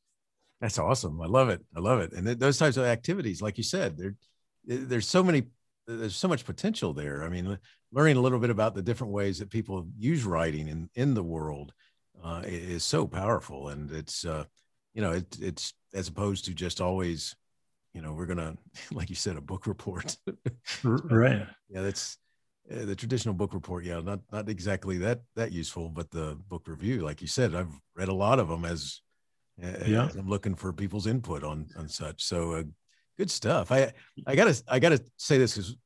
that's 0.61 0.79
awesome. 0.79 1.21
I 1.21 1.27
love 1.27 1.49
it. 1.49 1.61
I 1.77 1.81
love 1.81 2.01
it. 2.01 2.13
And 2.13 2.27
th- 2.27 2.39
those 2.39 2.59
types 2.59 2.77
of 2.77 2.85
activities, 2.85 3.43
like 3.43 3.59
you 3.59 3.65
said, 3.65 3.97
there, 3.97 4.15
there's 4.65 5.09
so 5.09 5.23
many, 5.23 5.45
there's 5.87 6.17
so 6.17 6.29
much 6.29 6.45
potential 6.45 6.93
there. 6.93 7.23
I 7.23 7.29
mean, 7.29 7.59
learning 7.93 8.17
a 8.17 8.21
little 8.21 8.39
bit 8.39 8.51
about 8.51 8.75
the 8.75 8.83
different 8.83 9.13
ways 9.13 9.39
that 9.39 9.51
people 9.51 9.87
use 9.99 10.25
writing 10.25 10.69
in 10.69 10.91
in 10.95 11.15
the 11.15 11.23
world 11.23 11.73
uh, 12.25 12.43
is 12.45 12.85
so 12.85 13.07
powerful, 13.07 13.69
and 13.69 13.91
it's, 13.91 14.25
uh, 14.25 14.45
you 14.95 15.03
know, 15.03 15.13
it, 15.13 15.37
it's 15.41 15.75
as 15.95 16.09
opposed 16.09 16.47
to 16.47 16.55
just 16.55 16.81
always, 16.81 17.37
you 17.93 18.01
know, 18.01 18.13
we're 18.13 18.27
gonna, 18.27 18.57
like 18.93 19.11
you 19.11 19.17
said, 19.17 19.37
a 19.37 19.41
book 19.43 19.67
report. 19.67 20.17
right. 20.83 21.47
Yeah, 21.69 21.83
that's 21.83 22.19
uh, 22.71 22.85
the 22.87 22.97
traditional 22.97 23.35
book 23.35 23.53
report. 23.53 23.85
Yeah, 23.85 24.01
not 24.01 24.21
not 24.33 24.49
exactly 24.49 24.99
that 24.99 25.21
that 25.37 25.53
useful, 25.53 25.91
but 25.91 26.11
the 26.11 26.39
book 26.49 26.67
review, 26.67 27.03
like 27.03 27.21
you 27.21 27.29
said, 27.29 27.55
I've 27.55 27.79
read 27.95 28.09
a 28.09 28.15
lot 28.15 28.39
of 28.39 28.49
them 28.49 28.65
as 28.65 29.03
yeah. 29.59 30.09
i'm 30.19 30.29
looking 30.29 30.55
for 30.55 30.73
people's 30.73 31.07
input 31.07 31.43
on 31.43 31.67
on 31.79 31.89
such. 31.89 32.25
So 32.25 32.53
uh, 32.53 32.63
good 33.19 33.31
stuff. 33.31 33.73
I 33.73 33.93
i 34.27 34.35
gotta 34.35 34.63
i 34.69 34.79
gotta 34.79 35.03
say 35.17 35.39
this 35.39 35.55
because 35.55 35.77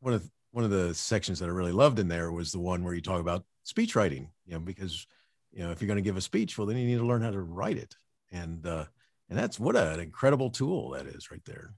one 0.00 0.14
of 0.14 0.28
one 0.52 0.64
of 0.64 0.70
the 0.70 0.94
sections 0.94 1.38
that 1.38 1.46
i 1.46 1.52
really 1.52 1.72
loved 1.72 1.98
in 1.98 2.08
there 2.08 2.30
was 2.32 2.52
the 2.52 2.60
one 2.60 2.84
where 2.84 2.94
you 2.94 3.02
talk 3.02 3.20
about 3.20 3.44
speech 3.64 3.96
writing 3.96 4.30
you 4.46 4.54
know 4.54 4.60
because 4.60 5.06
you 5.52 5.62
know 5.62 5.70
if 5.70 5.80
you're 5.80 5.88
going 5.88 5.96
to 5.96 6.02
give 6.02 6.16
a 6.16 6.20
speech 6.20 6.56
well 6.56 6.66
then 6.66 6.76
you 6.76 6.86
need 6.86 6.98
to 6.98 7.06
learn 7.06 7.22
how 7.22 7.30
to 7.30 7.40
write 7.40 7.78
it. 7.78 7.94
And 8.32 8.66
uh 8.66 8.84
and 9.28 9.38
that's 9.38 9.58
what 9.58 9.76
an 9.76 10.00
incredible 10.00 10.50
tool 10.50 10.90
that 10.90 11.06
is 11.06 11.30
right 11.30 11.44
there. 11.44 11.72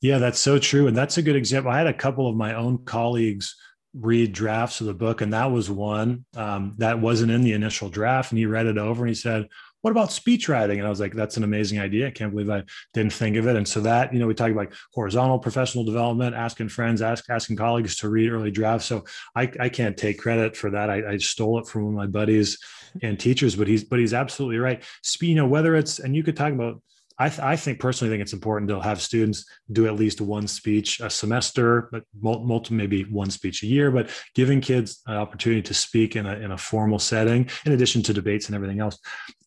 Yeah 0.00 0.18
that's 0.18 0.38
so 0.38 0.58
true. 0.58 0.86
And 0.86 0.96
that's 0.96 1.18
a 1.18 1.22
good 1.22 1.36
example. 1.36 1.70
I 1.70 1.78
had 1.78 1.86
a 1.86 1.92
couple 1.92 2.28
of 2.28 2.36
my 2.36 2.54
own 2.54 2.84
colleagues 2.84 3.56
read 3.94 4.32
drafts 4.32 4.80
of 4.80 4.86
the 4.86 4.94
book, 4.94 5.20
and 5.20 5.32
that 5.32 5.50
was 5.50 5.70
one 5.70 6.24
um, 6.36 6.74
that 6.78 7.00
wasn't 7.00 7.32
in 7.32 7.42
the 7.42 7.52
initial 7.52 7.88
draft. 7.88 8.30
And 8.30 8.38
he 8.38 8.46
read 8.46 8.66
it 8.66 8.78
over 8.78 9.02
and 9.02 9.08
he 9.08 9.14
said, 9.14 9.48
"What 9.82 9.90
about 9.90 10.12
speech 10.12 10.48
writing?" 10.48 10.78
And 10.78 10.86
I 10.86 10.90
was 10.90 11.00
like, 11.00 11.14
"That's 11.14 11.36
an 11.36 11.44
amazing 11.44 11.80
idea. 11.80 12.08
I 12.08 12.10
can't 12.10 12.32
believe 12.32 12.50
I 12.50 12.64
didn't 12.94 13.12
think 13.12 13.36
of 13.36 13.46
it." 13.46 13.56
And 13.56 13.66
so 13.66 13.80
that 13.80 14.12
you 14.12 14.18
know, 14.18 14.26
we 14.26 14.34
talk 14.34 14.50
about 14.50 14.72
horizontal 14.92 15.38
professional 15.38 15.84
development, 15.84 16.34
asking 16.34 16.68
friends, 16.68 17.02
ask, 17.02 17.28
asking 17.30 17.56
colleagues 17.56 17.96
to 17.96 18.08
read 18.08 18.30
early 18.30 18.50
drafts. 18.50 18.86
So 18.86 19.04
I, 19.34 19.50
I 19.60 19.68
can't 19.68 19.96
take 19.96 20.18
credit 20.18 20.56
for 20.56 20.70
that. 20.70 20.90
I, 20.90 21.12
I 21.12 21.16
stole 21.18 21.58
it 21.58 21.66
from 21.66 21.84
one 21.84 21.94
of 21.94 21.98
my 21.98 22.06
buddies 22.06 22.58
and 23.02 23.18
teachers, 23.18 23.56
but 23.56 23.68
he's 23.68 23.84
but 23.84 23.98
he's 23.98 24.14
absolutely 24.14 24.58
right. 24.58 24.82
You 25.20 25.34
know, 25.34 25.46
whether 25.46 25.76
it's 25.76 25.98
and 25.98 26.14
you 26.16 26.22
could 26.22 26.36
talk 26.36 26.52
about 26.52 26.82
I, 27.18 27.28
th- 27.28 27.40
I, 27.40 27.56
think 27.56 27.80
personally 27.80 28.12
think 28.12 28.22
it's 28.22 28.32
important 28.32 28.68
to 28.70 28.80
have 28.80 29.00
students 29.00 29.44
do 29.72 29.86
at 29.86 29.96
least 29.96 30.20
one 30.20 30.46
speech 30.46 31.00
a 31.00 31.10
semester, 31.10 31.88
but 31.90 32.04
multiple 32.14 32.76
maybe 32.76 33.02
one 33.04 33.30
speech 33.30 33.62
a 33.62 33.66
year. 33.66 33.90
But 33.90 34.10
giving 34.34 34.60
kids 34.60 35.02
an 35.06 35.16
opportunity 35.16 35.62
to 35.62 35.74
speak 35.74 36.14
in 36.16 36.26
a 36.26 36.36
in 36.36 36.52
a 36.52 36.58
formal 36.58 36.98
setting, 36.98 37.48
in 37.66 37.72
addition 37.72 38.02
to 38.04 38.14
debates 38.14 38.46
and 38.46 38.54
everything 38.54 38.80
else, 38.80 38.98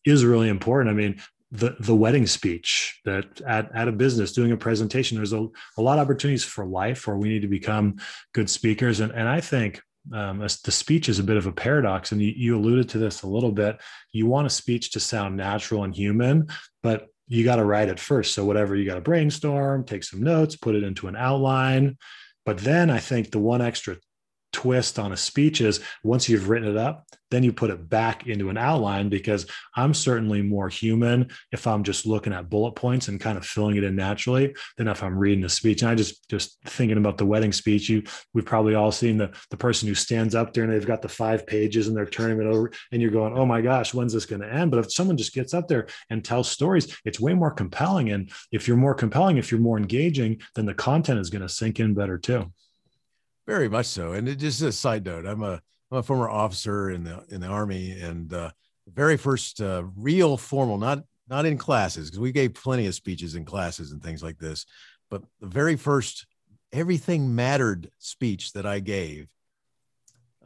is 0.04 0.24
really 0.24 0.48
important. 0.48 0.90
I 0.90 0.94
mean, 0.94 1.20
the 1.50 1.76
the 1.80 1.94
wedding 1.94 2.26
speech 2.26 3.00
that 3.04 3.40
at, 3.42 3.74
at 3.74 3.88
a 3.88 3.92
business 3.92 4.32
doing 4.32 4.52
a 4.52 4.56
presentation, 4.56 5.16
there's 5.16 5.32
a, 5.32 5.46
a 5.78 5.82
lot 5.82 5.98
of 5.98 6.04
opportunities 6.04 6.44
for 6.44 6.66
life 6.66 7.06
where 7.06 7.16
we 7.16 7.28
need 7.28 7.42
to 7.42 7.48
become 7.48 7.96
good 8.34 8.50
speakers. 8.50 9.00
And 9.00 9.12
and 9.12 9.28
I 9.28 9.40
think 9.40 9.80
um, 10.12 10.40
the 10.40 10.48
speech 10.48 11.08
is 11.08 11.20
a 11.20 11.24
bit 11.24 11.36
of 11.36 11.46
a 11.46 11.52
paradox, 11.52 12.12
and 12.12 12.20
you, 12.20 12.32
you 12.34 12.56
alluded 12.56 12.88
to 12.90 12.98
this 12.98 13.22
a 13.22 13.28
little 13.28 13.52
bit. 13.52 13.80
You 14.10 14.26
want 14.26 14.46
a 14.46 14.50
speech 14.50 14.90
to 14.92 15.00
sound 15.00 15.36
natural 15.36 15.84
and 15.84 15.94
human, 15.94 16.48
but 16.82 17.06
you 17.32 17.44
got 17.44 17.56
to 17.56 17.64
write 17.64 17.88
it 17.88 17.98
first. 17.98 18.34
So 18.34 18.44
whatever 18.44 18.76
you 18.76 18.84
got 18.84 18.96
to 18.96 19.00
brainstorm, 19.00 19.84
take 19.84 20.04
some 20.04 20.22
notes, 20.22 20.54
put 20.54 20.74
it 20.74 20.82
into 20.82 21.08
an 21.08 21.16
outline. 21.16 21.96
But 22.44 22.58
then 22.58 22.90
I 22.90 22.98
think 22.98 23.30
the 23.30 23.38
one 23.38 23.62
extra 23.62 23.96
twist 24.52 24.98
on 24.98 25.12
a 25.12 25.16
speech 25.16 25.60
is 25.60 25.80
once 26.02 26.28
you've 26.28 26.48
written 26.48 26.68
it 26.68 26.76
up, 26.76 27.06
then 27.32 27.42
you 27.42 27.52
put 27.52 27.70
it 27.70 27.88
back 27.88 28.26
into 28.26 28.50
an 28.50 28.58
outline 28.58 29.08
because 29.08 29.46
I'm 29.74 29.94
certainly 29.94 30.42
more 30.42 30.68
human 30.68 31.30
if 31.50 31.66
I'm 31.66 31.82
just 31.82 32.04
looking 32.04 32.34
at 32.34 32.50
bullet 32.50 32.72
points 32.72 33.08
and 33.08 33.18
kind 33.18 33.38
of 33.38 33.46
filling 33.46 33.76
it 33.76 33.84
in 33.84 33.96
naturally 33.96 34.54
than 34.76 34.86
if 34.86 35.02
I'm 35.02 35.16
reading 35.16 35.44
a 35.44 35.48
speech. 35.48 35.80
And 35.80 35.90
I 35.90 35.94
just 35.94 36.28
just 36.28 36.58
thinking 36.64 36.98
about 36.98 37.16
the 37.16 37.24
wedding 37.24 37.52
speech, 37.52 37.88
you 37.88 38.02
we've 38.34 38.44
probably 38.44 38.74
all 38.74 38.92
seen 38.92 39.16
the 39.16 39.30
the 39.50 39.56
person 39.56 39.88
who 39.88 39.94
stands 39.94 40.34
up 40.34 40.52
there 40.52 40.64
and 40.64 40.72
they've 40.72 40.86
got 40.86 41.00
the 41.00 41.08
five 41.08 41.46
pages 41.46 41.88
and 41.88 41.96
they're 41.96 42.04
turning 42.04 42.38
it 42.38 42.46
over 42.46 42.70
and 42.92 43.00
you're 43.00 43.10
going, 43.10 43.36
oh 43.36 43.46
my 43.46 43.62
gosh, 43.62 43.94
when's 43.94 44.12
this 44.12 44.26
going 44.26 44.42
to 44.42 44.52
end? 44.52 44.70
But 44.70 44.80
if 44.80 44.92
someone 44.92 45.16
just 45.16 45.34
gets 45.34 45.54
up 45.54 45.68
there 45.68 45.86
and 46.10 46.22
tells 46.22 46.50
stories, 46.50 46.94
it's 47.06 47.18
way 47.18 47.32
more 47.32 47.50
compelling. 47.50 48.10
And 48.10 48.30
if 48.52 48.68
you're 48.68 48.76
more 48.76 48.94
compelling, 48.94 49.38
if 49.38 49.50
you're 49.50 49.60
more 49.60 49.78
engaging, 49.78 50.42
then 50.54 50.66
the 50.66 50.74
content 50.74 51.18
is 51.18 51.30
going 51.30 51.42
to 51.42 51.48
sink 51.48 51.80
in 51.80 51.94
better 51.94 52.18
too. 52.18 52.52
Very 53.52 53.68
much 53.68 53.84
so. 53.84 54.12
And 54.12 54.30
it, 54.30 54.36
just 54.36 54.62
a 54.62 54.72
side 54.72 55.04
note, 55.04 55.26
I'm 55.26 55.42
a 55.42 55.60
I'm 55.90 55.98
a 55.98 56.02
former 56.02 56.30
officer 56.30 56.90
in 56.90 57.04
the 57.04 57.22
in 57.28 57.42
the 57.42 57.48
army, 57.48 57.90
and 58.00 58.32
uh, 58.32 58.50
the 58.86 58.92
very 58.92 59.18
first 59.18 59.60
uh, 59.60 59.82
real 59.94 60.38
formal, 60.38 60.78
not 60.78 61.04
not 61.28 61.44
in 61.44 61.58
classes, 61.58 62.08
because 62.08 62.18
we 62.18 62.32
gave 62.32 62.54
plenty 62.54 62.86
of 62.86 62.94
speeches 62.94 63.34
in 63.34 63.44
classes 63.44 63.92
and 63.92 64.02
things 64.02 64.22
like 64.22 64.38
this, 64.38 64.64
but 65.10 65.20
the 65.38 65.48
very 65.48 65.76
first 65.76 66.24
everything 66.72 67.34
mattered 67.34 67.90
speech 67.98 68.54
that 68.54 68.64
I 68.64 68.80
gave 68.80 69.28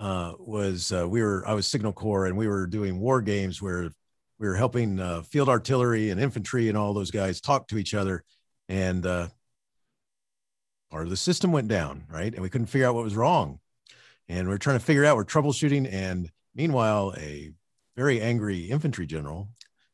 uh, 0.00 0.32
was 0.40 0.90
uh, 0.90 1.08
we 1.08 1.22
were 1.22 1.46
I 1.46 1.54
was 1.54 1.68
Signal 1.68 1.92
Corps, 1.92 2.26
and 2.26 2.36
we 2.36 2.48
were 2.48 2.66
doing 2.66 2.98
war 2.98 3.22
games 3.22 3.62
where 3.62 3.88
we 4.40 4.48
were 4.48 4.56
helping 4.56 4.98
uh, 4.98 5.22
field 5.22 5.48
artillery 5.48 6.10
and 6.10 6.20
infantry 6.20 6.68
and 6.68 6.76
all 6.76 6.92
those 6.92 7.12
guys 7.12 7.40
talk 7.40 7.68
to 7.68 7.78
each 7.78 7.94
other, 7.94 8.24
and 8.68 9.06
uh, 9.06 9.28
part 10.90 11.04
of 11.04 11.10
the 11.10 11.16
system 11.16 11.52
went 11.52 11.68
down, 11.68 12.04
right? 12.08 12.32
And 12.32 12.42
we 12.42 12.48
couldn't 12.48 12.68
figure 12.68 12.86
out 12.86 12.94
what 12.94 13.04
was 13.04 13.16
wrong. 13.16 13.60
And 14.28 14.48
we're 14.48 14.58
trying 14.58 14.78
to 14.78 14.84
figure 14.84 15.04
out, 15.04 15.16
we're 15.16 15.24
troubleshooting. 15.24 15.92
And 15.92 16.30
meanwhile, 16.54 17.14
a 17.16 17.52
very 17.96 18.20
angry 18.20 18.64
infantry 18.64 19.06
general 19.06 19.48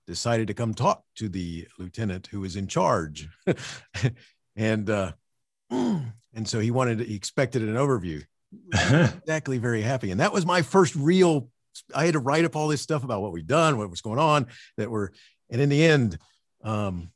decided 0.07 0.49
to 0.49 0.55
come 0.55 0.75
talk 0.75 1.05
to 1.17 1.29
the 1.29 1.67
lieutenant 1.79 2.29
who 2.29 2.41
was 2.41 2.57
in 2.57 2.67
charge. 2.67 3.29
and, 4.57 4.91
uh, 4.91 5.13
and 5.71 6.13
so 6.45 6.61
he 6.61 6.71
wanted, 6.71 7.01
he 7.01 7.15
expected 7.15 7.63
an 7.63 7.75
overview. 7.75 8.23
exactly 8.73 9.59
very 9.59 9.83
happy. 9.83 10.11
And 10.11 10.21
that 10.21 10.33
was 10.33 10.45
my 10.45 10.63
first 10.63 10.95
real, 10.95 11.49
I 11.95 12.05
had 12.05 12.15
to 12.15 12.19
write 12.19 12.45
up 12.45 12.57
all 12.57 12.69
this 12.69 12.83
stuff 12.83 13.05
about 13.05 13.23
what 13.23 13.33
we'd 13.33 13.47
done, 13.47 13.79
what 13.79 13.91
was 13.91 14.03
going 14.03 14.19
on 14.19 14.47
that 14.77 14.91
were, 14.91 15.13
and 15.51 15.61
in 15.61 15.69
the 15.69 15.85
end, 15.85 16.19
um, 16.63 17.11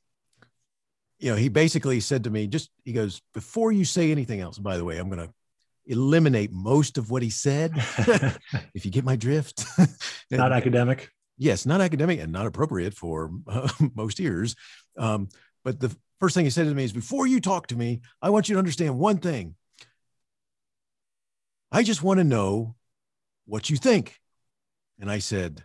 you 1.19 1.31
know, 1.31 1.37
he 1.37 1.49
basically 1.49 2.01
said 2.01 2.25
to 2.25 2.31
me, 2.31 2.47
just 2.47 2.71
he 2.85 2.93
goes, 2.93 3.23
before 3.33 3.73
you 3.73 3.85
say 3.85 4.11
anything 4.11 4.41
else, 4.41 4.59
by 4.59 4.77
the 4.77 4.85
way, 4.85 4.99
I'm 4.99 5.09
going 5.09 5.27
to 5.27 5.33
eliminate 5.87 6.53
most 6.53 6.99
of 6.99 7.11
what 7.11 7.23
he 7.23 7.31
said. 7.31 7.73
if 8.75 8.85
you 8.85 8.91
get 8.91 9.05
my 9.05 9.17
drift, 9.17 9.65
not 10.31 10.53
academic. 10.53 11.11
Yes, 11.39 11.67
not 11.67 11.81
academic 11.81 12.21
and 12.21 12.33
not 12.33 12.47
appropriate 12.47 12.95
for 12.95 13.31
uh, 13.47 13.69
most 13.95 14.21
ears. 14.21 14.57
Um, 14.99 15.29
but 15.65 15.81
the 15.81 15.95
first 16.21 16.35
thing 16.35 16.45
he 16.45 16.51
said 16.51 16.67
to 16.67 16.75
me 16.75 16.85
is, 16.85 16.93
before 16.93 17.27
you 17.27 17.41
talk 17.41 17.69
to 17.69 17.77
me, 17.77 18.01
I 18.23 18.31
want 18.31 18.49
you 18.49 18.55
to 18.55 18.59
understand 18.59 18.99
one 18.99 19.19
thing. 19.19 19.55
I 21.73 21.83
just 21.83 22.03
want 22.03 22.19
to 22.19 22.25
know 22.25 22.75
what 23.45 23.69
you 23.69 23.77
think. 23.77 24.19
And 24.99 25.11
I 25.11 25.19
said, 25.19 25.63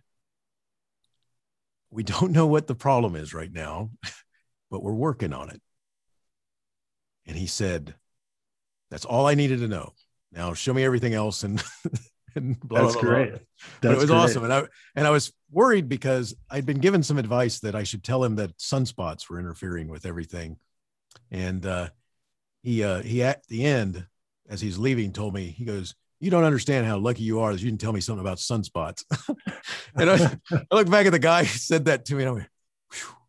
we 1.89 2.03
don't 2.03 2.31
know 2.31 2.47
what 2.47 2.67
the 2.67 2.75
problem 2.75 3.15
is 3.15 3.33
right 3.33 3.51
now 3.51 3.91
but 4.71 4.81
we're 4.81 4.93
working 4.93 5.33
on 5.33 5.51
it. 5.51 5.61
And 7.27 7.37
he 7.37 7.45
said, 7.45 7.93
That's 8.89 9.05
all 9.05 9.27
I 9.27 9.35
needed 9.35 9.59
to 9.59 9.67
know. 9.67 9.93
Now 10.31 10.53
show 10.53 10.73
me 10.73 10.83
everything 10.83 11.13
else 11.13 11.43
and, 11.43 11.61
and 12.35 12.59
blah, 12.61 12.83
That's 12.83 12.93
blah, 12.93 13.01
blah, 13.03 13.11
great. 13.11 13.31
That's 13.33 13.43
but 13.81 13.91
it 13.91 13.97
was 13.97 14.05
great. 14.05 14.17
awesome. 14.17 14.43
And 14.45 14.53
I 14.53 14.63
and 14.95 15.05
I 15.05 15.11
was 15.11 15.31
worried 15.51 15.87
because 15.89 16.35
I'd 16.49 16.65
been 16.65 16.79
given 16.79 17.03
some 17.03 17.19
advice 17.19 17.59
that 17.59 17.75
I 17.75 17.83
should 17.83 18.03
tell 18.03 18.23
him 18.23 18.37
that 18.37 18.57
sunspots 18.57 19.29
were 19.29 19.39
interfering 19.39 19.89
with 19.89 20.05
everything. 20.05 20.57
And 21.29 21.65
uh, 21.65 21.89
he 22.63 22.83
uh, 22.83 23.01
he 23.03 23.21
at 23.21 23.45
the 23.47 23.65
end, 23.65 24.07
as 24.49 24.61
he's 24.61 24.77
leaving, 24.77 25.11
told 25.11 25.33
me, 25.33 25.47
he 25.47 25.65
goes, 25.65 25.93
you 26.21 26.29
don't 26.29 26.43
understand 26.43 26.85
how 26.85 26.97
lucky 26.99 27.23
you 27.23 27.39
are 27.39 27.51
that 27.51 27.59
you 27.59 27.67
didn't 27.69 27.81
tell 27.81 27.91
me 27.91 27.99
something 27.99 28.21
about 28.21 28.37
sunspots. 28.37 29.03
and 29.95 30.09
I, 30.09 30.37
I 30.51 30.75
look 30.75 30.89
back 30.89 31.07
at 31.07 31.11
the 31.11 31.19
guy 31.19 31.43
who 31.43 31.57
said 31.57 31.85
that 31.85 32.05
to 32.05 32.15
me, 32.15 32.23
and 32.23 32.29
I 32.29 32.31
went, 32.33 32.47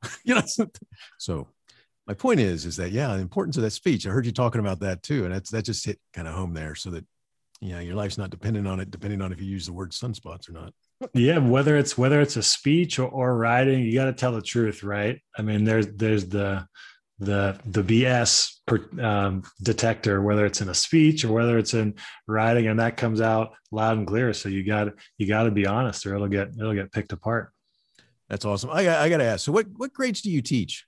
you 0.25 0.35
know, 0.35 0.43
so 1.19 1.49
my 2.07 2.15
point 2.15 2.41
is, 2.41 2.65
is 2.65 2.77
that, 2.77 2.93
yeah, 2.93 3.15
the 3.15 3.23
importance 3.23 3.57
of 3.57 3.62
that 3.62 3.71
speech, 3.71 4.07
I 4.07 4.11
heard 4.11 4.27
you 4.27 4.33
talking 4.33 4.61
about 4.61 4.81
that 4.81 5.03
too. 5.03 5.25
And 5.25 5.35
that's, 5.35 5.51
that 5.51 5.65
just 5.65 5.85
hit 5.85 6.01
kind 6.12 6.27
of 6.27 6.35
home 6.35 6.55
there 6.55 6.75
so 6.75 6.91
that, 6.91 7.05
you 7.61 7.73
know, 7.73 7.81
your 7.81 7.95
life's 7.95 8.19
not 8.19 8.31
dependent 8.31 8.67
on 8.67 8.81
it, 8.81 8.91
depending 8.91 9.23
on 9.23 9.33
if 9.33 9.41
you 9.41 9.47
use 9.47 9.67
the 9.67 9.73
word 9.73 9.93
sunspots 9.93 10.49
or 10.49 10.53
not. 10.53 10.73
yeah. 11.15 11.38
Whether 11.38 11.77
it's, 11.77 11.97
whether 11.97 12.21
it's 12.21 12.37
a 12.37 12.43
speech 12.43 12.99
or, 12.99 13.09
or 13.09 13.37
writing, 13.37 13.85
you 13.85 13.95
got 13.95 14.07
to 14.07 14.12
tell 14.12 14.33
the 14.33 14.43
truth, 14.43 14.83
right? 14.83 15.21
I 15.38 15.43
mean, 15.43 15.65
there's, 15.65 15.87
there's 15.95 16.27
the, 16.27 16.67
the 17.23 17.59
the 17.67 17.83
BS 17.83 18.57
per, 18.67 18.88
um, 19.01 19.43
detector, 19.62 20.21
whether 20.23 20.45
it's 20.45 20.61
in 20.61 20.69
a 20.69 20.75
speech 20.75 21.25
or 21.25 21.33
whether 21.33 21.57
it's 21.57 21.75
in 21.75 21.95
writing, 22.27 22.67
and 22.67 22.81
that 22.81 22.97
comes 22.97 23.21
out 23.21 23.53
loud 23.71 23.99
and 23.99 24.07
clear. 24.07 24.33
So 24.33 24.49
you 24.49 24.65
got 24.65 24.88
you 25.19 25.29
got 25.29 25.45
to 25.45 25.51
be 25.51 25.67
honest, 25.67 26.05
or 26.05 26.15
it'll 26.15 26.29
get 26.29 26.49
it'll 26.59 26.75
get 26.75 26.93
picked 26.93 27.12
apart. 27.12 27.53
That's 28.33 28.47
awesome. 28.47 28.71
I, 28.71 28.88
I 28.88 29.11
got 29.11 29.18
to 29.18 29.25
ask. 29.25 29.45
So, 29.45 29.53
what 29.53 29.66
what 29.77 29.92
grades 29.92 30.23
do 30.23 30.31
you 30.31 30.40
teach? 30.40 30.87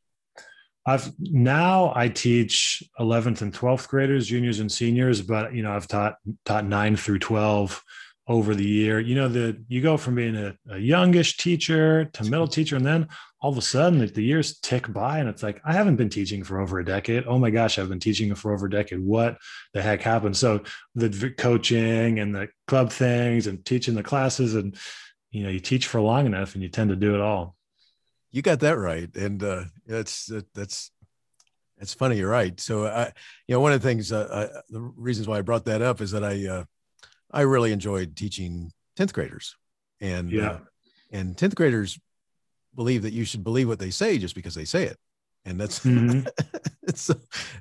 I've 0.87 1.13
now 1.21 1.93
I 1.95 2.09
teach 2.09 2.83
11th 2.99 3.43
and 3.43 3.53
12th 3.53 3.87
graders, 3.87 4.29
juniors 4.29 4.61
and 4.61 4.73
seniors, 4.73 5.21
but 5.21 5.55
you 5.55 5.63
know 5.63 5.71
I've 5.77 5.87
taught 5.87 6.17
taught 6.47 6.65
nine 6.65 6.97
through 6.97 7.19
12 7.19 7.85
over 8.29 8.55
the 8.55 8.67
year. 8.67 8.99
You 8.99 9.15
know 9.15 9.29
the 9.29 9.63
you 9.69 9.83
go 9.83 9.99
from 9.99 10.15
being 10.15 10.37
a, 10.37 10.57
a 10.71 10.79
youngish 10.79 11.37
teacher 11.37 12.07
to 12.15 12.25
middle 12.25 12.49
teacher, 12.49 12.77
and 12.77 12.87
then 12.87 13.09
all 13.43 13.51
of 13.51 13.59
a 13.59 13.63
sudden 13.63 13.99
the 13.99 14.23
years 14.23 14.59
tick 14.61 14.91
by, 14.91 15.19
and 15.19 15.29
it's 15.29 15.43
like 15.43 15.61
I 15.67 15.75
haven't 15.75 15.97
been 15.97 16.09
teaching 16.09 16.45
for 16.45 16.63
over 16.63 16.79
a 16.79 16.85
decade. 16.85 17.25
Oh 17.27 17.39
my 17.39 17.51
gosh, 17.51 17.79
I've 17.79 17.91
been 17.91 18.01
teaching 18.01 18.35
for 18.35 18.55
over 18.55 18.65
a 18.65 18.71
decade. 18.71 19.01
What 19.01 19.37
the 19.75 19.83
heck 19.83 20.01
happened? 20.01 20.39
So 20.39 20.63
the 20.95 21.31
coaching 21.37 22.21
and 22.21 22.35
the 22.35 22.49
club 22.67 22.91
things 22.91 23.47
and 23.49 23.63
teaching 23.67 23.95
the 23.95 24.03
classes 24.03 24.55
and 24.55 24.75
you 25.35 25.43
know 25.43 25.51
you 25.51 25.61
teach 25.61 25.89
for 25.89 26.01
long 26.01 26.27
enough 26.27 26.55
and 26.55 26.63
you 26.63 26.69
tend 26.69 26.91
to 26.91 26.97
do 26.97 27.15
it 27.15 27.21
all. 27.21 27.57
You 28.31 28.41
got 28.41 28.61
that 28.61 28.79
right. 28.79 29.15
And 29.17 29.43
uh 29.43 29.65
that's 29.87 30.31
that's 30.55 30.93
that's 31.77 31.93
funny. 31.93 32.19
You're 32.19 32.31
right. 32.31 32.59
So 32.61 32.87
i 32.87 33.13
you 33.49 33.55
know 33.55 33.61
one 33.61 33.73
of 33.73 33.83
the 33.83 33.89
things 33.89 34.13
uh, 34.13 34.49
I, 34.55 34.61
the 34.71 34.81
reasons 34.81 35.27
why 35.27 35.39
i 35.39 35.43
brought 35.43 35.65
that 35.65 35.83
up 35.83 36.01
is 36.01 36.13
that 36.13 36.25
i 36.25 36.47
uh 36.47 36.65
i 37.33 37.41
really 37.41 37.73
enjoyed 37.73 38.17
teaching 38.17 38.71
10th 38.97 39.13
graders. 39.13 39.57
And 40.01 40.31
yeah. 40.31 40.51
uh, 40.51 40.59
and 41.11 41.37
10th 41.37 41.57
graders 41.57 41.99
believe 42.75 43.03
that 43.03 43.13
you 43.13 43.25
should 43.25 43.45
believe 43.45 43.69
what 43.69 43.79
they 43.81 43.91
say 43.91 44.19
just 44.19 44.35
because 44.37 44.55
they 44.55 44.65
say 44.65 44.85
it. 44.85 44.99
And 45.45 45.61
that's 45.61 45.81
mm-hmm. 45.81 46.27
so, 46.95 47.15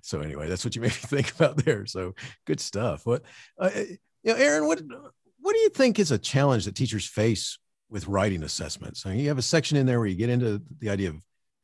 so 0.03 0.21
anyway 0.21 0.47
that's 0.47 0.63
what 0.63 0.75
you 0.75 0.81
made 0.81 0.89
me 0.89 0.93
think 0.93 1.31
about 1.31 1.57
there. 1.57 1.87
So 1.87 2.13
good 2.45 2.59
stuff. 2.59 3.07
What 3.07 3.23
uh, 3.57 3.71
you 3.75 4.31
know 4.31 4.35
aaron 4.35 4.67
what 4.67 4.79
what 5.39 5.53
do 5.53 5.59
you 5.59 5.69
think 5.69 5.99
is 5.99 6.11
a 6.11 6.17
challenge 6.17 6.65
that 6.65 6.75
teachers 6.75 7.05
face 7.05 7.57
with 7.93 8.07
writing 8.07 8.41
assessments. 8.41 9.05
I 9.05 9.11
mean, 9.11 9.19
you 9.19 9.27
have 9.27 9.37
a 9.37 9.43
section 9.43 9.77
in 9.77 9.85
there 9.85 9.99
where 9.99 10.07
you 10.07 10.15
get 10.15 10.29
into 10.29 10.59
the 10.79 10.89
idea 10.89 11.11
of 11.11 11.15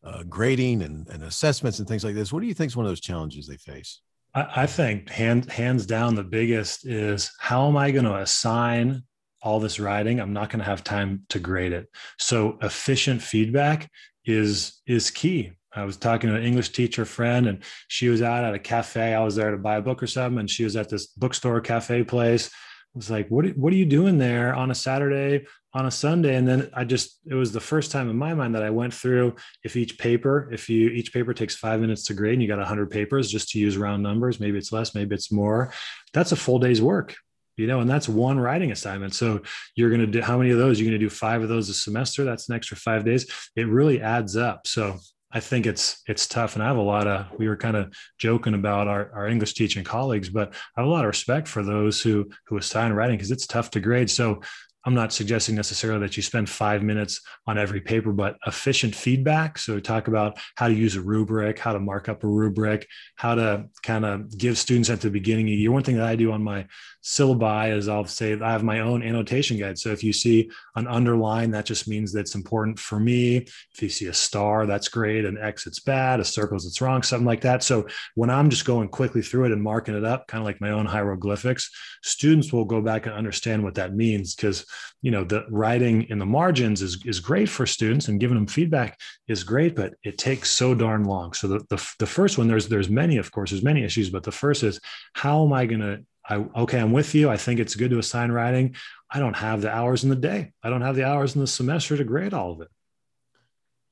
uh, 0.04 0.24
grading 0.30 0.84
and, 0.84 1.08
and 1.08 1.24
assessments 1.24 1.80
and 1.80 1.88
things 1.88 2.04
like 2.04 2.14
this. 2.14 2.32
What 2.32 2.42
do 2.42 2.48
you 2.48 2.54
think 2.54 2.70
is 2.70 2.78
one 2.78 2.86
of 2.86 2.92
those 2.92 3.02
challenges 3.02 3.48
they 3.48 3.58
face? 3.58 4.02
I, 4.36 4.48
I 4.58 4.66
think 4.68 5.10
hand, 5.10 5.52
hands 5.52 5.88
down 5.88 6.14
the 6.14 6.24
biggest 6.24 6.86
is 6.86 7.32
how 7.40 7.68
am 7.68 7.76
I 7.76 7.90
going 7.90 8.06
to 8.06 8.18
assign 8.18 9.02
all 9.42 9.60
this 9.60 9.80
writing? 9.80 10.20
I'm 10.20 10.32
not 10.32 10.50
going 10.50 10.60
to 10.60 10.66
have 10.66 10.84
time 10.84 11.26
to 11.30 11.40
grade 11.40 11.74
it. 11.74 11.88
So 12.20 12.60
efficient 12.62 13.24
feedback 13.24 13.90
is 14.24 14.80
is 14.86 15.10
key. 15.10 15.52
I 15.74 15.84
was 15.84 15.98
talking 15.98 16.30
to 16.30 16.36
an 16.36 16.44
English 16.44 16.70
teacher 16.70 17.06
friend, 17.06 17.48
and 17.48 17.64
she 17.88 18.10
was 18.10 18.22
out 18.22 18.44
at 18.44 18.54
a 18.54 18.60
cafe. 18.60 19.14
I 19.16 19.24
was 19.24 19.36
there 19.36 19.52
to 19.52 19.58
buy 19.58 19.78
a 19.78 19.82
book 19.82 20.04
or 20.04 20.08
something, 20.08 20.40
and 20.40 20.50
she 20.50 20.64
was 20.64 20.76
at 20.76 20.90
this 20.90 21.08
bookstore 21.08 21.62
cafe 21.62 22.04
place. 22.04 22.52
Was 22.96 23.12
like, 23.12 23.30
"What? 23.30 23.46
What 23.58 23.72
are 23.72 23.78
you 23.78 23.86
doing 23.86 24.18
there 24.18 24.54
on 24.54 24.72
a 24.72 24.76
Saturday, 24.76 25.46
on 25.74 25.86
a 25.86 25.92
Sunday?" 25.92 26.36
And 26.36 26.48
then 26.48 26.70
I 26.74 26.84
just, 26.84 27.20
it 27.26 27.36
was 27.36 27.52
the 27.52 27.60
first 27.60 27.92
time 27.92 28.10
in 28.10 28.18
my 28.18 28.34
mind 28.34 28.56
that 28.56 28.64
I 28.64 28.72
went 28.72 28.94
through. 28.94 29.36
If 29.64 29.76
each 29.76 29.98
paper, 30.00 30.50
if 30.52 30.70
you 30.70 30.90
each 30.90 31.14
paper 31.14 31.34
takes 31.34 31.56
five 31.56 31.82
minutes 31.82 32.06
to 32.06 32.14
grade, 32.14 32.34
and 32.34 32.42
you 32.42 32.48
got 32.48 32.60
a 32.60 32.66
hundred 32.66 32.90
papers, 32.90 33.32
just 33.32 33.50
to 33.50 33.60
use 33.60 33.78
round 33.78 34.02
numbers, 34.02 34.40
maybe 34.40 34.58
it's 34.58 34.72
less, 34.72 34.96
maybe 34.96 35.16
it's 35.16 35.32
more. 35.32 35.72
That's 36.14 36.32
a 36.32 36.36
full 36.36 36.60
day's 36.60 36.82
work 36.82 37.16
you 37.60 37.68
know, 37.68 37.82
and 37.82 37.90
that's 37.90 38.08
one 38.08 38.40
writing 38.40 38.72
assignment. 38.72 39.14
So 39.14 39.42
you're 39.76 39.90
going 39.90 40.00
to 40.00 40.08
do 40.08 40.22
how 40.22 40.38
many 40.38 40.52
of 40.52 40.58
those? 40.58 40.80
You're 40.80 40.90
going 40.90 41.00
to 41.00 41.06
do 41.06 41.10
five 41.10 41.42
of 41.44 41.50
those 41.50 41.68
a 41.68 41.74
semester. 41.74 42.24
That's 42.24 42.48
an 42.48 42.56
extra 42.56 42.78
five 42.78 43.04
days. 43.04 43.30
It 43.56 43.68
really 43.68 44.02
adds 44.02 44.38
up. 44.38 44.66
So 44.66 44.98
I 45.32 45.40
think 45.40 45.68
it's 45.68 46.02
it's 46.08 46.28
tough, 46.28 46.56
and 46.56 46.64
I 46.64 46.68
have 46.68 46.78
a 46.78 46.82
lot 46.82 47.08
of. 47.08 47.28
We 47.38 47.48
were 47.48 47.58
kind 47.58 47.78
of 47.78 47.94
joking 48.18 48.56
about 48.56 48.88
our, 48.88 49.12
our 49.14 49.28
English 49.28 49.54
teaching 49.54 49.84
colleagues, 49.84 50.30
but 50.30 50.54
I 50.76 50.82
have 50.82 50.88
a 50.88 50.92
lot 50.92 51.06
of 51.06 51.10
respect 51.10 51.48
for 51.48 51.64
those 51.64 52.02
who 52.02 52.30
who 52.48 52.58
assign 52.58 52.94
writing 52.94 53.18
because 53.18 53.32
it's 53.32 53.46
tough 53.46 53.70
to 53.72 53.80
grade. 53.80 54.10
So 54.10 54.42
I'm 54.86 54.94
not 54.94 55.12
suggesting 55.12 55.56
necessarily 55.56 56.00
that 56.02 56.16
you 56.16 56.24
spend 56.24 56.50
five 56.50 56.82
minutes 56.82 57.22
on 57.46 57.58
every 57.58 57.82
paper, 57.82 58.14
but 58.14 58.38
efficient 58.48 58.96
feedback. 58.96 59.58
So 59.58 59.80
talk 59.80 60.08
about 60.08 60.38
how 60.56 60.70
to 60.70 60.74
use 60.74 60.96
a 60.96 61.02
rubric, 61.02 61.60
how 61.60 61.74
to 61.74 61.80
mark 61.80 62.08
up 62.08 62.24
a 62.24 62.28
rubric, 62.28 62.88
how 63.16 63.36
to 63.36 63.66
kind 63.84 64.06
of 64.06 64.38
give 64.38 64.58
students 64.58 64.90
at 64.90 65.02
the 65.02 65.10
beginning 65.10 65.48
of 65.48 65.52
the 65.52 65.56
year. 65.56 65.72
One 65.72 65.84
thing 65.84 65.98
that 65.98 66.08
I 66.08 66.16
do 66.16 66.32
on 66.32 66.44
my 66.44 66.66
syllabi 67.04 67.76
is 67.76 67.88
I'll 67.88 68.06
say 68.06 68.40
I 68.40 68.52
have 68.52 68.64
my 68.64 68.80
own 68.80 69.04
annotation 69.04 69.58
guide. 69.58 69.78
So 69.78 69.90
if 69.90 70.04
you 70.04 70.14
see 70.14 70.50
an 70.76 70.88
underline, 70.88 71.52
that 71.52 71.66
just 71.66 71.88
means 71.88 72.14
that 72.14 72.22
it's 72.22 72.36
important 72.36 72.80
for 72.80 73.00
me. 73.00 73.38
If 73.38 73.82
you 73.82 73.90
see 73.90 74.08
a 74.08 74.14
star, 74.14 74.66
that's 74.66 74.88
great. 74.88 75.26
An 75.26 75.38
X, 75.38 75.68
it's 75.68 75.80
bad. 75.80 76.20
A 76.22 76.26
circle, 76.26 76.56
it's 76.56 76.82
wrong, 76.82 77.04
something 77.04 77.28
like 77.28 77.42
that. 77.42 77.64
So 77.64 77.88
when 78.16 78.30
I'm 78.30 78.50
just 78.50 78.66
going 78.66 78.88
quickly 78.90 79.22
through 79.22 79.46
it 79.46 79.52
and 79.52 79.62
marking 79.62 79.96
it 79.96 80.06
up, 80.06 80.28
kind 80.28 80.42
of 80.42 80.46
like 80.46 80.62
my 80.62 80.72
own 80.72 80.86
hieroglyphics, 80.86 81.70
students 82.04 82.54
will 82.54 82.66
go 82.66 82.82
back 82.82 83.06
and 83.06 83.16
understand 83.16 83.64
what 83.64 83.76
that 83.76 83.94
means 83.94 84.36
because 84.36 84.66
you 85.02 85.12
know 85.12 85.24
the 85.24 85.46
writing 85.50 86.04
in 86.04 86.20
the 86.20 86.26
margins 86.26 86.82
is 86.82 87.04
is 87.06 87.20
great 87.20 87.50
for 87.50 87.66
students 87.66 88.08
and 88.08 88.20
giving 88.20 88.36
them 88.36 88.48
feedback 88.48 88.98
is 89.28 89.44
great 89.44 89.76
but 89.76 89.94
it 90.04 90.18
takes 90.18 90.50
so 90.50 90.74
darn 90.74 91.04
long 91.04 91.34
so 91.34 91.48
the 91.48 91.60
the, 91.70 91.94
the 92.00 92.06
first 92.06 92.38
one 92.38 92.48
there's 92.48 92.68
there's 92.68 92.90
many 92.90 93.18
of 93.18 93.32
course 93.32 93.52
there's 93.52 93.64
many 93.64 93.84
issues 93.84 94.10
but 94.10 94.24
the 94.24 94.32
first 94.32 94.64
is 94.64 94.80
how 95.14 95.44
am 95.46 95.54
i 95.54 95.66
going 95.66 95.82
to 95.82 96.04
I, 96.30 96.36
okay, 96.56 96.80
I'm 96.80 96.92
with 96.92 97.16
you. 97.16 97.30
I 97.30 97.38
think 97.38 97.60
it's 97.60 97.76
good 97.76 97.90
to 97.90 97.98
assign 97.98 98.32
writing. 98.32 98.76
I 99.10 99.18
don't 99.18 99.36
have 99.36 99.62
the 99.62 99.74
hours 99.74 100.04
in 100.04 100.12
the 100.12 100.16
day. 100.16 100.52
I 100.62 100.70
don't 100.70 100.84
have 100.84 100.96
the 100.96 101.06
hours 101.06 101.34
in 101.34 101.42
the 101.42 101.48
semester 101.48 101.98
to 101.98 102.04
grade 102.04 102.36
all 102.36 102.52
of 102.52 102.62
it. 102.62 102.68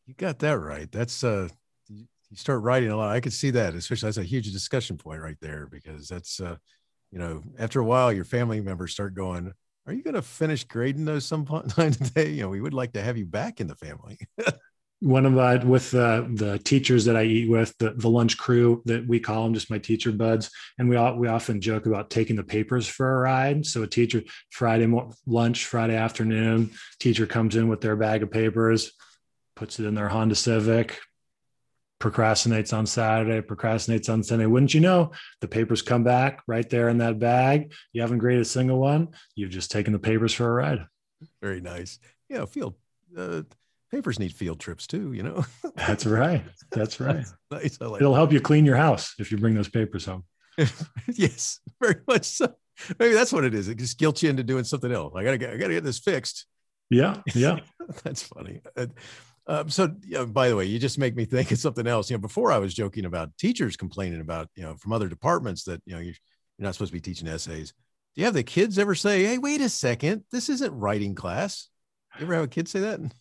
You 0.06 0.14
got 0.14 0.40
that 0.40 0.60
right. 0.60 0.90
That's 0.92 1.24
uh 1.24 1.50
you 1.90 2.36
start 2.36 2.62
writing 2.62 2.90
a 2.90 2.96
lot. 2.96 3.10
I 3.10 3.22
could 3.22 3.34
see 3.34 3.50
that, 3.52 3.74
especially 3.74 4.08
that's 4.08 4.18
a 4.18 4.24
huge 4.24 4.52
discussion 4.52 4.98
point 4.98 5.22
right 5.22 5.38
there 5.42 5.68
because 5.70 6.08
that's 6.08 6.40
uh 6.40 6.58
you 7.12 7.20
know, 7.20 7.42
after 7.58 7.80
a 7.80 7.86
while 7.86 8.12
your 8.12 8.26
family 8.26 8.62
members 8.62 8.92
start 8.92 9.14
going, 9.14 9.54
are 9.88 9.94
you 9.94 10.04
going 10.04 10.16
to 10.16 10.22
finish 10.22 10.66
grading 10.66 11.06
those 11.06 11.26
some 11.26 11.46
time 11.70 11.92
today? 11.92 12.32
You 12.32 12.44
know, 12.44 12.50
we 12.50 12.62
would 12.62 12.74
like 12.74 12.94
to 12.94 13.02
have 13.02 13.18
you 13.18 13.26
back 13.26 13.62
in 13.62 13.68
the 13.68 13.76
family. 13.76 14.20
One 15.00 15.28
of 15.28 15.34
my 15.34 15.64
with 15.64 15.94
uh, 15.94 16.24
the 16.34 16.58
teachers 16.58 17.06
that 17.06 17.16
I 17.16 17.24
eat 17.24 17.50
with, 17.50 17.78
the, 17.78 17.92
the 17.92 18.10
lunch 18.10 18.36
crew 18.36 18.82
that 18.86 19.08
we 19.08 19.20
call 19.20 19.44
them, 19.44 19.54
just 19.54 19.70
my 19.70 19.78
teacher 19.78 20.12
buds, 20.12 20.50
and 20.80 20.90
we 20.90 20.96
all, 20.96 21.16
we 21.16 21.28
often 21.28 21.62
joke 21.62 21.86
about 21.86 22.10
taking 22.10 22.36
the 22.36 22.44
papers 22.44 22.88
for 22.88 23.14
a 23.14 23.20
ride. 23.20 23.64
So 23.64 23.84
a 23.84 23.88
teacher 23.88 24.24
Friday 24.50 24.92
lunch, 25.28 25.66
Friday 25.66 25.96
afternoon, 25.96 26.72
teacher 27.00 27.28
comes 27.28 27.56
in 27.56 27.68
with 27.68 27.80
their 27.80 27.96
bag 27.96 28.24
of 28.24 28.32
papers, 28.32 28.92
puts 29.56 29.80
it 29.80 29.86
in 29.86 29.94
their 29.94 30.10
Honda 30.10 30.34
Civic, 30.34 31.00
procrastinates 32.00 32.74
on 32.74 32.86
Saturday, 32.86 33.42
procrastinates 33.42 34.12
on 34.12 34.24
Sunday. 34.24 34.46
Wouldn't 34.46 34.74
you 34.74 34.82
know, 34.82 35.12
the 35.42 35.48
papers 35.48 35.82
come 35.82 36.04
back 36.04 36.42
right 36.48 36.70
there 36.70 36.90
in 36.90 37.00
that 37.00 37.20
bag. 37.20 37.74
You 37.94 38.02
haven't 38.02 38.20
graded 38.20 38.42
a 38.42 38.46
single 38.46 38.80
one. 38.80 39.10
You've 39.36 39.50
just 39.50 39.72
taken 39.72 39.94
the 39.94 40.00
papers 40.00 40.34
for 40.34 40.48
a 40.48 40.54
ride. 40.54 40.86
Very 41.42 41.62
nice. 41.62 42.00
Yeah, 42.30 42.46
field 42.46 42.76
uh, 43.18 43.44
papers 43.92 44.20
need 44.20 44.34
field 44.34 44.60
trips 44.60 44.86
too. 44.86 45.14
You 45.14 45.24
know. 45.24 45.46
That's 45.76 46.06
right. 46.06 46.44
That's 46.72 47.00
right. 47.00 47.26
nice. 47.52 47.80
Like 47.82 48.02
It'll 48.02 48.16
help 48.16 48.32
you 48.32 48.42
clean 48.42 48.66
your 48.66 48.78
house 48.78 49.16
if 49.20 49.32
you 49.32 49.38
bring 49.38 49.56
those 49.56 49.70
papers 49.70 50.06
home. 50.06 50.24
yes, 51.14 51.60
very 51.82 52.02
much 52.08 52.26
so. 52.26 52.54
Maybe 53.00 53.14
that's 53.14 53.34
what 53.34 53.44
it 53.44 53.56
is. 53.56 53.70
It 53.70 53.78
just 53.78 53.98
guilts 53.98 54.22
you 54.22 54.30
into 54.30 54.44
doing 54.44 54.64
something 54.64 54.92
else. 54.92 55.14
I 55.16 55.24
gotta 55.24 55.38
get, 55.38 55.52
I 55.52 55.58
gotta 55.58 55.74
get 55.74 55.84
this 55.84 56.00
fixed. 56.00 56.46
Yeah, 56.90 57.18
yeah. 57.34 57.60
that's 58.04 58.24
funny. 58.24 58.62
Um, 59.48 59.70
so, 59.70 59.96
you 60.04 60.16
know, 60.16 60.26
by 60.26 60.50
the 60.50 60.56
way, 60.56 60.66
you 60.66 60.78
just 60.78 61.00
make 61.00 61.16
me 61.16 61.24
think 61.24 61.52
of 61.52 61.58
something 61.58 61.88
else. 61.88 62.10
You 62.10 62.18
know, 62.18 62.22
before 62.22 62.52
I 62.52 62.58
was 62.58 62.74
joking 62.74 63.06
about 63.06 63.36
teachers 63.38 63.78
complaining 63.78 64.20
about, 64.20 64.50
you 64.56 64.64
know, 64.64 64.76
from 64.76 64.92
other 64.92 65.08
departments 65.08 65.64
that, 65.64 65.82
you 65.86 65.96
know, 65.96 66.02
you're, 66.02 66.16
not 66.60 66.74
supposed 66.74 66.92
to 66.92 66.98
be 66.98 67.02
teaching 67.02 67.28
essays. 67.28 67.72
Do 68.16 68.22
you 68.22 68.26
have 68.26 68.34
the 68.34 68.42
kids 68.42 68.80
ever 68.80 68.96
say, 68.96 69.24
Hey, 69.24 69.38
wait 69.38 69.62
a 69.62 69.70
second, 69.70 70.24
this 70.32 70.50
isn't 70.50 70.74
writing 70.74 71.14
class? 71.14 71.70
You 72.18 72.26
ever 72.26 72.34
have 72.34 72.44
a 72.46 72.48
kid 72.48 72.68
say 72.68 72.80
that? 72.80 73.00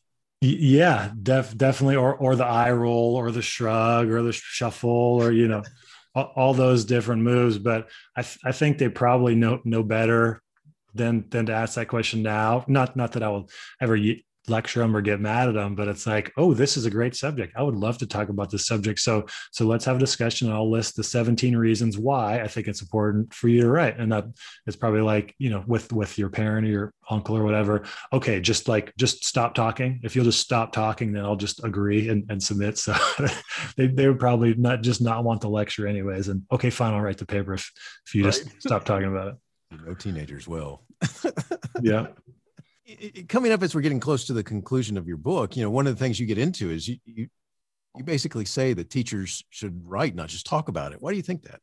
Yeah, 0.43 1.13
def, 1.23 1.57
definitely. 1.57 1.97
Or, 1.97 2.15
or 2.15 2.37
the 2.37 2.45
eye 2.45 2.71
roll 2.71 3.17
or 3.17 3.31
the 3.31 3.41
shrug 3.41 4.11
or 4.11 4.23
the 4.23 4.35
shuffle 4.35 4.91
or, 4.91 5.33
you 5.33 5.49
know, 5.49 5.63
all, 6.15 6.33
all, 6.37 6.55
those 6.55 6.85
different 6.85 7.23
moves. 7.23 7.59
But 7.59 7.89
I, 8.15 8.21
th- 8.21 8.39
I 8.45 8.53
think 8.53 8.77
they 8.77 8.91
probably 8.91 9.35
know, 9.35 9.61
know 9.65 9.83
better 9.83 10.43
than, 10.95 11.25
than 11.31 11.47
to 11.47 11.55
ask 11.55 11.77
that 11.77 11.89
question 11.89 12.23
now. 12.23 12.67
Not, 12.69 12.97
not 12.97 13.13
that 13.13 13.23
I 13.23 13.31
will 13.31 13.49
ever 13.81 13.97
lecture 14.49 14.81
them 14.81 14.97
or 14.97 15.01
get 15.01 15.21
mad 15.21 15.49
at 15.49 15.55
them 15.55 15.75
but 15.75 15.89
it's 15.89 16.07
like 16.07 16.33
oh 16.37 16.55
this 16.55 16.77
is 16.77 16.87
a 16.87 16.91
great 16.91 17.15
subject. 17.15 17.55
I 17.57 17.63
would 17.63 17.75
love 17.77 17.99
to 17.99 18.07
talk 18.07 18.29
about 18.29 18.51
this 18.51 18.67
subject. 18.67 19.01
So 19.01 19.27
so 19.53 19.67
let's 19.67 19.85
have 19.85 19.97
a 19.97 20.01
discussion 20.01 20.49
and 20.49 20.57
i'll 20.57 20.71
list 20.71 20.97
the 20.97 21.05
17 21.05 21.57
reasons 21.57 21.99
why 21.99 22.41
i 22.41 22.49
think 22.49 22.69
it's 22.69 22.83
important 22.83 23.33
for 23.33 23.49
you 23.49 23.63
to 23.63 23.69
write. 23.69 23.99
And 23.99 24.13
that 24.13 24.27
it's 24.67 24.77
probably 24.77 25.01
like 25.01 25.35
you 25.39 25.51
know 25.51 25.65
with 25.67 25.93
with 25.93 26.19
your 26.19 26.31
parent 26.31 26.67
or 26.67 26.71
your 26.71 26.93
uncle 27.11 27.37
or 27.37 27.45
whatever 27.45 27.85
okay 28.13 28.41
just 28.41 28.69
like 28.69 28.93
just 28.97 29.25
stop 29.25 29.55
talking. 29.55 30.01
If 30.03 30.17
you'll 30.17 30.25
just 30.25 30.41
stop 30.41 30.73
talking 30.73 31.13
then 31.13 31.25
i'll 31.25 31.37
just 31.37 31.65
agree 31.65 32.09
and, 32.09 32.25
and 32.31 32.43
submit. 32.43 32.79
So 32.79 32.95
they, 33.77 33.87
they 33.89 34.09
would 34.09 34.21
probably 34.21 34.55
not 34.55 34.83
just 34.83 35.01
not 35.01 35.25
want 35.25 35.41
the 35.41 35.49
lecture 35.49 35.87
anyways. 35.87 36.29
And 36.29 36.43
okay 36.53 36.71
fine 36.71 36.95
i'll 36.95 37.01
write 37.01 37.19
the 37.19 37.27
paper 37.27 37.55
if 37.55 37.71
if 38.07 38.15
you 38.15 38.25
right. 38.25 38.33
just 38.33 38.63
stop 38.63 38.85
talking 38.85 39.09
about 39.09 39.29
it. 39.29 39.35
No 39.85 39.95
teenagers 39.95 40.47
will. 40.47 40.85
Yeah 41.83 42.07
coming 43.29 43.53
up 43.53 43.63
as 43.63 43.75
we're 43.75 43.81
getting 43.81 44.01
close 44.01 44.25
to 44.27 44.33
the 44.33 44.45
conclusion 44.45 44.97
of 44.97 45.07
your 45.07 45.17
book, 45.17 45.57
you 45.57 45.63
know, 45.63 45.71
one 45.71 45.87
of 45.87 45.97
the 45.97 46.03
things 46.03 46.21
you 46.21 46.27
get 46.27 46.39
into 46.39 46.71
is 46.71 46.89
you, 46.89 46.97
you, 47.05 47.29
you 47.97 48.05
basically 48.05 48.45
say 48.45 48.73
that 48.73 48.91
teachers 48.91 49.45
should 49.51 49.81
write, 49.85 50.15
not 50.15 50.29
just 50.29 50.47
talk 50.47 50.69
about 50.69 50.93
it. 50.93 51.01
Why 51.01 51.11
do 51.11 51.17
you 51.17 51.23
think 51.23 51.43
that? 51.43 51.61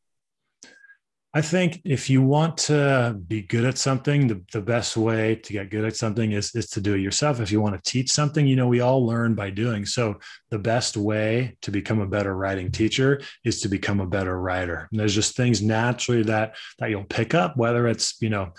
I 1.36 1.40
think 1.40 1.80
if 1.84 2.08
you 2.08 2.22
want 2.22 2.56
to 2.58 3.20
be 3.26 3.42
good 3.42 3.64
at 3.64 3.76
something, 3.76 4.28
the, 4.28 4.40
the 4.52 4.60
best 4.60 4.96
way 4.96 5.34
to 5.34 5.52
get 5.52 5.68
good 5.68 5.84
at 5.84 5.96
something 5.96 6.30
is, 6.30 6.54
is 6.54 6.68
to 6.70 6.80
do 6.80 6.94
it 6.94 7.00
yourself. 7.00 7.40
If 7.40 7.50
you 7.50 7.60
want 7.60 7.74
to 7.74 7.90
teach 7.90 8.12
something, 8.12 8.46
you 8.46 8.54
know, 8.54 8.68
we 8.68 8.78
all 8.78 9.04
learn 9.04 9.34
by 9.34 9.50
doing. 9.50 9.84
So 9.84 10.20
the 10.50 10.60
best 10.60 10.96
way 10.96 11.56
to 11.62 11.72
become 11.72 12.00
a 12.00 12.06
better 12.06 12.36
writing 12.36 12.70
teacher 12.70 13.20
is 13.42 13.60
to 13.62 13.68
become 13.68 13.98
a 13.98 14.06
better 14.06 14.38
writer. 14.40 14.86
And 14.92 15.00
there's 15.00 15.14
just 15.14 15.36
things 15.36 15.60
naturally 15.60 16.22
that 16.22 16.54
that 16.78 16.90
you'll 16.90 17.02
pick 17.02 17.34
up, 17.34 17.56
whether 17.56 17.88
it's, 17.88 18.14
you 18.20 18.30
know, 18.30 18.52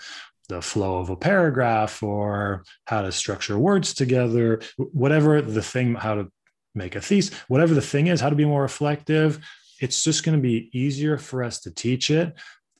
the 0.48 0.62
flow 0.62 0.98
of 0.98 1.10
a 1.10 1.16
paragraph 1.16 2.02
or 2.02 2.64
how 2.86 3.02
to 3.02 3.12
structure 3.12 3.58
words 3.58 3.94
together, 3.94 4.60
whatever 4.76 5.40
the 5.42 5.62
thing, 5.62 5.94
how 5.94 6.14
to 6.14 6.30
make 6.74 6.94
a 6.94 7.00
thesis, 7.00 7.36
whatever 7.48 7.74
the 7.74 7.80
thing 7.80 8.06
is, 8.06 8.20
how 8.20 8.30
to 8.30 8.36
be 8.36 8.44
more 8.44 8.62
reflective. 8.62 9.44
It's 9.80 10.04
just 10.04 10.24
going 10.24 10.36
to 10.36 10.42
be 10.42 10.70
easier 10.72 11.18
for 11.18 11.42
us 11.42 11.60
to 11.60 11.70
teach 11.70 12.10
it 12.10 12.34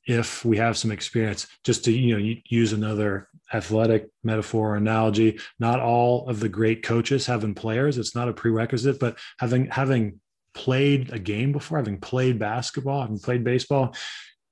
if 0.06 0.44
we 0.44 0.56
have 0.56 0.78
some 0.78 0.90
experience. 0.90 1.46
Just 1.64 1.84
to 1.84 1.92
you 1.92 2.18
know 2.18 2.34
use 2.46 2.72
another 2.72 3.28
athletic 3.52 4.08
metaphor 4.22 4.72
or 4.72 4.76
analogy, 4.76 5.38
not 5.58 5.80
all 5.80 6.28
of 6.28 6.40
the 6.40 6.48
great 6.48 6.82
coaches 6.82 7.26
have 7.26 7.42
having 7.42 7.54
players. 7.54 7.98
It's 7.98 8.14
not 8.14 8.28
a 8.28 8.32
prerequisite, 8.32 8.98
but 8.98 9.18
having 9.38 9.66
having 9.66 10.20
played 10.54 11.12
a 11.12 11.18
game 11.18 11.52
before, 11.52 11.78
having 11.78 11.98
played 11.98 12.38
basketball, 12.38 13.02
having 13.02 13.18
played 13.18 13.44
baseball, 13.44 13.94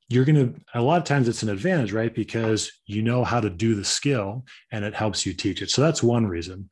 you're 0.09 0.25
going 0.25 0.37
to 0.37 0.61
a 0.75 0.83
lot 0.83 0.99
of 0.99 1.05
times 1.05 1.29
it's 1.29 1.43
an 1.43 1.49
advantage 1.49 1.93
right? 1.93 2.15
Because 2.15 2.71
you 2.87 3.03
know 3.03 3.25
how 3.25 3.41
to 3.41 3.51
do 3.51 3.75
the 3.75 3.85
skill 3.85 4.45
and 4.71 4.85
it 4.85 4.95
helps 4.95 5.25
you 5.25 5.33
teach 5.33 5.63
it. 5.63 5.71
So 5.71 5.83
that's 5.83 6.03
one 6.03 6.27
reason. 6.27 6.69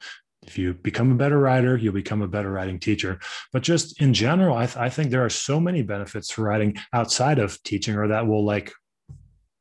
If 0.47 0.59
you 0.59 0.75
become 0.75 1.13
a 1.13 1.17
better 1.17 1.39
writer 1.39 1.77
you'll 1.77 1.95
become 1.95 2.23
a 2.23 2.29
better 2.29 2.51
writing 2.51 2.79
teacher. 2.79 3.21
But 3.53 3.63
just 3.63 4.01
in 4.01 4.13
general 4.13 4.57
I, 4.57 4.67
th- 4.67 4.77
I 4.77 4.89
think 4.89 5.11
there 5.11 5.25
are 5.25 5.31
so 5.31 5.61
many 5.61 5.83
benefits 5.83 6.31
for 6.31 6.43
writing 6.43 6.77
outside 6.93 7.39
of 7.39 7.63
teaching 7.63 7.97
or 7.97 8.09
that 8.09 8.27
will 8.27 8.45
like 8.45 8.73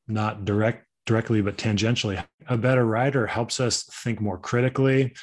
not 0.08 0.46
direct 0.46 0.86
directly 1.06 1.42
but 1.42 1.58
tangentially. 1.58 2.24
A 2.48 2.58
better 2.58 2.86
writer 2.86 3.26
helps 3.28 3.60
us 3.60 3.84
think 4.04 4.20
more 4.20 4.38
critically 4.38 5.14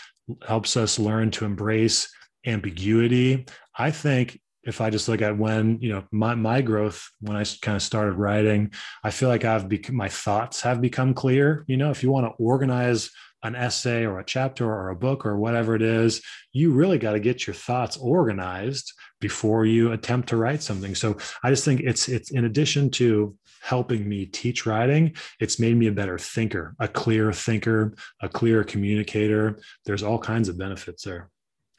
helps 0.46 0.76
us 0.76 0.98
learn 0.98 1.30
to 1.32 1.44
embrace 1.44 2.10
ambiguity. 2.46 3.46
I 3.76 3.90
think 3.90 4.40
if 4.68 4.82
I 4.82 4.90
just 4.90 5.08
look 5.08 5.22
at 5.22 5.38
when, 5.38 5.78
you 5.80 5.88
know, 5.88 6.04
my, 6.12 6.34
my 6.34 6.60
growth, 6.60 7.10
when 7.20 7.36
I 7.36 7.44
kind 7.62 7.74
of 7.74 7.82
started 7.82 8.12
writing, 8.12 8.72
I 9.02 9.10
feel 9.10 9.30
like 9.30 9.44
I've 9.44 9.66
become, 9.68 9.96
my 9.96 10.10
thoughts 10.10 10.60
have 10.60 10.82
become 10.82 11.14
clear. 11.14 11.64
You 11.66 11.78
know, 11.78 11.90
if 11.90 12.02
you 12.02 12.10
want 12.10 12.26
to 12.26 12.42
organize 12.42 13.10
an 13.42 13.56
essay 13.56 14.04
or 14.04 14.18
a 14.18 14.24
chapter 14.24 14.66
or 14.66 14.90
a 14.90 14.96
book 14.96 15.24
or 15.24 15.38
whatever 15.38 15.74
it 15.74 15.80
is, 15.80 16.22
you 16.52 16.72
really 16.72 16.98
got 16.98 17.12
to 17.12 17.20
get 17.20 17.46
your 17.46 17.54
thoughts 17.54 17.96
organized 17.96 18.92
before 19.20 19.64
you 19.64 19.92
attempt 19.92 20.28
to 20.28 20.36
write 20.36 20.62
something. 20.62 20.94
So 20.94 21.16
I 21.42 21.48
just 21.48 21.64
think 21.64 21.80
it's, 21.80 22.08
it's 22.08 22.30
in 22.30 22.44
addition 22.44 22.90
to 22.92 23.36
helping 23.62 24.06
me 24.06 24.26
teach 24.26 24.66
writing, 24.66 25.14
it's 25.40 25.58
made 25.58 25.76
me 25.76 25.86
a 25.86 25.92
better 25.92 26.18
thinker, 26.18 26.76
a 26.78 26.88
clear 26.88 27.32
thinker, 27.32 27.94
a 28.20 28.28
clear 28.28 28.64
communicator. 28.64 29.60
There's 29.86 30.02
all 30.02 30.18
kinds 30.18 30.48
of 30.48 30.58
benefits 30.58 31.04
there. 31.04 31.30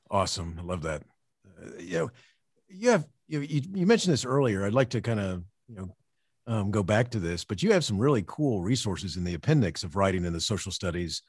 Awesome. 0.10 0.58
I 0.60 0.64
love 0.64 0.82
that. 0.84 1.04
Uh, 1.46 1.78
you 1.80 1.98
know, 2.00 2.10
you 2.70 2.92
have 2.92 3.06
you, 3.28 3.42
you 3.42 3.86
mentioned 3.86 4.14
this 4.14 4.26
earlier. 4.26 4.66
I'd 4.66 4.74
like 4.74 4.90
to 4.90 5.02
kind 5.02 5.20
of 5.20 5.44
you 5.68 5.76
know 5.76 5.96
um, 6.48 6.72
go 6.72 6.84
back 6.84 7.12
to 7.12 7.20
this, 7.20 7.44
but 7.44 7.62
you 7.62 7.72
have 7.74 7.86
some 7.86 8.00
really 8.00 8.24
cool 8.26 8.62
resources 8.62 9.18
in 9.18 9.24
the 9.24 9.36
appendix 9.36 9.84
of 9.84 9.96
writing 9.96 10.26
in 10.26 10.34
the 10.34 10.42
social 10.42 10.72
studies. 10.72 11.22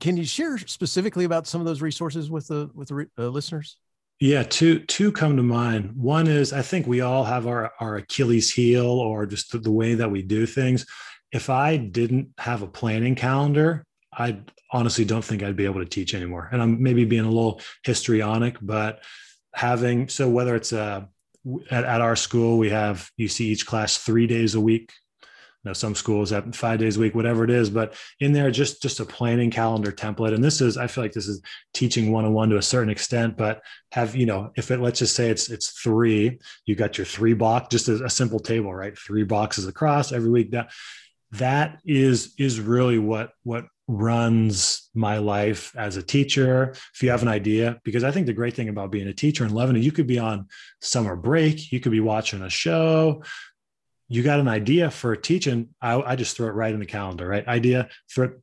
Can 0.00 0.16
you 0.16 0.24
share 0.24 0.58
specifically 0.58 1.24
about 1.24 1.46
some 1.46 1.60
of 1.60 1.66
those 1.66 1.82
resources 1.82 2.30
with 2.30 2.48
the 2.48 2.70
with 2.74 2.88
the 2.88 3.08
uh, 3.18 3.28
listeners? 3.28 3.76
Yeah, 4.20 4.42
two 4.42 4.80
two 4.80 5.12
come 5.12 5.36
to 5.36 5.42
mind. 5.42 5.92
One 5.96 6.26
is 6.26 6.52
I 6.52 6.62
think 6.62 6.86
we 6.86 7.00
all 7.00 7.24
have 7.24 7.46
our 7.46 7.72
our 7.80 7.96
Achilles 7.96 8.50
heel 8.52 8.86
or 8.86 9.26
just 9.26 9.52
the, 9.52 9.58
the 9.58 9.72
way 9.72 9.94
that 9.94 10.10
we 10.10 10.22
do 10.22 10.46
things. 10.46 10.86
If 11.32 11.50
I 11.50 11.76
didn't 11.76 12.28
have 12.38 12.62
a 12.62 12.66
planning 12.66 13.16
calendar, 13.16 13.84
I 14.12 14.38
honestly 14.72 15.04
don't 15.04 15.24
think 15.24 15.42
I'd 15.42 15.56
be 15.56 15.64
able 15.64 15.80
to 15.80 15.88
teach 15.88 16.14
anymore. 16.14 16.48
And 16.52 16.62
I'm 16.62 16.82
maybe 16.82 17.04
being 17.04 17.24
a 17.24 17.30
little 17.30 17.60
histrionic, 17.84 18.56
but 18.60 19.00
having 19.54 20.08
so 20.08 20.28
whether 20.28 20.54
it's 20.54 20.72
a 20.72 20.80
uh, 20.80 21.04
at, 21.70 21.84
at 21.84 22.00
our 22.00 22.16
school 22.16 22.56
we 22.58 22.70
have 22.70 23.10
you 23.16 23.28
see 23.28 23.48
each 23.48 23.66
class 23.66 23.98
three 23.98 24.26
days 24.26 24.54
a 24.54 24.60
week. 24.60 24.92
You 25.22 25.70
know 25.70 25.72
some 25.74 25.94
schools 25.94 26.30
have 26.30 26.54
five 26.54 26.78
days 26.78 26.96
a 26.96 27.00
week 27.00 27.14
whatever 27.14 27.44
it 27.44 27.50
is 27.50 27.70
but 27.70 27.94
in 28.20 28.32
there 28.32 28.50
just 28.50 28.82
just 28.82 29.00
a 29.00 29.04
planning 29.04 29.50
calendar 29.50 29.92
template. 29.92 30.34
And 30.34 30.44
this 30.44 30.60
is 30.60 30.76
i 30.76 30.86
feel 30.86 31.04
like 31.04 31.12
this 31.12 31.28
is 31.28 31.40
teaching 31.72 32.12
one-on-one 32.12 32.50
to 32.50 32.56
a 32.56 32.62
certain 32.62 32.90
extent 32.90 33.36
but 33.36 33.62
have 33.92 34.14
you 34.14 34.26
know 34.26 34.50
if 34.56 34.70
it 34.70 34.80
let's 34.80 34.98
just 34.98 35.16
say 35.16 35.30
it's 35.30 35.50
it's 35.50 35.70
three 35.70 36.38
you 36.66 36.74
got 36.74 36.98
your 36.98 37.06
three 37.06 37.34
block 37.34 37.70
just 37.70 37.88
a, 37.88 38.04
a 38.04 38.10
simple 38.10 38.40
table 38.40 38.74
right? 38.74 38.98
Three 38.98 39.24
boxes 39.24 39.66
across 39.66 40.12
every 40.12 40.30
week. 40.30 40.50
That 40.50 40.70
that 41.32 41.80
is 41.84 42.34
is 42.38 42.60
really 42.60 42.98
what 42.98 43.30
what 43.42 43.66
runs 43.86 44.88
my 44.94 45.18
life 45.18 45.74
as 45.76 45.96
a 45.96 46.02
teacher 46.02 46.70
if 46.94 47.02
you 47.02 47.10
have 47.10 47.20
an 47.20 47.28
idea 47.28 47.78
because 47.84 48.02
i 48.02 48.10
think 48.10 48.26
the 48.26 48.32
great 48.32 48.54
thing 48.54 48.70
about 48.70 48.90
being 48.90 49.08
a 49.08 49.12
teacher 49.12 49.44
in 49.44 49.52
lebanon 49.52 49.82
you 49.82 49.92
could 49.92 50.06
be 50.06 50.18
on 50.18 50.46
summer 50.80 51.14
break 51.16 51.70
you 51.70 51.80
could 51.80 51.92
be 51.92 52.00
watching 52.00 52.42
a 52.42 52.50
show. 52.50 53.22
You 54.08 54.22
got 54.22 54.40
an 54.40 54.48
idea 54.48 54.90
for 54.90 55.14
teaching 55.16 55.68
i, 55.82 56.00
I 56.00 56.16
just 56.16 56.36
throw 56.36 56.48
it 56.48 56.52
right 56.52 56.72
in 56.72 56.80
the 56.80 56.86
calendar 56.86 57.28
right? 57.28 57.46
Idea 57.46 57.88
throw 58.10 58.26
it, 58.26 58.40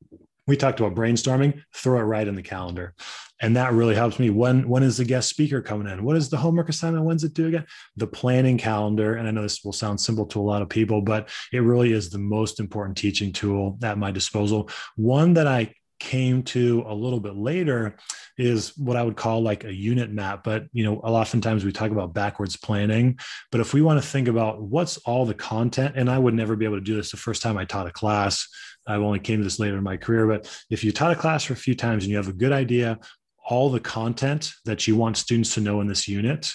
we 0.52 0.58
talked 0.58 0.82
about 0.82 0.96
brainstorming 0.96 1.64
throw 1.74 1.98
it 1.98 2.04
right 2.04 2.28
in 2.28 2.36
the 2.36 2.42
calendar. 2.42 2.94
And 3.42 3.56
that 3.56 3.72
really 3.72 3.96
helps 3.96 4.20
me. 4.20 4.30
When 4.30 4.68
when 4.68 4.84
is 4.84 4.98
the 4.98 5.06
guest 5.06 5.30
speaker 5.30 5.62
coming 5.62 5.88
in? 5.88 6.04
What 6.04 6.18
is 6.18 6.30
the 6.30 6.36
homework 6.36 6.68
assignment? 6.68 7.06
When's 7.06 7.24
it 7.24 7.34
due 7.34 7.48
again? 7.48 7.66
The 7.96 8.06
planning 8.06 8.58
calendar 8.58 9.16
and 9.16 9.30
i 9.30 9.32
know 9.32 9.44
this 9.44 9.64
will 9.64 9.72
sound 9.72 10.02
simple 10.02 10.26
to 10.26 10.42
a 10.42 10.50
lot 10.52 10.62
of 10.62 10.68
people 10.68 11.02
but 11.02 11.30
it 11.54 11.60
really 11.60 11.94
is 11.94 12.10
the 12.10 12.20
most 12.20 12.60
important 12.60 12.98
teaching 12.98 13.32
tool 13.32 13.80
at 13.82 13.98
my 13.98 14.12
disposal. 14.12 14.70
One 14.98 15.36
that 15.36 15.48
i 15.48 15.74
came 16.02 16.42
to 16.42 16.84
a 16.88 16.94
little 16.94 17.20
bit 17.20 17.36
later 17.36 17.96
is 18.36 18.76
what 18.76 18.98
I 18.98 19.04
would 19.04 19.16
call 19.16 19.44
like 19.44 19.64
a 19.64 19.74
unit 19.74 20.10
map. 20.10 20.44
But 20.44 20.66
you 20.74 20.84
know, 20.84 20.98
oftentimes 20.98 21.64
we 21.64 21.72
talk 21.72 21.92
about 21.92 22.14
backwards 22.14 22.58
planning. 22.58 23.20
But 23.52 23.62
if 23.62 23.74
we 23.74 23.84
want 23.84 24.02
to 24.02 24.08
think 24.08 24.28
about 24.28 24.62
what's 24.62 24.98
all 24.98 25.26
the 25.26 25.36
content, 25.36 25.94
and 25.96 26.10
I 26.10 26.18
would 26.18 26.34
never 26.34 26.56
be 26.56 26.66
able 26.66 26.78
to 26.78 26.84
do 26.84 26.96
this 26.96 27.12
the 27.12 27.18
first 27.18 27.44
time 27.44 27.58
I 27.58 27.66
taught 27.66 27.88
a 27.88 27.92
class. 27.92 28.48
I've 28.88 29.02
only 29.02 29.20
came 29.20 29.40
to 29.40 29.44
this 29.44 29.60
later 29.60 29.78
in 29.78 29.84
my 29.84 29.96
career. 29.96 30.26
But 30.26 30.50
if 30.72 30.84
you 30.84 30.92
taught 30.92 31.12
a 31.12 31.16
class 31.16 31.44
for 31.44 31.54
a 31.54 31.58
few 31.58 31.76
times 31.76 32.04
and 32.04 32.10
you 32.10 32.18
have 32.18 32.28
a 32.28 32.34
good 32.34 32.52
idea 32.52 33.00
all 33.48 33.70
the 33.70 33.80
content 33.80 34.54
that 34.66 34.88
you 34.88 34.96
want 34.96 35.18
students 35.18 35.54
to 35.54 35.62
know 35.62 35.82
in 35.82 35.88
this 35.88 36.08
unit 36.08 36.54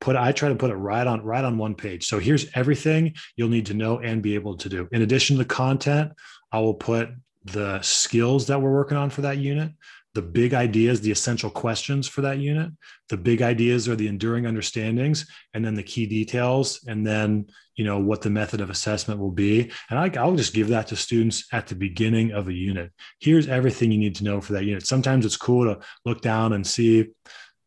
put 0.00 0.16
i 0.16 0.32
try 0.32 0.48
to 0.48 0.54
put 0.54 0.70
it 0.70 0.76
right 0.76 1.06
on 1.06 1.22
right 1.22 1.44
on 1.44 1.58
one 1.58 1.74
page 1.74 2.06
so 2.06 2.18
here's 2.18 2.46
everything 2.54 3.12
you'll 3.36 3.48
need 3.48 3.66
to 3.66 3.74
know 3.74 3.98
and 3.98 4.22
be 4.22 4.34
able 4.34 4.56
to 4.56 4.68
do 4.68 4.88
in 4.92 5.02
addition 5.02 5.36
to 5.36 5.42
the 5.42 5.48
content 5.48 6.12
i 6.52 6.58
will 6.58 6.74
put 6.74 7.08
the 7.44 7.80
skills 7.82 8.46
that 8.46 8.60
we're 8.60 8.72
working 8.72 8.96
on 8.96 9.10
for 9.10 9.22
that 9.22 9.38
unit 9.38 9.72
the 10.14 10.22
big 10.22 10.52
ideas, 10.52 11.00
the 11.00 11.10
essential 11.10 11.48
questions 11.48 12.06
for 12.06 12.20
that 12.20 12.38
unit. 12.38 12.70
The 13.08 13.16
big 13.16 13.40
ideas 13.40 13.88
are 13.88 13.96
the 13.96 14.08
enduring 14.08 14.46
understandings, 14.46 15.26
and 15.54 15.64
then 15.64 15.74
the 15.74 15.82
key 15.82 16.06
details, 16.06 16.84
and 16.86 17.06
then 17.06 17.46
you 17.76 17.84
know 17.84 17.98
what 17.98 18.20
the 18.20 18.28
method 18.28 18.60
of 18.60 18.68
assessment 18.68 19.18
will 19.18 19.30
be. 19.30 19.70
And 19.88 19.98
I, 19.98 20.10
I'll 20.20 20.36
just 20.36 20.54
give 20.54 20.68
that 20.68 20.88
to 20.88 20.96
students 20.96 21.44
at 21.52 21.66
the 21.66 21.74
beginning 21.74 22.32
of 22.32 22.48
a 22.48 22.52
unit. 22.52 22.92
Here's 23.20 23.48
everything 23.48 23.90
you 23.90 23.98
need 23.98 24.16
to 24.16 24.24
know 24.24 24.40
for 24.40 24.52
that 24.52 24.64
unit. 24.64 24.86
Sometimes 24.86 25.24
it's 25.24 25.36
cool 25.36 25.64
to 25.64 25.80
look 26.04 26.20
down 26.20 26.52
and 26.52 26.66
see 26.66 27.08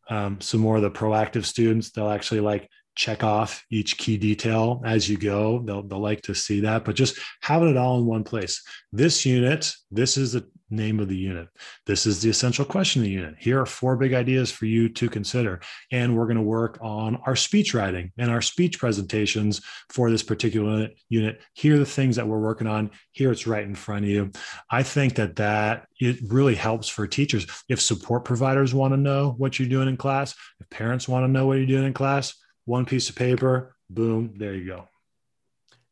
um, 0.10 0.40
some 0.40 0.60
more 0.60 0.76
of 0.76 0.84
the 0.84 0.92
proactive 0.92 1.46
students. 1.46 1.90
They'll 1.90 2.10
actually 2.12 2.42
like 2.42 2.70
check 2.96 3.24
off 3.24 3.66
each 3.70 3.98
key 3.98 4.18
detail 4.18 4.82
as 4.86 5.10
you 5.10 5.18
go. 5.18 5.60
They'll, 5.60 5.84
they'll 5.84 6.00
like 6.00 6.22
to 6.24 6.34
see 6.34 6.62
that, 6.62 6.86
but 6.86 6.96
just 6.96 7.20
having 7.42 7.70
it 7.70 7.78
all 7.78 8.00
in 8.00 8.06
one 8.06 8.24
place. 8.24 8.64
This 8.92 9.26
unit, 9.26 9.74
this 9.92 10.18
is 10.18 10.34
the 10.34 10.48
name 10.70 11.00
of 11.00 11.08
the 11.08 11.16
unit. 11.16 11.48
This 11.86 12.06
is 12.06 12.22
the 12.22 12.30
essential 12.30 12.66
question 12.66 13.02
of 13.02 13.06
the 13.06 13.12
unit. 13.12 13.36
Here 13.40 13.62
are 13.62 13.66
four 13.66 13.96
big 13.98 14.14
ideas 14.14 14.52
for 14.52 14.66
you 14.66 14.90
to 14.90 15.10
consider. 15.10 15.62
And 15.92 16.18
we're 16.18 16.26
going 16.26 16.38
to 16.38 16.44
work 16.44 16.80
on 16.82 17.18
our 17.26 17.36
speech 17.36 17.74
writing 17.74 18.12
and 18.18 18.32
our 18.32 18.42
speech 18.42 18.80
presentations 18.80 19.62
for 19.90 20.10
this 20.10 20.24
particular 20.24 20.90
unit. 21.10 21.42
Here 21.54 21.76
are 21.76 21.80
the 21.80 21.86
things 21.86 22.16
that 22.16 22.28
we're 22.28 22.40
working 22.40 22.68
on. 22.68 22.92
Here 23.12 23.32
it's 23.32 23.48
right 23.48 23.64
in 23.64 23.76
front 23.76 24.06
of 24.06 24.10
you. 24.10 24.32
I 24.72 24.84
think 24.84 25.16
that 25.16 25.36
that 25.36 25.88
it 26.00 26.18
really 26.28 26.56
helps 26.56 26.90
for 26.90 27.08
teachers. 27.08 27.46
If 27.70 27.80
support 27.80 28.26
providers 28.26 28.74
want 28.74 28.94
to 28.94 28.98
know 28.98 29.36
what 29.38 29.60
you're 29.60 29.70
doing 29.70 29.88
in 29.88 29.98
class, 29.98 30.36
if 30.60 30.70
parents 30.70 31.08
want 31.08 31.26
to 31.26 31.32
know 31.32 31.46
what 31.46 31.58
you're 31.58 31.68
doing 31.68 31.86
in 31.86 31.94
class, 31.94 32.34
one 32.66 32.86
piece 32.86 33.10
of 33.10 33.16
paper, 33.16 33.76
boom, 33.90 34.34
there 34.38 34.54
you 34.54 34.66
go. 34.66 34.88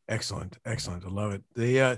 Excellent, 0.07 0.57
excellent. 0.65 1.05
I 1.05 1.09
love 1.09 1.33
it. 1.33 1.43
The 1.55 1.81
uh, 1.81 1.95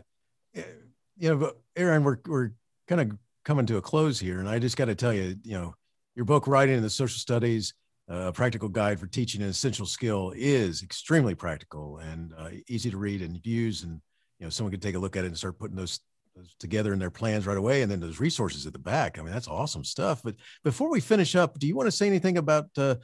you 1.17 1.36
know, 1.36 1.51
Aaron, 1.76 2.03
we're 2.03 2.19
we're 2.28 2.51
kind 2.88 3.01
of 3.01 3.17
coming 3.43 3.65
to 3.65 3.78
a 3.78 3.82
close 3.82 4.19
here, 4.19 4.39
and 4.39 4.47
I 4.47 4.59
just 4.59 4.78
got 4.78 4.86
to 4.86 4.95
tell 4.95 5.13
you, 5.13 5.36
you 5.43 5.57
know, 5.57 5.73
your 6.15 6.26
book, 6.26 6.47
Writing 6.47 6.76
in 6.76 6.84
the 6.84 6.89
Social 6.89 7.17
Studies, 7.17 7.73
a 8.09 8.13
uh, 8.13 8.32
practical 8.32 8.69
guide 8.69 8.99
for 8.99 9.07
teaching 9.07 9.41
an 9.41 9.49
essential 9.49 9.86
skill, 9.86 10.34
is 10.36 10.84
extremely 10.84 11.36
practical 11.36 11.97
and 11.97 12.34
uh, 12.38 12.49
easy 12.67 12.91
to 12.91 12.97
read 12.97 13.21
and 13.21 13.39
use, 13.43 13.84
and 13.84 14.01
you 14.39 14.45
know, 14.45 14.49
someone 14.49 14.71
could 14.71 14.82
take 14.82 14.95
a 14.95 14.99
look 14.99 15.15
at 15.15 15.23
it 15.23 15.28
and 15.28 15.38
start 15.38 15.57
putting 15.57 15.76
those, 15.76 15.99
those 16.36 16.53
together 16.59 16.93
in 16.93 16.99
their 16.99 17.09
plans 17.09 17.47
right 17.47 17.57
away, 17.57 17.82
and 17.82 17.91
then 17.91 17.99
those 17.99 18.19
resources 18.19 18.67
at 18.67 18.73
the 18.73 18.80
back. 18.80 19.17
I 19.17 19.21
mean, 19.21 19.34
that's 19.34 19.47
awesome 19.47 19.84
stuff. 19.84 20.21
But 20.23 20.36
before 20.63 20.89
we 20.91 20.99
finish 20.99 21.36
up, 21.36 21.57
do 21.57 21.67
you 21.67 21.76
want 21.76 21.88
to 21.88 21.91
say 21.91 22.07
anything 22.07 22.38
about 22.38 22.65
uh, 22.78 22.95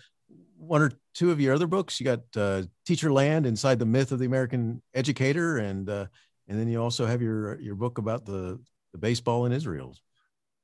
one 0.62 0.82
or 0.82 0.92
two 1.14 1.32
of 1.32 1.42
your 1.42 1.54
other 1.54 1.68
books. 1.68 2.00
You 2.00 2.06
got 2.06 2.20
uh, 2.36 2.64
Teacherland 2.88 3.46
Inside 3.46 3.80
the 3.80 3.86
Myth 3.86 4.12
of 4.12 4.20
the 4.20 4.26
American 4.26 4.82
Educator, 4.94 5.58
and 5.58 5.90
uh, 5.90 6.06
and 6.48 6.60
then 6.60 6.68
you 6.68 6.82
also 6.82 7.06
have 7.06 7.22
your 7.22 7.60
your 7.60 7.76
book 7.76 7.98
about 7.98 8.26
the 8.26 8.60
the 8.94 8.98
baseball 8.98 9.46
in 9.46 9.52
Israel. 9.52 9.96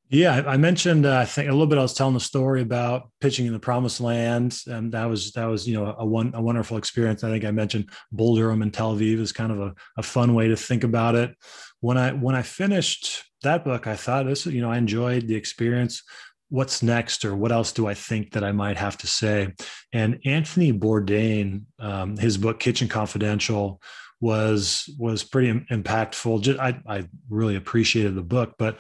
Yeah, 0.10 0.44
I 0.48 0.56
mentioned 0.56 1.06
uh, 1.06 1.18
I 1.18 1.26
think 1.26 1.50
a 1.50 1.52
little 1.52 1.68
bit. 1.68 1.78
I 1.78 1.82
was 1.82 1.94
telling 1.94 2.14
the 2.14 2.22
story 2.22 2.62
about 2.62 3.10
pitching 3.20 3.46
in 3.46 3.52
the 3.52 3.60
Promised 3.60 4.00
Land, 4.00 4.58
and 4.66 4.92
that 4.94 5.06
was 5.06 5.34
that 5.34 5.46
was 5.46 5.68
you 5.68 5.74
know 5.74 5.96
a 5.98 6.06
one 6.06 6.32
a 6.34 6.42
wonderful 6.42 6.78
experience. 6.78 7.24
I 7.24 7.30
think 7.30 7.44
I 7.44 7.52
mentioned 7.52 7.90
Bull 8.12 8.36
Durham 8.36 8.62
and 8.62 8.74
Tel 8.74 8.96
Aviv 8.96 9.20
is 9.20 9.34
kind 9.34 9.52
of 9.52 9.60
a, 9.60 9.76
a 9.98 10.04
fun 10.04 10.34
way 10.34 10.48
to 10.48 10.56
think 10.56 10.86
about 10.86 11.16
it. 11.16 11.36
When 11.82 11.98
I 11.98 12.12
when 12.12 12.36
I 12.36 12.42
finished 12.42 13.24
that 13.44 13.66
book, 13.66 13.86
I 13.86 13.98
thought 13.98 14.28
this 14.28 14.46
you 14.46 14.62
know 14.62 14.72
I 14.72 14.78
enjoyed 14.78 15.28
the 15.28 15.36
experience 15.36 16.04
what's 16.50 16.82
next 16.82 17.26
or 17.26 17.36
what 17.36 17.52
else 17.52 17.72
do 17.72 17.88
I 17.88 17.94
think 17.94 18.32
that 18.32 18.44
I 18.44 18.52
might 18.52 18.78
have 18.78 18.98
to 19.00 19.08
say? 19.08 19.54
And 19.94 20.20
Anthony 20.26 20.72
Bourdain, 20.72 21.64
um, 21.80 22.18
his 22.18 22.38
book 22.38 22.60
Kitchen 22.60 22.88
Confidential 22.88 23.82
was 24.20 24.90
was 24.98 25.24
pretty 25.24 25.54
impactful. 25.72 26.42
Just, 26.42 26.60
I, 26.60 26.80
I 26.88 27.08
really 27.30 27.56
appreciated 27.56 28.16
the 28.16 28.24
book, 28.24 28.56
but 28.58 28.80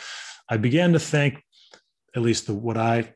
I 0.49 0.57
began 0.57 0.93
to 0.93 0.99
think, 0.99 1.43
at 2.15 2.21
least 2.21 2.47
the, 2.47 2.53
what 2.53 2.77
I 2.77 3.13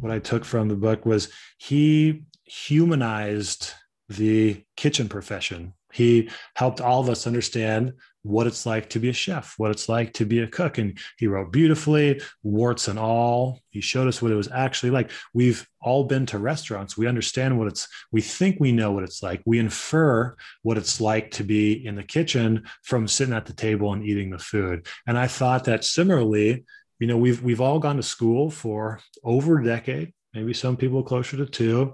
what 0.00 0.12
I 0.12 0.18
took 0.18 0.44
from 0.44 0.68
the 0.68 0.76
book 0.76 1.06
was 1.06 1.28
he 1.58 2.24
humanized 2.44 3.70
the 4.08 4.62
kitchen 4.76 5.08
profession. 5.08 5.72
He 5.92 6.28
helped 6.56 6.80
all 6.80 7.00
of 7.00 7.08
us 7.08 7.26
understand 7.26 7.94
what 8.22 8.46
it's 8.46 8.64
like 8.66 8.88
to 8.90 8.98
be 8.98 9.08
a 9.08 9.12
chef, 9.12 9.54
what 9.56 9.70
it's 9.70 9.88
like 9.88 10.12
to 10.14 10.24
be 10.24 10.40
a 10.40 10.46
cook. 10.46 10.78
And 10.78 10.98
he 11.18 11.26
wrote 11.26 11.52
beautifully, 11.52 12.20
warts 12.42 12.88
and 12.88 12.98
all. 12.98 13.60
He 13.70 13.80
showed 13.80 14.08
us 14.08 14.22
what 14.22 14.32
it 14.32 14.36
was 14.36 14.50
actually 14.50 14.90
like. 14.90 15.10
We've 15.34 15.66
all 15.80 16.04
been 16.04 16.26
to 16.26 16.38
restaurants. 16.38 16.96
We 16.96 17.06
understand 17.06 17.58
what 17.58 17.68
it's, 17.68 17.88
we 18.12 18.20
think 18.20 18.58
we 18.60 18.72
know 18.72 18.92
what 18.92 19.04
it's 19.04 19.22
like. 19.22 19.42
We 19.44 19.58
infer 19.58 20.36
what 20.62 20.78
it's 20.78 21.00
like 21.00 21.32
to 21.32 21.44
be 21.44 21.84
in 21.84 21.96
the 21.96 22.02
kitchen 22.02 22.64
from 22.82 23.08
sitting 23.08 23.34
at 23.34 23.46
the 23.46 23.54
table 23.54 23.92
and 23.92 24.04
eating 24.04 24.30
the 24.30 24.38
food. 24.38 24.86
And 25.06 25.18
I 25.18 25.26
thought 25.26 25.64
that 25.64 25.84
similarly, 25.84 26.64
you 26.98 27.08
know, 27.08 27.16
we've 27.16 27.42
we've 27.42 27.60
all 27.60 27.80
gone 27.80 27.96
to 27.96 28.02
school 28.02 28.48
for 28.48 29.00
over 29.24 29.58
a 29.58 29.64
decade, 29.64 30.12
maybe 30.32 30.54
some 30.54 30.76
people 30.76 31.02
closer 31.02 31.36
to 31.36 31.46
two 31.46 31.90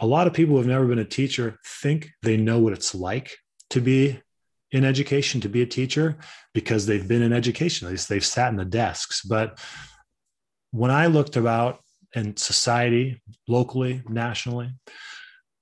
a 0.00 0.06
lot 0.06 0.26
of 0.26 0.32
people 0.32 0.54
who 0.54 0.58
have 0.58 0.66
never 0.66 0.86
been 0.86 0.98
a 0.98 1.04
teacher 1.04 1.58
think 1.64 2.10
they 2.22 2.36
know 2.36 2.58
what 2.58 2.72
it's 2.72 2.94
like 2.94 3.36
to 3.70 3.80
be 3.80 4.20
in 4.74 4.84
education, 4.84 5.40
to 5.40 5.48
be 5.48 5.62
a 5.62 5.66
teacher, 5.66 6.16
because 6.52 6.84
they've 6.84 7.06
been 7.06 7.22
in 7.22 7.32
education. 7.32 7.86
At 7.86 7.92
least 7.92 8.08
they've 8.08 8.24
sat 8.24 8.50
in 8.50 8.56
the 8.56 8.64
desks. 8.64 9.22
But 9.22 9.58
when 10.72 10.90
I 10.90 11.06
looked 11.06 11.36
about 11.36 11.80
in 12.14 12.36
society, 12.36 13.22
locally, 13.46 14.02
nationally, 14.08 14.72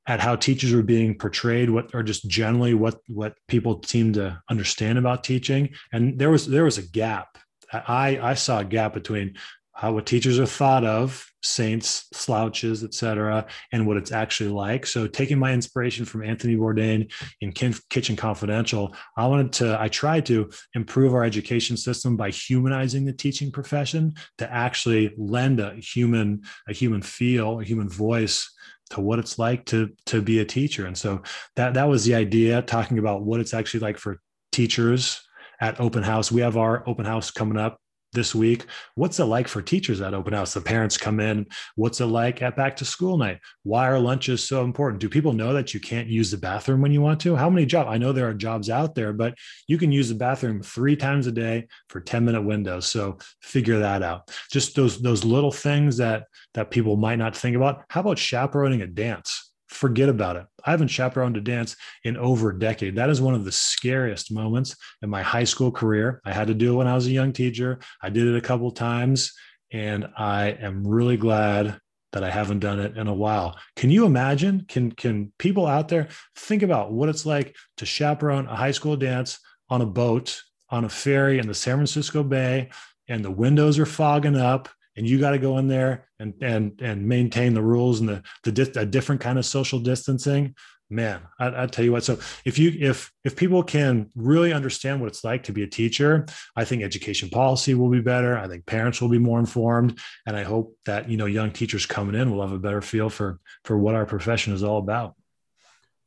at 0.07 0.21
how 0.21 0.35
teachers 0.35 0.73
were 0.73 0.83
being 0.83 1.17
portrayed, 1.17 1.71
what 1.71 1.95
or 1.95 2.03
just 2.03 2.27
generally 2.27 2.75
what 2.75 2.99
what 3.07 3.35
people 3.49 3.83
seem 3.85 4.15
to 4.15 4.43
understand 4.51 4.99
about 4.99 5.23
teaching, 5.23 5.71
and 5.93 6.19
there 6.19 6.31
was 6.31 6.47
there 6.47 6.65
was 6.65 6.79
a 6.79 6.83
gap. 6.83 7.39
I 7.73 8.19
I 8.21 8.35
saw 8.35 8.61
a 8.61 8.65
gap 8.65 8.95
between 8.95 9.37
how 9.73 9.93
what 9.93 10.07
teachers 10.07 10.39
are 10.39 10.47
thought 10.47 10.85
of 10.85 11.32
saints 11.43 12.07
slouches 12.13 12.85
etc 12.85 13.47
and 13.73 13.87
what 13.87 13.97
it's 13.97 14.13
actually 14.13 14.51
like. 14.51 14.87
So 14.87 15.07
taking 15.07 15.39
my 15.39 15.53
inspiration 15.53 16.05
from 16.05 16.23
anthony 16.23 16.57
bourdain 16.57 17.11
in 17.41 17.53
kitchen 17.53 18.17
confidential 18.17 18.95
i 19.17 19.27
wanted 19.27 19.53
to 19.53 19.81
i 19.81 19.89
tried 19.89 20.27
to 20.27 20.51
improve 20.75 21.15
our 21.15 21.25
education 21.25 21.77
system 21.77 22.17
by 22.17 22.31
humanizing 22.31 23.05
the 23.05 23.13
teaching 23.13 23.51
profession 23.51 24.15
to 24.39 24.53
actually 24.53 25.15
lend 25.17 25.61
a 25.61 25.75
human 25.75 26.43
a 26.69 26.73
human 26.73 27.03
feel 27.03 27.61
a 27.61 27.65
human 27.65 27.89
voice 27.89 28.49
to 28.93 29.01
what 29.01 29.19
it's 29.19 29.39
like 29.39 29.65
to 29.67 29.91
to 30.07 30.21
be 30.21 30.41
a 30.41 30.45
teacher. 30.45 30.87
And 30.87 30.97
so 30.97 31.23
that 31.57 31.75
that 31.75 31.89
was 31.89 32.05
the 32.05 32.15
idea 32.15 32.63
talking 32.63 32.99
about 32.99 33.23
what 33.23 33.41
it's 33.41 33.55
actually 33.55 33.81
like 33.81 33.99
for 33.99 34.21
teachers 34.53 35.21
at 35.61 35.81
open 35.81 36.03
house. 36.03 36.31
We 36.31 36.43
have 36.43 36.57
our 36.57 36.87
open 36.89 37.07
house 37.07 37.31
coming 37.31 37.57
up 37.57 37.79
this 38.13 38.35
week. 38.35 38.67
What's 38.95 39.19
it 39.19 39.25
like 39.25 39.49
for 39.49 39.63
teachers 39.63 40.01
at 40.01 40.15
open 40.15 40.35
house? 40.35 40.55
The 40.55 40.61
parents 40.61 40.97
come 40.97 41.21
in. 41.21 41.47
What's 41.77 42.01
it 42.01 42.07
like 42.07 42.43
at 42.43 42.57
back 42.57 42.77
to 42.77 42.85
school 42.85 43.17
night? 43.17 43.39
Why 43.63 43.89
are 43.89 43.99
lunches 43.99 44.47
so 44.47 44.65
important? 44.65 45.01
Do 45.01 45.09
people 45.09 45.33
know 45.33 45.53
that 45.55 45.75
you 45.75 45.81
can't 45.81 46.09
use 46.09 46.31
the 46.31 46.37
bathroom 46.37 46.81
when 46.81 46.93
you 46.93 47.01
want 47.01 47.21
to? 47.21 47.37
How 47.37 47.49
many 47.51 47.67
jobs? 47.67 47.89
I 47.91 47.99
know 47.99 48.13
there 48.13 48.29
are 48.29 48.35
jobs 48.35 48.71
out 48.71 48.95
there, 48.95 49.13
but 49.13 49.35
you 49.67 49.79
can 49.79 49.93
use 49.93 50.09
the 50.09 50.15
bathroom 50.15 50.63
three 50.63 50.97
times 50.97 51.27
a 51.27 51.33
day 51.33 51.67
for 51.89 52.01
10 52.01 52.25
minute 52.25 52.43
windows. 52.43 52.87
So 52.87 53.19
figure 53.41 53.79
that 53.79 54.03
out. 54.03 54.31
Just 54.51 54.77
those 54.77 55.01
those 55.01 55.25
little 55.25 55.53
things 55.53 55.97
that 55.97 56.25
that 56.55 56.71
people 56.71 56.97
might 56.97 57.17
not 57.17 57.37
think 57.37 57.57
about. 57.57 57.85
How 57.89 58.01
about 58.01 58.19
chaperoning 58.19 58.83
a 58.83 58.87
dance? 58.87 59.52
Forget 59.83 60.09
about 60.09 60.37
it. 60.37 60.47
I 60.65 60.71
haven't 60.71 60.89
chaperoned 60.89 61.37
a 61.37 61.41
dance 61.41 61.75
in 62.05 62.17
over 62.17 62.51
a 62.51 62.59
decade. 62.59 62.95
That 62.95 63.11
is 63.11 63.21
one 63.21 63.35
of 63.35 63.45
the 63.45 63.51
scariest 63.51 64.31
moments 64.31 64.77
in 65.03 65.11
my 65.11 65.23
high 65.23 65.43
school 65.43 65.73
career. 65.73 66.21
I 66.25 66.33
had 66.33 66.47
to 66.47 66.55
do 66.55 66.73
it 66.73 66.77
when 66.77 66.87
I 66.87 66.95
was 66.95 67.09
a 67.09 67.11
young 67.11 67.33
teacher. 67.33 67.81
I 68.01 68.09
did 68.09 68.29
it 68.29 68.37
a 68.37 68.41
couple 68.41 68.71
times, 68.71 69.33
and 69.73 70.07
I 70.17 70.51
am 70.51 70.87
really 70.87 71.17
glad 71.17 71.81
that 72.13 72.23
I 72.23 72.31
haven't 72.31 72.61
done 72.61 72.79
it 72.79 72.97
in 72.97 73.09
a 73.09 73.15
while. 73.15 73.59
Can 73.75 73.91
you 73.91 74.07
imagine? 74.07 74.67
Can 74.69 74.93
can 74.93 75.33
people 75.37 75.67
out 75.67 75.89
there 75.89 76.07
think 76.37 76.63
about 76.63 76.93
what 76.93 77.09
it's 77.09 77.27
like 77.27 77.57
to 77.79 77.85
chaperone 77.85 78.47
a 78.47 78.55
high 78.55 78.71
school 78.71 78.97
dance 78.97 79.41
on 79.69 79.81
a 79.81 79.87
boat 79.87 80.41
on 80.71 80.85
a 80.85 80.89
ferry 80.89 81.41
in 81.41 81.49
the 81.49 81.55
San 81.55 81.75
Francisco 81.75 82.23
Bay 82.23 82.71
and 83.09 83.25
the 83.25 83.31
windows 83.33 83.81
are 83.81 83.87
fogging 83.87 84.37
up 84.37 84.69
and 84.97 85.07
you 85.07 85.19
got 85.19 85.31
to 85.31 85.39
go 85.39 85.59
in 85.59 85.69
there 85.69 86.07
and 86.19 86.35
and 86.43 86.81
and 86.83 87.07
maintain 87.07 87.55
the 87.55 87.63
rules 87.63 88.01
and 88.01 88.09
the 88.09 88.23
the 88.45 88.81
a 88.81 88.87
different 88.87 89.21
kind 89.21 89.39
of 89.39 89.47
social 89.47 89.79
distancing. 89.79 90.55
Man 90.91 91.23
I, 91.39 91.63
I 91.63 91.67
tell 91.69 91.87
you 91.87 91.93
what 91.93 92.05
so 92.05 92.19
if 92.45 92.59
you 92.59 92.77
if 92.79 93.11
if 93.25 93.35
people 93.35 93.63
can 93.63 94.11
really 94.15 94.53
understand 94.53 95.01
what 95.01 95.07
it's 95.07 95.25
like 95.25 95.45
to 95.45 95.53
be 95.53 95.63
a 95.63 95.67
teacher 95.67 96.27
i 96.55 96.67
think 96.67 96.83
education 96.83 97.31
policy 97.31 97.73
will 97.73 97.89
be 97.89 98.03
better. 98.03 98.37
I 98.37 98.47
think 98.47 98.67
parents 98.67 99.01
will 99.01 99.09
be 99.09 99.19
more 99.19 99.39
informed. 99.41 99.99
And 100.27 100.37
i 100.37 100.43
hope 100.43 100.77
that 100.85 101.09
you 101.09 101.17
know 101.17 101.25
young 101.25 101.51
teachers 101.51 101.87
coming 101.87 102.15
in 102.15 102.31
will 102.31 102.43
have 102.43 102.53
a 102.53 102.59
better 102.59 102.83
feel 102.83 103.09
for 103.09 103.41
for 103.65 103.79
what 103.79 103.95
our 103.95 104.05
profession 104.05 104.53
is 104.53 104.63
all 104.63 104.77
about. 104.77 105.15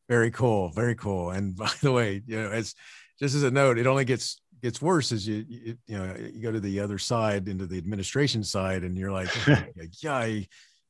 Very 0.07 0.29
cool. 0.29 0.69
Very 0.69 0.93
cool. 0.93 1.31
And 1.31 1.55
by 1.63 1.71
the 1.81 1.91
way 1.91 2.21
you 2.27 2.39
know 2.39 2.51
as 2.51 2.75
just 3.19 3.33
as 3.33 3.41
a 3.41 3.49
note 3.49 3.79
it 3.79 3.87
only 3.87 4.05
gets 4.05 4.39
gets 4.61 4.81
worse 4.81 5.11
as 5.11 5.27
you, 5.27 5.45
you, 5.47 5.77
you 5.87 5.97
know 5.97 6.15
you 6.17 6.41
go 6.41 6.51
to 6.51 6.59
the 6.59 6.79
other 6.79 6.97
side 6.97 7.47
into 7.47 7.65
the 7.65 7.77
administration 7.77 8.43
side 8.43 8.83
and 8.83 8.97
you're 8.97 9.11
like 9.11 9.29
yeah 10.01 10.39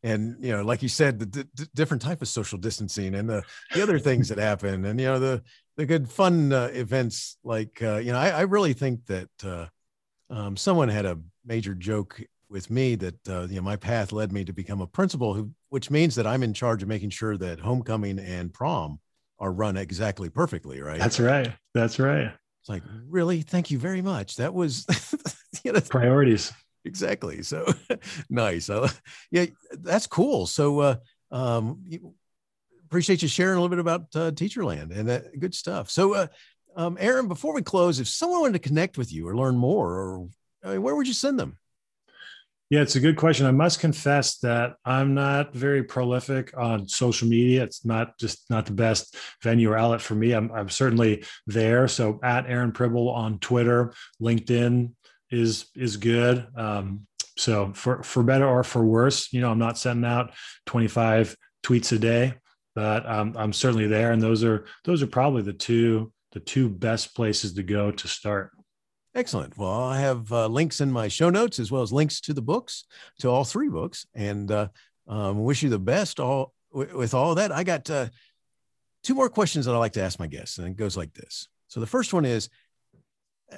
and 0.04 0.38
you 0.40 0.52
know 0.52 0.64
like 0.64 0.82
you 0.82 0.90
said 0.90 1.20
the 1.20 1.26
d- 1.26 1.66
different 1.74 2.02
type 2.02 2.22
of 2.22 2.28
social 2.28 2.58
distancing 2.58 3.16
and 3.16 3.30
the 3.30 3.44
the 3.74 3.82
other 3.82 4.00
things 4.00 4.30
that 4.30 4.38
happen 4.38 4.86
and 4.86 5.00
you 5.00 5.08
know 5.08 5.20
the 5.20 5.42
the 5.78 5.86
good 5.86 6.10
fun 6.10 6.54
uh, 6.54 6.70
events 6.74 7.38
like 7.44 7.82
uh, 7.82 7.98
you 7.98 8.12
know 8.12 8.20
I, 8.20 8.30
I, 8.30 8.42
really 8.42 8.72
think 8.72 9.06
that 9.08 9.30
uh, 9.44 9.66
um, 10.30 10.56
someone 10.56 10.88
had 10.88 11.06
a 11.06 11.20
major 11.46 11.74
joke 11.74 12.22
with 12.50 12.70
me 12.70 12.96
that 12.96 13.28
uh, 13.28 13.48
you 13.50 13.56
know 13.56 13.62
my 13.62 13.76
path 13.76 14.12
led 14.12 14.32
me 14.32 14.46
to 14.46 14.54
become 14.54 14.80
a 14.80 14.88
principal 14.88 15.34
who 15.34 15.52
which 15.70 15.92
means 15.92 16.16
that 16.16 16.28
i'm 16.28 16.44
in 16.44 16.54
charge 16.54 16.84
of 16.84 16.88
making 16.88 17.10
sure 17.10 17.36
that 17.38 17.60
homecoming 17.60 18.20
and 18.20 18.54
prom 18.54 19.00
are 19.40 19.52
run 19.52 19.76
exactly 19.76 20.30
perfectly 20.30 20.82
right? 20.82 21.00
That's 21.00 21.20
right. 21.20 21.52
That's 21.74 22.00
right 22.00 22.32
it's 22.66 22.70
like, 22.72 22.82
really? 23.08 23.44
Thank 23.44 23.70
you 23.70 23.78
very 23.78 24.02
much. 24.02 24.38
That 24.38 24.52
was 24.52 24.88
you 25.64 25.72
know, 25.72 25.82
priorities. 25.82 26.52
Exactly. 26.84 27.44
So 27.44 27.72
nice. 28.32 28.72
Uh, 28.72 28.90
yeah, 29.30 29.46
that's 29.72 30.08
cool. 30.08 30.48
So 30.48 30.80
uh, 30.80 30.96
um, 31.30 31.84
appreciate 32.86 33.22
you 33.22 33.28
sharing 33.28 33.60
a 33.60 33.62
little 33.62 33.70
bit 33.70 33.78
about 33.78 34.02
uh, 34.16 34.32
Teacherland 34.32 34.98
and 34.98 35.08
that 35.10 35.40
good 35.40 35.54
stuff. 35.54 35.92
So, 35.92 36.16
uh, 36.16 36.28
um, 36.76 36.98
Aaron, 37.00 37.28
before 37.28 37.54
we 37.54 37.62
close, 37.62 38.00
if 38.00 38.08
someone 38.08 38.40
wanted 38.40 38.64
to 38.64 38.68
connect 38.68 38.98
with 38.98 39.14
you 39.14 39.28
or 39.28 39.38
learn 39.38 39.58
more, 39.58 39.92
or 39.92 40.28
I 40.64 40.72
mean, 40.72 40.82
where 40.82 40.96
would 40.96 41.08
you 41.08 41.14
send 41.14 41.38
them? 41.38 41.60
Yeah, 42.72 42.82
it's 42.82 42.96
a 42.96 43.00
good 43.00 43.16
question. 43.16 43.46
I 43.46 43.52
must 43.52 43.80
confess 43.80 44.40
that 44.40 44.74
I'm 44.84 45.14
not 45.14 45.54
very 45.54 45.84
prolific 45.84 46.52
on 46.58 46.88
social 46.88 47.28
media. 47.28 47.64
It's 47.64 47.86
not 47.86 48.18
just 48.18 48.50
not 48.50 48.66
the 48.66 48.72
best 48.72 49.16
venue 49.44 49.70
or 49.72 49.78
outlet 49.78 50.02
for 50.02 50.16
me. 50.16 50.32
I'm, 50.32 50.52
I'm 50.52 50.70
certainly 50.70 51.24
there. 51.46 51.88
So 51.88 52.20
at 52.24 52.48
Aaron 52.48 52.72
Pribble 52.72 53.14
on 53.14 53.38
Twitter, 53.38 53.94
LinkedIn 54.20 54.92
is 55.30 55.68
is 55.76 55.98
good. 55.98 56.48
Um, 56.56 57.06
so 57.38 57.72
for 57.74 58.02
for 58.02 58.24
better 58.24 58.48
or 58.48 58.64
for 58.64 58.84
worse, 58.84 59.32
you 59.32 59.42
know, 59.42 59.52
I'm 59.52 59.60
not 59.60 59.78
sending 59.78 60.10
out 60.10 60.34
25 60.66 61.36
tweets 61.64 61.92
a 61.92 62.00
day, 62.00 62.34
but 62.74 63.06
um, 63.06 63.36
I'm 63.38 63.54
certainly 63.54 63.88
there. 63.88 64.12
And 64.12 64.22
those 64.22 64.44
are 64.44 64.66
those 64.86 65.04
are 65.04 65.08
probably 65.08 65.44
the 65.44 65.54
two 65.54 66.12
the 66.32 66.40
two 66.40 66.68
best 66.70 67.16
places 67.16 67.54
to 67.54 67.64
go 67.64 67.92
to 67.92 68.08
start. 68.08 68.52
Excellent. 69.16 69.58
Well, 69.58 69.72
I 69.72 70.00
have 70.00 70.30
uh, 70.32 70.48
links 70.48 70.82
in 70.82 70.92
my 70.92 71.08
show 71.08 71.30
notes 71.30 71.58
as 71.58 71.72
well 71.72 71.82
as 71.82 71.94
links 71.94 72.20
to 72.22 72.34
the 72.34 72.42
books, 72.42 72.84
to 73.20 73.30
all 73.30 73.46
three 73.46 73.70
books, 73.70 74.06
and 74.14 74.52
uh, 74.52 74.68
um, 75.08 75.42
wish 75.44 75.64
you 75.64 75.70
the 75.70 75.80
best 75.80 76.20
all 76.20 76.54
w- 76.74 76.98
with 76.98 77.14
all 77.14 77.36
that. 77.36 77.50
I 77.54 77.64
got 77.64 77.90
uh, 77.90 78.08
two 79.04 79.16
more 79.16 79.30
questions 79.30 79.66
that 79.66 79.74
I 79.74 79.78
like 79.78 79.94
to 79.94 80.02
ask 80.02 80.20
my 80.20 80.28
guests, 80.28 80.58
and 80.58 80.68
it 80.68 80.76
goes 80.76 80.98
like 80.98 81.14
this. 81.14 81.48
So 81.70 81.80
the 81.80 81.88
first 81.88 82.14
one 82.14 82.26
is, 82.26 82.50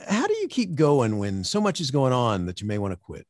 how 0.08 0.28
do 0.28 0.36
you 0.36 0.48
keep 0.48 0.76
going 0.76 1.18
when 1.18 1.44
so 1.44 1.60
much 1.60 1.82
is 1.82 1.90
going 1.90 2.14
on 2.14 2.46
that 2.46 2.62
you 2.62 2.68
may 2.68 2.78
want 2.78 2.92
to 2.92 2.98
quit? 2.98 3.26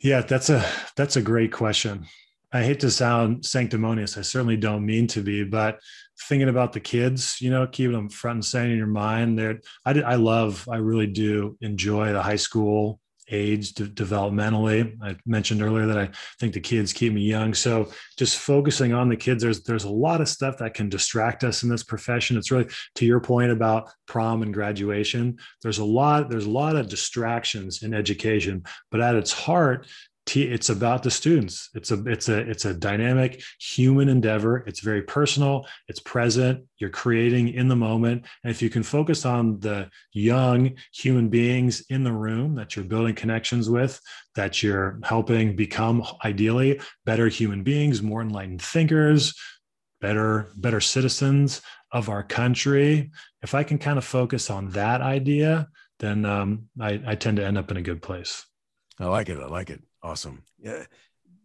Yeah, 0.00 0.22
that's 0.22 0.48
a 0.48 0.64
that's 0.96 1.16
a 1.16 1.22
great 1.22 1.52
question. 1.52 2.06
I 2.52 2.62
hate 2.62 2.80
to 2.80 2.90
sound 2.90 3.44
sanctimonious. 3.44 4.16
I 4.16 4.22
certainly 4.22 4.56
don't 4.56 4.86
mean 4.86 5.06
to 5.08 5.22
be, 5.22 5.44
but 5.44 5.80
thinking 6.28 6.48
about 6.48 6.72
the 6.72 6.80
kids, 6.80 7.40
you 7.40 7.50
know, 7.50 7.66
keeping 7.66 7.92
them 7.92 8.08
front 8.08 8.36
and 8.36 8.44
center 8.44 8.70
in 8.70 8.78
your 8.78 8.86
mind. 8.86 9.38
There, 9.38 9.60
I 9.84 9.92
I 10.00 10.14
love, 10.14 10.66
I 10.70 10.76
really 10.76 11.06
do 11.06 11.56
enjoy 11.60 12.12
the 12.12 12.22
high 12.22 12.36
school 12.36 13.00
age 13.30 13.74
de- 13.74 13.86
developmentally. 13.86 14.96
I 15.02 15.16
mentioned 15.26 15.62
earlier 15.62 15.86
that 15.86 15.98
I 15.98 16.10
think 16.40 16.54
the 16.54 16.60
kids 16.60 16.92
keep 16.92 17.12
me 17.12 17.22
young. 17.22 17.54
So 17.54 17.90
just 18.16 18.38
focusing 18.38 18.92
on 18.92 19.08
the 19.08 19.16
kids, 19.16 19.42
there's 19.42 19.62
there's 19.62 19.84
a 19.84 19.90
lot 19.90 20.20
of 20.20 20.28
stuff 20.28 20.58
that 20.58 20.74
can 20.74 20.88
distract 20.88 21.44
us 21.44 21.62
in 21.62 21.68
this 21.68 21.84
profession. 21.84 22.36
It's 22.36 22.50
really 22.50 22.68
to 22.96 23.06
your 23.06 23.20
point 23.20 23.50
about 23.50 23.90
prom 24.06 24.42
and 24.42 24.54
graduation. 24.54 25.38
There's 25.62 25.78
a 25.78 25.84
lot, 25.84 26.30
there's 26.30 26.46
a 26.46 26.50
lot 26.50 26.76
of 26.76 26.88
distractions 26.88 27.82
in 27.82 27.94
education, 27.94 28.64
but 28.90 29.00
at 29.00 29.14
its 29.14 29.32
heart, 29.32 29.86
it's 30.36 30.68
about 30.68 31.02
the 31.02 31.10
students. 31.10 31.70
It's 31.74 31.90
a 31.90 32.02
it's 32.06 32.28
a 32.28 32.38
it's 32.38 32.64
a 32.64 32.74
dynamic 32.74 33.42
human 33.60 34.08
endeavor. 34.08 34.64
It's 34.66 34.80
very 34.80 35.02
personal. 35.02 35.66
It's 35.88 36.00
present. 36.00 36.64
You're 36.78 36.90
creating 36.90 37.48
in 37.48 37.68
the 37.68 37.76
moment. 37.76 38.24
And 38.44 38.50
if 38.50 38.62
you 38.62 38.70
can 38.70 38.82
focus 38.82 39.24
on 39.24 39.60
the 39.60 39.90
young 40.12 40.74
human 40.92 41.28
beings 41.28 41.84
in 41.90 42.04
the 42.04 42.12
room 42.12 42.54
that 42.56 42.76
you're 42.76 42.84
building 42.84 43.14
connections 43.14 43.68
with 43.68 44.00
that 44.34 44.62
you're 44.62 45.00
helping 45.02 45.56
become 45.56 46.04
ideally 46.24 46.80
better 47.04 47.28
human 47.28 47.62
beings 47.62 48.02
more 48.02 48.22
enlightened 48.22 48.62
thinkers 48.62 49.34
better 50.00 50.52
better 50.56 50.80
citizens 50.80 51.60
of 51.92 52.08
our 52.08 52.22
country 52.22 53.10
if 53.42 53.54
i 53.54 53.64
can 53.64 53.78
kind 53.78 53.98
of 53.98 54.04
focus 54.04 54.48
on 54.50 54.68
that 54.70 55.00
idea 55.00 55.68
then 55.98 56.24
um, 56.24 56.68
I, 56.80 57.00
I 57.06 57.14
tend 57.14 57.38
to 57.38 57.44
end 57.44 57.58
up 57.58 57.70
in 57.70 57.76
a 57.76 57.82
good 57.82 58.02
place. 58.02 58.46
I 58.98 59.06
like 59.06 59.28
it. 59.28 59.38
I 59.38 59.46
like 59.46 59.70
it. 59.70 59.82
Awesome. 60.02 60.42
Yeah. 60.58 60.84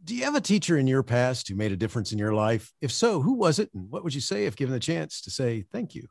Do 0.03 0.15
you 0.15 0.25
have 0.25 0.35
a 0.35 0.41
teacher 0.41 0.77
in 0.77 0.87
your 0.87 1.03
past 1.03 1.47
who 1.47 1.55
made 1.55 1.71
a 1.71 1.77
difference 1.77 2.11
in 2.11 2.19
your 2.19 2.33
life? 2.33 2.71
If 2.81 2.91
so, 2.91 3.21
who 3.21 3.33
was 3.33 3.59
it? 3.59 3.69
And 3.73 3.89
what 3.89 4.03
would 4.03 4.13
you 4.13 4.21
say 4.21 4.45
if 4.45 4.55
given 4.55 4.73
the 4.73 4.79
chance 4.79 5.21
to 5.21 5.31
say 5.31 5.65
thank 5.71 5.95
you? 5.95 6.07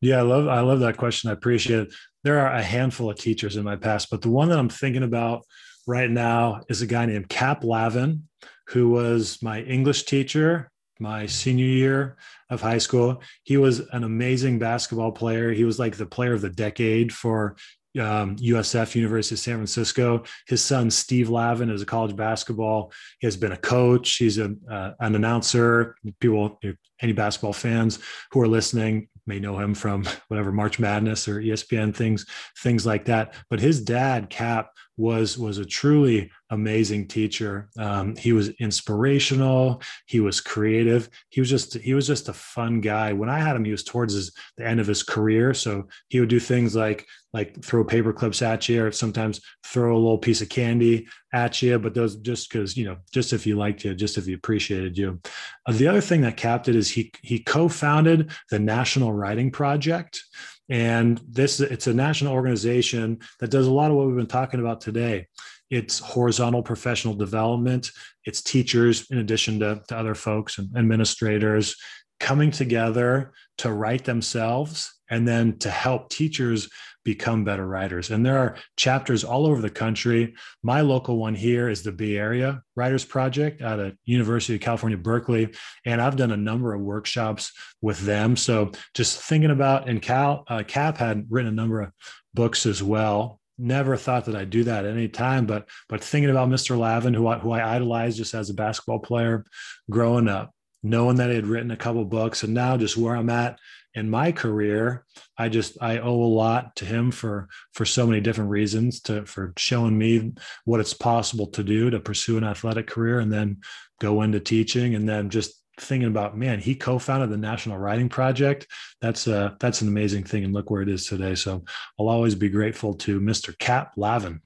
Yeah, 0.00 0.18
I 0.18 0.22
love 0.22 0.48
I 0.48 0.60
love 0.60 0.80
that 0.80 0.96
question. 0.96 1.30
I 1.30 1.32
appreciate 1.32 1.80
it. 1.80 1.94
There 2.24 2.40
are 2.40 2.52
a 2.52 2.62
handful 2.62 3.10
of 3.10 3.18
teachers 3.18 3.56
in 3.56 3.64
my 3.64 3.76
past, 3.76 4.10
but 4.10 4.22
the 4.22 4.30
one 4.30 4.48
that 4.48 4.58
I'm 4.58 4.68
thinking 4.68 5.04
about 5.04 5.42
right 5.86 6.10
now 6.10 6.62
is 6.68 6.82
a 6.82 6.86
guy 6.86 7.06
named 7.06 7.28
Cap 7.28 7.62
Lavin. 7.62 8.28
who 8.68 8.90
was 8.90 9.40
my 9.42 9.62
English 9.62 10.04
teacher 10.04 10.70
my 10.98 11.26
senior 11.26 11.66
year 11.66 12.16
of 12.50 12.60
high 12.60 12.78
school. 12.78 13.22
He 13.44 13.56
was 13.56 13.80
an 13.92 14.04
amazing 14.04 14.58
basketball 14.58 15.12
player. 15.12 15.52
He 15.52 15.64
was 15.64 15.78
like 15.78 15.96
the 15.96 16.06
player 16.06 16.32
of 16.32 16.40
the 16.40 16.50
decade 16.50 17.12
for 17.12 17.56
um, 17.98 18.36
USF, 18.36 18.94
University 18.94 19.34
of 19.34 19.38
San 19.38 19.56
Francisco. 19.56 20.24
His 20.46 20.62
son, 20.62 20.90
Steve 20.90 21.28
Lavin, 21.28 21.70
is 21.70 21.82
a 21.82 21.86
college 21.86 22.16
basketball. 22.16 22.92
He 23.20 23.26
has 23.26 23.36
been 23.36 23.52
a 23.52 23.56
coach. 23.56 24.16
He's 24.16 24.38
a, 24.38 24.54
uh, 24.70 24.92
an 25.00 25.14
announcer. 25.14 25.96
People, 26.20 26.60
any 27.00 27.12
basketball 27.12 27.52
fans 27.52 27.98
who 28.32 28.40
are 28.40 28.48
listening 28.48 29.08
may 29.26 29.40
know 29.40 29.58
him 29.58 29.74
from 29.74 30.04
whatever 30.28 30.52
March 30.52 30.78
Madness 30.78 31.28
or 31.28 31.40
ESPN 31.40 31.94
things, 31.94 32.26
things 32.58 32.86
like 32.86 33.04
that. 33.06 33.34
But 33.50 33.60
his 33.60 33.80
dad, 33.80 34.30
Cap, 34.30 34.70
was 34.96 35.36
was 35.36 35.58
a 35.58 35.64
truly 35.64 36.30
amazing 36.50 37.06
teacher. 37.08 37.68
Um, 37.78 38.16
he 38.16 38.32
was 38.32 38.48
inspirational. 38.60 39.82
He 40.06 40.20
was 40.20 40.40
creative. 40.40 41.10
He 41.28 41.40
was 41.40 41.50
just 41.50 41.74
he 41.74 41.92
was 41.92 42.06
just 42.06 42.28
a 42.28 42.32
fun 42.32 42.80
guy. 42.80 43.12
When 43.12 43.28
I 43.28 43.38
had 43.38 43.56
him, 43.56 43.64
he 43.64 43.72
was 43.72 43.84
towards 43.84 44.14
his, 44.14 44.32
the 44.56 44.66
end 44.66 44.80
of 44.80 44.86
his 44.86 45.02
career, 45.02 45.52
so 45.52 45.88
he 46.08 46.20
would 46.20 46.30
do 46.30 46.40
things 46.40 46.74
like 46.74 47.06
like 47.34 47.62
throw 47.62 47.84
paper 47.84 48.12
clips 48.12 48.40
at 48.40 48.68
you, 48.68 48.86
or 48.86 48.92
sometimes 48.92 49.40
throw 49.64 49.94
a 49.94 49.98
little 49.98 50.18
piece 50.18 50.40
of 50.40 50.48
candy 50.48 51.06
at 51.34 51.60
you. 51.60 51.78
But 51.78 51.92
those 51.92 52.16
just 52.16 52.50
because 52.50 52.76
you 52.76 52.86
know, 52.86 52.96
just 53.12 53.34
if 53.34 53.46
you 53.46 53.56
liked 53.56 53.84
you, 53.84 53.94
just 53.94 54.16
if 54.16 54.24
he 54.24 54.32
appreciated 54.32 54.96
you. 54.96 55.20
Uh, 55.66 55.72
the 55.72 55.88
other 55.88 56.00
thing 56.00 56.22
that 56.22 56.38
Cap 56.38 56.64
did 56.64 56.76
is 56.76 56.90
he 56.90 57.12
he 57.22 57.38
co-founded 57.38 58.30
the 58.50 58.58
National 58.58 59.12
Writing 59.12 59.50
Project. 59.50 60.22
And 60.68 61.20
this 61.28 61.60
it's 61.60 61.86
a 61.86 61.94
national 61.94 62.32
organization 62.32 63.18
that 63.40 63.50
does 63.50 63.66
a 63.66 63.72
lot 63.72 63.90
of 63.90 63.96
what 63.96 64.06
we've 64.06 64.16
been 64.16 64.26
talking 64.26 64.60
about 64.60 64.80
today. 64.80 65.28
It's 65.70 65.98
horizontal 65.98 66.62
professional 66.62 67.14
development. 67.14 67.90
It's 68.24 68.42
teachers, 68.42 69.10
in 69.10 69.18
addition 69.18 69.60
to, 69.60 69.82
to 69.88 69.96
other 69.96 70.14
folks 70.14 70.58
and 70.58 70.76
administrators, 70.76 71.76
coming 72.20 72.50
together 72.50 73.32
to 73.58 73.72
write 73.72 74.04
themselves 74.04 74.92
and 75.10 75.26
then 75.26 75.58
to 75.58 75.70
help 75.70 76.08
teachers 76.08 76.68
become 77.06 77.44
better 77.44 77.66
writers. 77.66 78.10
And 78.10 78.26
there 78.26 78.36
are 78.36 78.56
chapters 78.76 79.22
all 79.22 79.46
over 79.46 79.62
the 79.62 79.70
country. 79.70 80.34
My 80.62 80.80
local 80.80 81.16
one 81.16 81.36
here 81.36 81.68
is 81.68 81.84
the 81.84 81.92
Bay 81.92 82.16
Area 82.16 82.62
Writers 82.74 83.04
Project 83.04 83.62
out 83.62 83.78
of 83.78 83.96
University 84.04 84.56
of 84.56 84.60
California, 84.60 84.98
Berkeley. 84.98 85.54
And 85.86 86.02
I've 86.02 86.16
done 86.16 86.32
a 86.32 86.36
number 86.36 86.74
of 86.74 86.82
workshops 86.82 87.52
with 87.80 88.00
them. 88.00 88.36
So 88.36 88.72
just 88.92 89.20
thinking 89.20 89.52
about, 89.52 89.88
and 89.88 90.02
Cal, 90.02 90.44
uh, 90.48 90.64
Cap 90.66 90.98
had 90.98 91.26
written 91.30 91.52
a 91.52 91.54
number 91.54 91.80
of 91.80 91.92
books 92.34 92.66
as 92.66 92.82
well. 92.82 93.40
Never 93.56 93.96
thought 93.96 94.24
that 94.24 94.34
I'd 94.34 94.50
do 94.50 94.64
that 94.64 94.84
at 94.84 94.90
any 94.90 95.08
time, 95.08 95.46
but 95.46 95.66
but 95.88 96.04
thinking 96.04 96.28
about 96.28 96.50
Mr. 96.50 96.76
Lavin, 96.76 97.14
who 97.14 97.26
I, 97.26 97.38
who 97.38 97.52
I 97.52 97.76
idolized 97.76 98.18
just 98.18 98.34
as 98.34 98.50
a 98.50 98.54
basketball 98.54 98.98
player 98.98 99.46
growing 99.88 100.28
up, 100.28 100.52
knowing 100.82 101.16
that 101.16 101.30
he 101.30 101.36
had 101.36 101.46
written 101.46 101.70
a 101.70 101.76
couple 101.76 102.04
books, 102.04 102.42
and 102.42 102.52
now 102.52 102.76
just 102.76 102.98
where 102.98 103.16
I'm 103.16 103.30
at 103.30 103.58
in 103.96 104.08
my 104.08 104.30
career 104.30 105.04
i 105.38 105.48
just 105.48 105.76
i 105.80 105.98
owe 105.98 106.22
a 106.22 106.36
lot 106.44 106.76
to 106.76 106.84
him 106.84 107.10
for 107.10 107.48
for 107.72 107.84
so 107.84 108.06
many 108.06 108.20
different 108.20 108.50
reasons 108.50 109.00
to 109.00 109.26
for 109.26 109.52
showing 109.56 109.98
me 109.98 110.32
what 110.64 110.78
it's 110.78 110.94
possible 110.94 111.48
to 111.48 111.64
do 111.64 111.90
to 111.90 111.98
pursue 111.98 112.38
an 112.38 112.44
athletic 112.44 112.86
career 112.86 113.18
and 113.18 113.32
then 113.32 113.58
go 114.00 114.22
into 114.22 114.40
teaching. 114.40 114.94
And 114.94 115.08
then 115.08 115.30
just 115.30 115.62
thinking 115.78 116.08
about 116.08 116.38
man 116.38 116.58
he 116.58 116.74
co-founded 116.74 117.28
the 117.28 117.36
national 117.36 117.76
writing 117.76 118.08
project. 118.08 118.66
That's 119.02 119.26
a 119.26 119.56
that's 119.60 119.82
an 119.82 119.88
amazing 119.88 120.24
thing. 120.24 120.44
And 120.44 120.54
look 120.54 120.70
where 120.70 120.82
it 120.82 120.88
is 120.88 121.06
today. 121.06 121.34
So 121.34 121.64
i'll 121.98 122.08
always 122.08 122.34
be 122.34 122.48
grateful 122.48 122.94
to 122.94 123.20
mr 123.20 123.56
cap 123.58 123.92
lavin. 123.96 124.40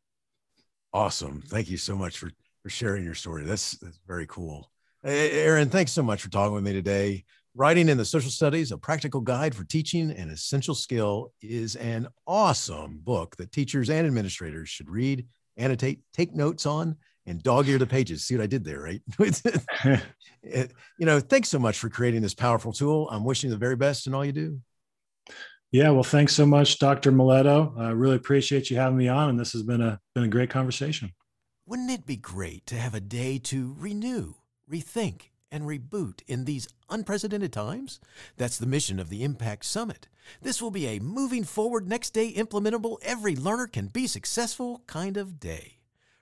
Awesome. 0.92 1.42
Thank 1.46 1.70
you 1.70 1.76
so 1.76 1.94
much 1.94 2.18
for 2.18 2.30
for 2.62 2.68
sharing 2.68 3.05
your 3.05 3.14
story. 3.14 3.44
That's 3.44 3.78
that's 3.78 4.01
very 4.07 4.26
cool. 4.26 4.70
Aaron 5.05 5.70
thanks 5.70 5.92
so 5.92 6.03
much 6.03 6.20
for 6.20 6.30
talking 6.30 6.55
with 6.55 6.64
me 6.64 6.72
today 6.72 7.24
Writing 7.57 7.88
in 7.88 7.98
the 7.98 8.05
Social 8.05 8.30
Studies, 8.30 8.70
a 8.70 8.78
practical 8.78 9.20
guide 9.20 9.57
for 9.57 9.64
teaching 9.64 10.12
an 10.12 10.30
essential 10.30 10.74
skill, 10.74 11.32
is 11.42 11.74
an 11.76 12.07
awesome 12.26 13.01
book 13.03 13.36
that 13.36 13.51
teachers 13.51 13.90
and 13.90 14.07
administrators 14.07 14.68
should 14.68 14.88
read, 14.88 15.26
annotate, 15.57 16.01
take 16.12 16.32
notes 16.32 16.64
on, 16.64 16.96
and 17.26 17.42
dog 17.42 17.68
ear 17.68 17.78
the 17.78 17.86
pages. 17.86 18.24
See 18.24 18.36
what 18.36 18.44
I 18.44 18.46
did 18.46 18.64
there, 18.64 18.80
right? 18.80 19.03
you 20.44 21.07
know, 21.07 21.18
thanks 21.18 21.48
so 21.48 21.59
much 21.59 21.78
for 21.78 21.88
creating 21.88 22.22
this 22.22 22.34
powerful 22.34 22.72
tool. 22.72 23.09
I'm 23.11 23.24
wishing 23.24 23.48
you 23.48 23.55
the 23.55 23.59
very 23.59 23.76
best 23.76 24.07
in 24.07 24.14
all 24.14 24.24
you 24.24 24.32
do. 24.32 24.61
Yeah, 25.72 25.90
well, 25.90 26.03
thanks 26.03 26.32
so 26.32 26.46
much, 26.46 26.78
Dr. 26.78 27.12
Mileto. 27.12 27.78
I 27.78 27.90
really 27.90 28.16
appreciate 28.16 28.70
you 28.70 28.76
having 28.76 28.96
me 28.96 29.09
on, 29.09 29.30
and 29.30 29.38
this 29.38 29.53
has 29.53 29.62
been 29.62 29.80
a 29.80 30.01
been 30.14 30.24
a 30.24 30.28
great 30.28 30.51
conversation. 30.51 31.12
Wouldn't 31.66 31.90
it 31.90 32.07
be 32.07 32.16
great 32.16 32.66
to 32.66 32.76
have 32.76 32.94
a 32.94 33.01
day 33.01 33.38
to 33.38 33.74
renew, 33.78 34.34
rethink, 34.68 35.30
and 35.51 35.64
reboot 35.64 36.22
in 36.26 36.44
these 36.44 36.68
unprecedented 36.88 37.53
times? 37.53 38.01
That's 38.36 38.59
the 38.59 38.66
mission 38.66 38.98
of 38.98 39.09
the 39.09 39.24
Impact 39.24 39.64
Summit. 39.64 40.09
This 40.42 40.62
will 40.62 40.70
be 40.70 40.86
a 40.86 41.01
moving 41.01 41.44
forward, 41.44 41.88
next 41.88 42.11
day 42.11 42.32
implementable, 42.32 42.98
every 43.03 43.36
learner 43.36 43.66
can 43.66 43.88
be 43.88 44.07
successful 44.07 44.82
kind 44.86 45.16
of 45.16 45.40
day. 45.40 45.78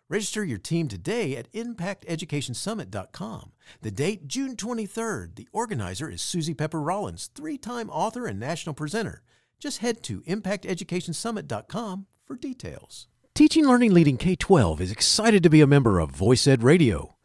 Register 0.08 0.42
your 0.42 0.58
team 0.58 0.88
today 0.88 1.36
at 1.36 1.52
impacteducationsummit.com. 1.52 3.52
The 3.82 3.90
date, 3.90 4.26
June 4.26 4.56
23rd. 4.56 5.34
The 5.34 5.48
organizer 5.52 6.10
is 6.10 6.22
Suzy 6.22 6.54
Pepper 6.54 6.80
Rollins, 6.80 7.28
three 7.34 7.58
time 7.58 7.90
author 7.90 8.26
and 8.26 8.40
national 8.40 8.74
presenter. 8.74 9.22
Just 9.60 9.78
head 9.78 10.02
to 10.04 10.22
impacteducationsummit.com 10.22 12.06
for 12.24 12.36
details. 12.36 13.08
Teaching 13.34 13.66
Learning 13.66 13.92
Leading 13.92 14.16
K 14.16 14.34
12 14.34 14.80
is 14.80 14.90
excited 14.90 15.42
to 15.42 15.50
be 15.50 15.60
a 15.60 15.66
member 15.66 16.00
of 16.00 16.12
VoiceEd 16.12 16.62
Radio. 16.62 17.16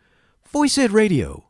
VoiceEd 0.54 0.92
Radio 0.92 1.50